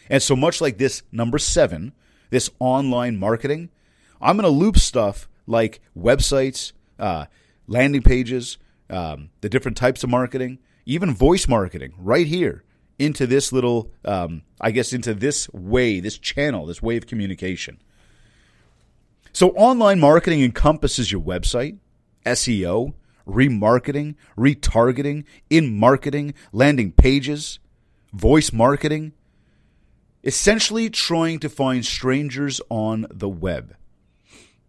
And 0.09 0.21
so 0.21 0.35
much 0.35 0.61
like 0.61 0.77
this 0.77 1.03
number 1.11 1.37
seven, 1.37 1.93
this 2.29 2.49
online 2.59 3.17
marketing, 3.17 3.69
I'm 4.21 4.37
going 4.37 4.43
to 4.43 4.49
loop 4.49 4.77
stuff 4.77 5.29
like 5.47 5.81
websites, 5.97 6.73
uh, 6.99 7.25
landing 7.67 8.01
pages, 8.01 8.57
um, 8.89 9.29
the 9.41 9.49
different 9.49 9.77
types 9.77 10.03
of 10.03 10.09
marketing 10.09 10.59
even 10.85 11.13
voice 11.13 11.47
marketing 11.47 11.93
right 11.97 12.27
here 12.27 12.63
into 12.99 13.25
this 13.25 13.51
little, 13.51 13.91
um, 14.05 14.43
I 14.61 14.71
guess, 14.71 14.93
into 14.93 15.13
this 15.13 15.49
way, 15.49 15.99
this 15.99 16.17
channel, 16.17 16.65
this 16.65 16.81
way 16.81 16.97
of 16.97 17.07
communication. 17.07 17.79
So, 19.31 19.49
online 19.51 19.99
marketing 19.99 20.43
encompasses 20.43 21.11
your 21.11 21.21
website, 21.21 21.77
SEO, 22.25 22.93
remarketing, 23.27 24.15
retargeting, 24.37 25.25
in 25.49 25.77
marketing, 25.77 26.33
landing 26.51 26.91
pages, 26.91 27.59
voice 28.13 28.53
marketing, 28.53 29.13
essentially 30.23 30.89
trying 30.89 31.39
to 31.39 31.49
find 31.49 31.85
strangers 31.85 32.61
on 32.69 33.07
the 33.09 33.29
web. 33.29 33.75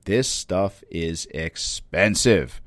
This 0.05 0.29
stuff 0.29 0.83
is 0.90 1.27
expensive. 1.33 2.61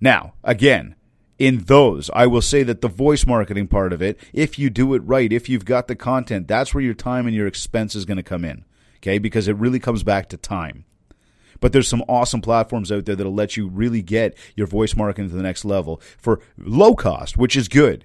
Now, 0.00 0.34
again, 0.42 0.96
in 1.38 1.64
those. 1.64 2.10
I 2.14 2.26
will 2.26 2.42
say 2.42 2.62
that 2.62 2.80
the 2.80 2.88
voice 2.88 3.26
marketing 3.26 3.68
part 3.68 3.92
of 3.92 4.02
it, 4.02 4.18
if 4.32 4.58
you 4.58 4.70
do 4.70 4.94
it 4.94 5.02
right, 5.04 5.32
if 5.32 5.48
you've 5.48 5.64
got 5.64 5.88
the 5.88 5.96
content, 5.96 6.48
that's 6.48 6.74
where 6.74 6.84
your 6.84 6.94
time 6.94 7.26
and 7.26 7.34
your 7.34 7.46
expense 7.46 7.94
is 7.94 8.04
going 8.04 8.16
to 8.16 8.22
come 8.22 8.44
in. 8.44 8.64
Okay, 8.98 9.18
because 9.18 9.48
it 9.48 9.56
really 9.56 9.78
comes 9.78 10.02
back 10.02 10.28
to 10.30 10.36
time. 10.36 10.84
But 11.60 11.72
there's 11.72 11.88
some 11.88 12.04
awesome 12.08 12.40
platforms 12.40 12.90
out 12.90 13.04
there 13.04 13.16
that'll 13.16 13.34
let 13.34 13.56
you 13.56 13.68
really 13.68 14.02
get 14.02 14.36
your 14.56 14.66
voice 14.66 14.96
marketing 14.96 15.30
to 15.30 15.36
the 15.36 15.42
next 15.42 15.64
level 15.64 16.00
for 16.18 16.40
low 16.58 16.94
cost, 16.94 17.36
which 17.36 17.56
is 17.56 17.68
good. 17.68 18.04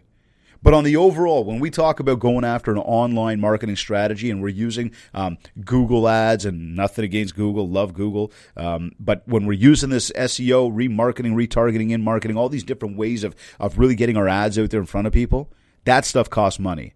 But 0.62 0.74
on 0.74 0.84
the 0.84 0.98
overall, 0.98 1.44
when 1.44 1.60
we 1.60 1.70
talk 1.70 2.00
about 2.00 2.20
going 2.20 2.44
after 2.44 2.72
an 2.72 2.80
online 2.80 3.40
marketing 3.40 3.78
strategy 3.78 4.30
and 4.30 4.42
we're 4.42 4.50
using 4.50 4.92
um, 5.14 5.38
Google 5.64 6.08
ads 6.08 6.46
and 6.46 6.76
nothing 6.76 7.06
against 7.06 7.36
Google, 7.36 7.68
love 7.70 7.94
Google, 7.94 8.32
um, 8.58 8.92
but 9.00 9.24
when 9.26 9.46
we're 9.46 9.54
using 9.54 9.90
this 9.90 10.12
SEO, 10.12 10.72
remarketing, 10.72 11.34
retargeting, 11.34 11.92
in 11.92 12.04
marketing, 12.04 12.38
all 12.38 12.50
these 12.50 12.64
different 12.64 12.98
ways 12.98 13.24
of, 13.24 13.36
of 13.60 13.80
really 13.80 13.96
getting 13.96 14.18
our 14.18 14.28
ads 14.28 14.60
out 14.60 14.70
there 14.70 14.82
in 14.82 14.86
front 14.86 15.08
of 15.08 15.14
people, 15.14 15.52
that 15.86 16.06
stuff 16.06 16.30
costs 16.30 16.60
money. 16.60 16.94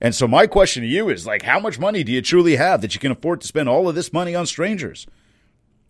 And 0.00 0.14
so 0.14 0.28
my 0.28 0.46
question 0.46 0.82
to 0.82 0.88
you 0.88 1.08
is 1.08 1.26
like, 1.26 1.42
how 1.42 1.58
much 1.58 1.78
money 1.78 2.04
do 2.04 2.12
you 2.12 2.20
truly 2.20 2.56
have 2.56 2.82
that 2.82 2.94
you 2.94 3.00
can 3.00 3.12
afford 3.12 3.40
to 3.40 3.46
spend 3.46 3.68
all 3.68 3.88
of 3.88 3.94
this 3.94 4.12
money 4.12 4.34
on 4.34 4.44
strangers? 4.44 5.06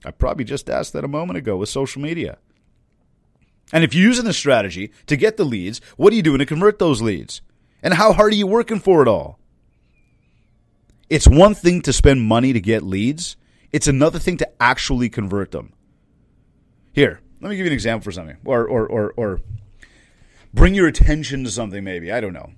I 0.04 0.12
probably 0.12 0.44
just 0.44 0.70
asked 0.70 0.92
that 0.92 1.04
a 1.04 1.08
moment 1.08 1.38
ago 1.38 1.56
with 1.56 1.68
social 1.68 2.00
media. 2.00 2.38
And 3.72 3.82
if 3.82 3.94
you're 3.94 4.04
using 4.04 4.24
this 4.24 4.36
strategy 4.36 4.92
to 5.06 5.16
get 5.16 5.36
the 5.36 5.44
leads, 5.44 5.80
what 5.96 6.12
are 6.12 6.16
you 6.16 6.22
doing 6.22 6.38
to 6.38 6.46
convert 6.46 6.78
those 6.78 7.02
leads? 7.02 7.40
And 7.82 7.94
how 7.94 8.12
hard 8.12 8.32
are 8.32 8.36
you 8.36 8.46
working 8.46 8.80
for 8.80 9.02
it 9.02 9.08
all? 9.08 9.38
It's 11.08 11.28
one 11.28 11.54
thing 11.54 11.82
to 11.82 11.92
spend 11.92 12.22
money 12.22 12.52
to 12.52 12.60
get 12.60 12.82
leads, 12.82 13.36
it's 13.72 13.88
another 13.88 14.18
thing 14.18 14.36
to 14.38 14.62
actually 14.62 15.08
convert 15.08 15.50
them. 15.50 15.72
Here, 16.92 17.20
let 17.40 17.50
me 17.50 17.56
give 17.56 17.66
you 17.66 17.70
an 17.70 17.74
example 17.74 18.04
for 18.04 18.12
something, 18.12 18.38
or, 18.44 18.66
or, 18.66 18.86
or, 18.86 19.14
or 19.16 19.40
bring 20.54 20.74
your 20.74 20.88
attention 20.88 21.44
to 21.44 21.50
something, 21.50 21.84
maybe. 21.84 22.10
I 22.10 22.20
don't 22.20 22.32
know. 22.32 22.52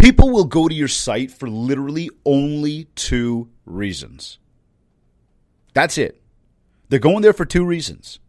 People 0.00 0.30
will 0.30 0.44
go 0.44 0.68
to 0.68 0.74
your 0.74 0.88
site 0.88 1.30
for 1.30 1.48
literally 1.48 2.10
only 2.24 2.84
two 2.94 3.50
reasons. 3.66 4.38
That's 5.74 5.98
it. 5.98 6.22
They're 6.88 6.98
going 6.98 7.22
there 7.22 7.32
for 7.32 7.44
two 7.44 7.64
reasons. 7.64 8.20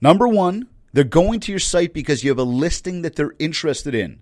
Number 0.00 0.28
one, 0.28 0.68
they're 0.92 1.04
going 1.04 1.40
to 1.40 1.52
your 1.52 1.58
site 1.58 1.92
because 1.92 2.22
you 2.22 2.30
have 2.30 2.38
a 2.38 2.44
listing 2.44 3.02
that 3.02 3.16
they're 3.16 3.34
interested 3.38 3.94
in. 3.94 4.20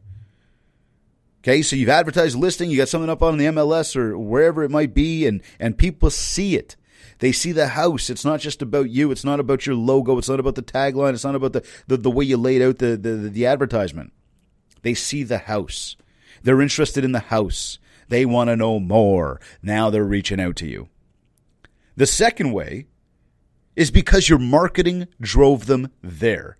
Okay, 1.40 1.62
so 1.62 1.74
you've 1.74 1.88
advertised 1.88 2.36
a 2.36 2.38
listing, 2.38 2.70
you 2.70 2.76
got 2.76 2.88
something 2.88 3.10
up 3.10 3.22
on 3.22 3.36
the 3.36 3.46
MLS 3.46 3.96
or 3.96 4.16
wherever 4.16 4.62
it 4.62 4.70
might 4.70 4.94
be, 4.94 5.26
and, 5.26 5.42
and 5.58 5.76
people 5.76 6.08
see 6.08 6.56
it. 6.56 6.76
They 7.18 7.32
see 7.32 7.52
the 7.52 7.68
house. 7.68 8.10
It's 8.10 8.24
not 8.24 8.40
just 8.40 8.62
about 8.62 8.90
you. 8.90 9.10
It's 9.10 9.24
not 9.24 9.40
about 9.40 9.66
your 9.66 9.74
logo. 9.74 10.18
It's 10.18 10.28
not 10.28 10.40
about 10.40 10.54
the 10.54 10.62
tagline. 10.62 11.14
It's 11.14 11.24
not 11.24 11.34
about 11.34 11.52
the, 11.52 11.64
the, 11.86 11.96
the 11.96 12.10
way 12.10 12.24
you 12.24 12.36
laid 12.36 12.62
out 12.62 12.78
the, 12.78 12.96
the, 12.96 13.10
the 13.10 13.46
advertisement. 13.46 14.12
They 14.82 14.94
see 14.94 15.22
the 15.22 15.38
house. 15.38 15.96
They're 16.42 16.60
interested 16.60 17.04
in 17.04 17.12
the 17.12 17.20
house. 17.20 17.78
They 18.08 18.24
want 18.24 18.48
to 18.48 18.56
know 18.56 18.80
more. 18.80 19.40
Now 19.62 19.90
they're 19.90 20.04
reaching 20.04 20.40
out 20.40 20.56
to 20.56 20.66
you. 20.66 20.88
The 21.96 22.06
second 22.06 22.52
way 22.52 22.86
is 23.74 23.90
because 23.90 24.28
your 24.28 24.38
marketing 24.38 25.08
drove 25.20 25.66
them 25.66 25.90
there, 26.02 26.58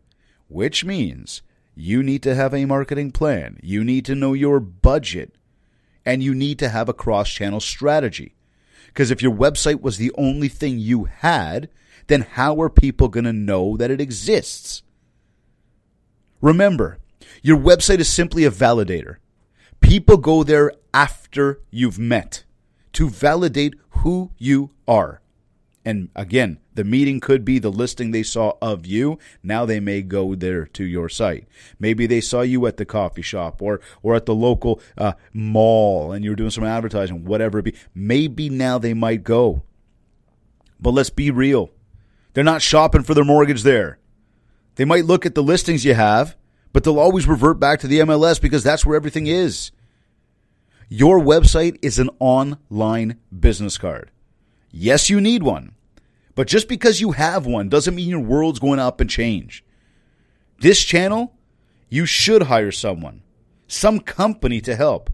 which 0.48 0.84
means 0.84 1.42
you 1.74 2.02
need 2.02 2.22
to 2.22 2.34
have 2.34 2.54
a 2.54 2.64
marketing 2.64 3.10
plan. 3.10 3.58
You 3.62 3.84
need 3.84 4.04
to 4.06 4.14
know 4.14 4.32
your 4.32 4.60
budget 4.60 5.34
and 6.04 6.22
you 6.22 6.34
need 6.34 6.58
to 6.58 6.68
have 6.68 6.88
a 6.88 6.94
cross 6.94 7.30
channel 7.30 7.60
strategy. 7.60 8.34
Because 8.86 9.10
if 9.10 9.22
your 9.22 9.32
website 9.34 9.80
was 9.80 9.96
the 9.96 10.12
only 10.16 10.48
thing 10.48 10.78
you 10.78 11.04
had, 11.04 11.68
then 12.08 12.22
how 12.22 12.60
are 12.60 12.68
people 12.68 13.08
going 13.08 13.24
to 13.24 13.32
know 13.32 13.76
that 13.76 13.90
it 13.90 14.00
exists? 14.00 14.82
Remember, 16.40 16.98
your 17.42 17.56
website 17.56 18.00
is 18.00 18.08
simply 18.08 18.44
a 18.44 18.50
validator. 18.50 19.16
People 19.80 20.16
go 20.16 20.42
there 20.42 20.72
after 20.92 21.60
you've 21.70 21.98
met 21.98 22.44
to 22.92 23.08
validate 23.08 23.74
who 23.90 24.30
you 24.36 24.70
are. 24.86 25.21
And 25.84 26.10
again, 26.14 26.58
the 26.74 26.84
meeting 26.84 27.18
could 27.18 27.44
be 27.44 27.58
the 27.58 27.70
listing 27.70 28.10
they 28.10 28.22
saw 28.22 28.52
of 28.62 28.86
you. 28.86 29.18
Now 29.42 29.66
they 29.66 29.80
may 29.80 30.02
go 30.02 30.34
there 30.34 30.64
to 30.66 30.84
your 30.84 31.08
site. 31.08 31.48
Maybe 31.78 32.06
they 32.06 32.20
saw 32.20 32.42
you 32.42 32.66
at 32.66 32.76
the 32.76 32.84
coffee 32.84 33.22
shop 33.22 33.60
or 33.60 33.80
or 34.02 34.14
at 34.14 34.26
the 34.26 34.34
local 34.34 34.80
uh, 34.96 35.14
mall, 35.32 36.12
and 36.12 36.24
you 36.24 36.30
were 36.30 36.36
doing 36.36 36.50
some 36.50 36.64
advertising, 36.64 37.24
whatever 37.24 37.58
it 37.58 37.64
be. 37.64 37.74
Maybe 37.94 38.48
now 38.48 38.78
they 38.78 38.94
might 38.94 39.24
go. 39.24 39.62
But 40.80 40.90
let's 40.90 41.10
be 41.10 41.30
real. 41.30 41.70
They're 42.34 42.44
not 42.44 42.62
shopping 42.62 43.02
for 43.02 43.14
their 43.14 43.24
mortgage 43.24 43.62
there. 43.62 43.98
They 44.76 44.84
might 44.84 45.04
look 45.04 45.26
at 45.26 45.34
the 45.34 45.42
listings 45.42 45.84
you 45.84 45.94
have, 45.94 46.36
but 46.72 46.84
they'll 46.84 46.98
always 46.98 47.28
revert 47.28 47.60
back 47.60 47.80
to 47.80 47.86
the 47.88 48.00
MLS 48.00 48.40
because 48.40 48.62
that's 48.62 48.86
where 48.86 48.96
everything 48.96 49.26
is. 49.26 49.70
Your 50.88 51.20
website 51.20 51.78
is 51.82 51.98
an 51.98 52.10
online 52.18 53.18
business 53.38 53.78
card. 53.78 54.10
Yes, 54.72 55.10
you 55.10 55.20
need 55.20 55.42
one. 55.42 55.74
But 56.34 56.48
just 56.48 56.66
because 56.66 57.00
you 57.00 57.12
have 57.12 57.44
one 57.44 57.68
doesn't 57.68 57.94
mean 57.94 58.08
your 58.08 58.20
world's 58.20 58.58
going 58.58 58.78
up 58.78 59.00
and 59.02 59.10
change. 59.10 59.62
This 60.60 60.82
channel, 60.82 61.34
you 61.90 62.06
should 62.06 62.44
hire 62.44 62.72
someone. 62.72 63.22
some 63.72 64.00
company 64.00 64.60
to 64.60 64.76
help. 64.76 65.10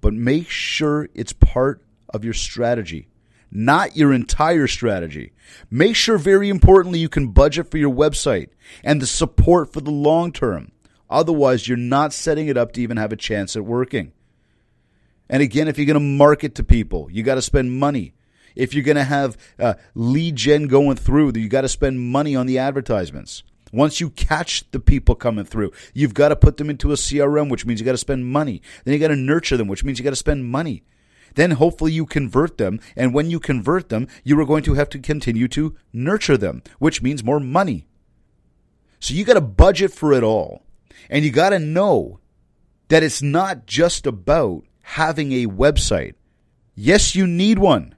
But 0.00 0.14
make 0.14 0.48
sure 0.48 1.08
it's 1.14 1.32
part 1.32 1.82
of 2.08 2.24
your 2.24 2.34
strategy, 2.34 3.08
not 3.50 3.96
your 3.96 4.12
entire 4.12 4.66
strategy. 4.66 5.32
Make 5.70 5.96
sure, 5.96 6.18
very 6.18 6.48
importantly, 6.48 6.98
you 6.98 7.08
can 7.08 7.28
budget 7.28 7.70
for 7.70 7.78
your 7.78 7.94
website 7.94 8.48
and 8.82 9.00
the 9.00 9.06
support 9.06 9.72
for 9.72 9.80
the 9.80 9.90
long 9.90 10.32
term. 10.32 10.72
Otherwise, 11.08 11.68
you're 11.68 11.76
not 11.76 12.12
setting 12.12 12.48
it 12.48 12.56
up 12.56 12.72
to 12.72 12.80
even 12.80 12.96
have 12.96 13.12
a 13.12 13.16
chance 13.16 13.56
at 13.56 13.64
working. 13.64 14.12
And 15.28 15.42
again, 15.42 15.68
if 15.68 15.78
you're 15.78 15.86
going 15.86 15.94
to 15.94 16.00
market 16.00 16.54
to 16.56 16.64
people, 16.64 17.08
you 17.10 17.22
got 17.22 17.36
to 17.36 17.42
spend 17.42 17.78
money. 17.78 18.14
If 18.56 18.74
you're 18.74 18.82
going 18.82 18.96
to 18.96 19.04
have 19.04 19.36
uh, 19.58 19.74
lead 19.94 20.36
gen 20.36 20.66
going 20.66 20.96
through, 20.96 21.32
you 21.36 21.48
got 21.48 21.60
to 21.60 21.68
spend 21.68 22.00
money 22.00 22.34
on 22.34 22.46
the 22.46 22.58
advertisements. 22.58 23.42
Once 23.72 24.00
you 24.00 24.10
catch 24.10 24.68
the 24.70 24.80
people 24.80 25.14
coming 25.14 25.44
through, 25.44 25.72
you've 25.92 26.14
got 26.14 26.28
to 26.28 26.36
put 26.36 26.56
them 26.56 26.70
into 26.70 26.92
a 26.92 26.96
CRM, 26.96 27.50
which 27.50 27.66
means 27.66 27.78
you 27.78 27.84
got 27.84 27.92
to 27.92 27.98
spend 27.98 28.26
money. 28.26 28.62
Then 28.84 28.94
you 28.94 29.00
got 29.00 29.08
to 29.08 29.16
nurture 29.16 29.56
them, 29.56 29.68
which 29.68 29.84
means 29.84 29.98
you 29.98 30.04
got 30.04 30.10
to 30.10 30.16
spend 30.16 30.46
money. 30.46 30.82
Then 31.34 31.52
hopefully 31.52 31.92
you 31.92 32.06
convert 32.06 32.58
them. 32.58 32.80
And 32.96 33.12
when 33.12 33.28
you 33.28 33.38
convert 33.38 33.90
them, 33.90 34.08
you 34.24 34.38
are 34.40 34.46
going 34.46 34.62
to 34.64 34.74
have 34.74 34.88
to 34.90 34.98
continue 34.98 35.48
to 35.48 35.76
nurture 35.92 36.38
them, 36.38 36.62
which 36.78 37.02
means 37.02 37.22
more 37.22 37.40
money. 37.40 37.86
So 39.00 39.14
you 39.14 39.24
got 39.24 39.34
to 39.34 39.40
budget 39.40 39.92
for 39.92 40.12
it 40.12 40.22
all. 40.22 40.62
And 41.10 41.24
you 41.24 41.30
got 41.30 41.50
to 41.50 41.58
know 41.58 42.20
that 42.88 43.02
it's 43.02 43.20
not 43.20 43.66
just 43.66 44.06
about 44.06 44.64
having 44.82 45.32
a 45.32 45.46
website. 45.46 46.14
Yes, 46.76 47.14
you 47.14 47.26
need 47.26 47.58
one. 47.58 47.95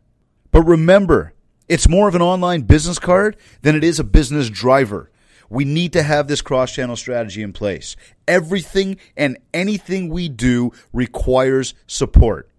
But 0.59 0.67
remember, 0.67 1.35
it's 1.69 1.89
more 1.89 2.09
of 2.09 2.17
an 2.17 2.21
online 2.21 2.63
business 2.63 2.99
card 2.99 3.37
than 3.63 3.77
it 3.77 3.85
is 3.85 4.01
a 4.01 4.03
business 4.03 4.51
driver. 4.51 5.09
We 5.49 5.65
need 5.65 5.93
to 5.93 6.03
have 6.03 6.27
this 6.27 6.43
cross 6.43 6.75
channel 6.75 6.97
strategy 6.97 7.43
in 7.43 7.53
place. 7.53 7.95
Everything 8.27 8.97
and 9.17 9.39
anything 9.55 10.09
we 10.09 10.29
do 10.29 10.73
requires 10.93 11.75
support. 11.87 12.51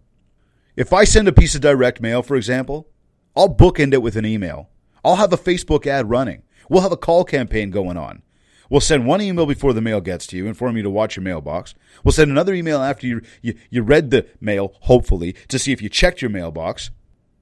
If 0.77 0.93
I 0.93 1.03
send 1.03 1.27
a 1.27 1.33
piece 1.33 1.55
of 1.55 1.61
direct 1.61 1.99
mail, 1.99 2.23
for 2.23 2.37
example, 2.37 2.87
I'll 3.35 3.53
bookend 3.53 3.91
it 3.93 4.01
with 4.01 4.15
an 4.15 4.25
email. 4.25 4.69
I'll 5.03 5.17
have 5.17 5.33
a 5.33 5.37
Facebook 5.37 5.85
ad 5.85 6.09
running. 6.09 6.43
We'll 6.69 6.83
have 6.83 6.93
a 6.93 6.95
call 6.95 7.25
campaign 7.25 7.69
going 7.69 7.97
on. 7.97 8.21
We'll 8.69 8.79
send 8.79 9.07
one 9.07 9.21
email 9.21 9.45
before 9.45 9.73
the 9.73 9.81
mail 9.81 9.99
gets 9.99 10.25
to 10.27 10.37
you, 10.37 10.47
inform 10.47 10.77
you 10.77 10.83
to 10.83 10.89
watch 10.89 11.17
your 11.17 11.23
mailbox. 11.23 11.75
We'll 12.05 12.13
send 12.13 12.31
another 12.31 12.53
email 12.53 12.81
after 12.81 13.07
you, 13.07 13.21
you, 13.41 13.55
you 13.69 13.81
read 13.81 14.09
the 14.09 14.25
mail, 14.39 14.73
hopefully, 14.83 15.35
to 15.49 15.59
see 15.59 15.73
if 15.73 15.81
you 15.81 15.89
checked 15.89 16.21
your 16.21 16.31
mailbox. 16.31 16.91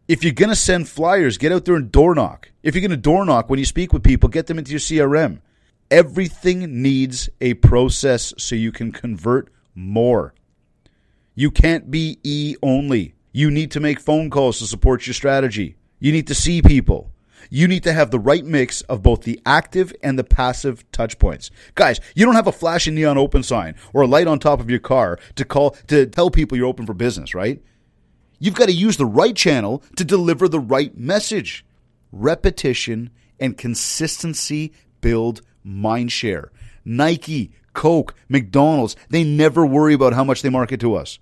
If 0.08 0.24
you're 0.24 0.32
going 0.32 0.49
to 0.49 0.55
send 0.55 0.88
flyers, 0.88 1.38
get 1.38 1.51
out 1.51 1.66
there 1.66 1.76
and 1.76 1.91
door 1.91 2.16
knock. 2.16 2.49
If 2.64 2.76
you're 2.76 2.82
going 2.82 2.91
to 2.91 2.97
door 2.97 3.26
knock 3.26 3.49
when 3.49 3.60
you 3.60 3.66
speak 3.66 3.91
with 3.91 4.03
people, 4.03 4.30
get 4.30 4.47
them 4.47 4.58
into 4.58 4.72
your 4.72 4.80
CRM. 4.80 5.41
Everything 5.91 6.82
needs 6.82 7.30
a 7.41 7.55
process 7.55 8.34
so 8.38 8.55
you 8.55 8.72
can 8.72 8.93
convert 8.93 9.51
more. 9.76 10.34
You 11.36 11.51
can't 11.51 11.91
be 11.91 12.20
E 12.24 12.55
only. 12.64 13.16
You 13.34 13.51
need 13.51 13.70
to 13.72 13.82
make 13.82 13.99
phone 13.99 14.30
calls 14.30 14.60
to 14.60 14.66
support 14.66 15.05
your 15.05 15.14
strategy. 15.14 15.76
You 15.99 16.14
need 16.14 16.28
to 16.28 16.36
see 16.36 16.62
people. 16.62 17.12
You 17.49 17.68
need 17.68 17.84
to 17.84 17.93
have 17.93 18.10
the 18.10 18.20
right 18.20 18.45
mix 18.45 18.82
of 18.84 19.03
both 19.03 19.24
the 19.24 19.41
active 19.45 19.93
and 20.01 20.18
the 20.18 20.24
passive 20.24 20.89
touch 20.93 21.20
points. 21.20 21.51
Guys, 21.76 21.99
you 22.16 22.26
don't 22.26 22.36
have 22.36 22.47
a 22.47 22.53
flashing 22.53 22.95
neon 22.95 23.18
open 23.18 23.43
sign 23.43 23.76
or 23.93 24.03
a 24.03 24.08
light 24.08 24.28
on 24.28 24.39
top 24.39 24.62
of 24.62 24.70
your 24.70 24.80
car 24.80 25.20
to 25.36 25.43
call 25.43 25.72
to 25.88 26.05
tell 26.05 26.32
people 26.32 26.58
you're 26.58 26.68
open 26.68 26.86
for 26.86 26.93
business, 26.93 27.36
right? 27.36 27.62
You've 28.40 28.54
got 28.54 28.68
to 28.68 28.74
use 28.74 28.98
the 28.98 29.06
right 29.06 29.36
channel 29.36 29.84
to 29.96 30.06
deliver 30.06 30.48
the 30.48 30.60
right 30.60 30.96
message. 30.98 31.66
Repetition 32.12 33.10
and 33.40 33.58
consistency 33.58 34.74
build 35.02 35.42
mind 35.64 36.12
share. 36.12 36.52
Nike, 36.86 37.52
Coke, 37.74 38.16
McDonald's, 38.30 38.96
they 39.10 39.24
never 39.24 39.66
worry 39.66 39.94
about 39.94 40.14
how 40.14 40.24
much 40.24 40.42
they 40.42 40.50
market 40.50 40.80
to 40.80 40.96
us. 40.96 41.20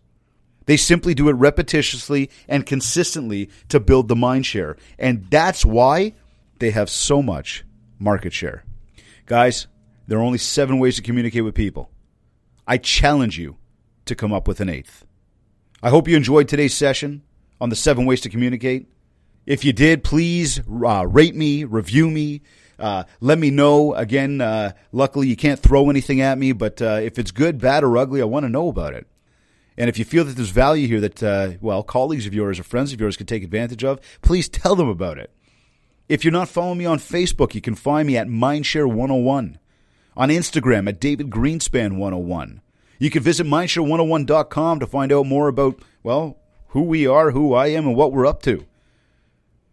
They 0.65 0.77
simply 0.77 1.13
do 1.13 1.29
it 1.29 1.35
repetitiously 1.35 2.29
and 2.47 2.65
consistently 2.65 3.49
to 3.69 3.79
build 3.79 4.07
the 4.07 4.15
mind 4.15 4.45
share. 4.45 4.77
And 4.97 5.27
that's 5.29 5.65
why 5.65 6.13
they 6.59 6.71
have 6.71 6.89
so 6.89 7.21
much 7.21 7.63
market 7.99 8.33
share. 8.33 8.63
Guys, 9.25 9.67
there 10.07 10.17
are 10.17 10.23
only 10.23 10.37
seven 10.37 10.79
ways 10.79 10.95
to 10.95 11.01
communicate 11.01 11.43
with 11.43 11.55
people. 11.55 11.91
I 12.67 12.77
challenge 12.77 13.37
you 13.37 13.57
to 14.05 14.15
come 14.15 14.33
up 14.33 14.47
with 14.47 14.59
an 14.59 14.69
eighth. 14.69 15.04
I 15.85 15.89
hope 15.89 16.07
you 16.07 16.17
enjoyed 16.17 16.47
today's 16.47 16.73
session 16.73 17.21
on 17.61 17.69
the 17.69 17.75
seven 17.75 18.07
ways 18.07 18.21
to 18.21 18.29
communicate. 18.29 18.87
If 19.45 19.63
you 19.63 19.71
did, 19.71 20.03
please 20.03 20.59
uh, 20.59 21.05
rate 21.05 21.35
me, 21.35 21.63
review 21.63 22.09
me, 22.09 22.41
uh, 22.79 23.03
let 23.21 23.37
me 23.37 23.51
know. 23.51 23.93
Again, 23.93 24.41
uh, 24.41 24.71
luckily 24.91 25.27
you 25.27 25.35
can't 25.35 25.59
throw 25.59 25.91
anything 25.91 26.21
at 26.21 26.39
me, 26.39 26.53
but 26.53 26.81
uh, 26.81 27.01
if 27.03 27.19
it's 27.19 27.29
good, 27.29 27.61
bad, 27.61 27.83
or 27.83 27.99
ugly, 27.99 28.19
I 28.19 28.25
want 28.25 28.45
to 28.45 28.49
know 28.49 28.67
about 28.67 28.95
it. 28.95 29.05
And 29.77 29.87
if 29.87 29.99
you 29.99 30.05
feel 30.05 30.23
that 30.23 30.35
there's 30.35 30.49
value 30.49 30.87
here 30.87 31.01
that, 31.01 31.21
uh, 31.21 31.51
well, 31.61 31.83
colleagues 31.83 32.25
of 32.25 32.33
yours 32.33 32.59
or 32.59 32.63
friends 32.63 32.91
of 32.91 32.99
yours 32.99 33.15
could 33.15 33.27
take 33.27 33.43
advantage 33.43 33.83
of, 33.83 33.99
please 34.23 34.49
tell 34.49 34.75
them 34.75 34.89
about 34.89 35.19
it. 35.19 35.29
If 36.09 36.25
you're 36.25 36.31
not 36.31 36.49
following 36.49 36.79
me 36.79 36.87
on 36.87 36.97
Facebook, 36.97 37.53
you 37.53 37.61
can 37.61 37.75
find 37.75 38.07
me 38.07 38.17
at 38.17 38.25
Mindshare101. 38.25 39.57
On 40.17 40.29
Instagram 40.29 40.89
at 40.89 40.99
David 40.99 41.29
Greenspan101. 41.29 42.61
You 42.99 43.09
can 43.09 43.23
visit 43.23 43.45
mindshare101.com 43.45 44.79
to 44.79 44.87
find 44.87 45.11
out 45.11 45.25
more 45.25 45.47
about, 45.47 45.79
well, 46.03 46.37
who 46.69 46.83
we 46.83 47.07
are, 47.07 47.31
who 47.31 47.53
I 47.53 47.67
am, 47.67 47.87
and 47.87 47.95
what 47.95 48.11
we're 48.11 48.25
up 48.25 48.41
to. 48.43 48.65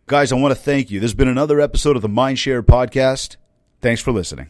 Guys, 0.07 0.33
I 0.33 0.37
want 0.37 0.53
to 0.53 0.61
thank 0.61 0.91
you. 0.91 1.01
This 1.01 1.11
has 1.11 1.17
been 1.17 1.29
another 1.29 1.61
episode 1.61 1.97
of 1.97 2.03
the 2.03 2.09
Mindshare 2.09 2.63
podcast. 2.63 3.37
Thanks 3.81 4.01
for 4.01 4.13
listening. 4.13 4.49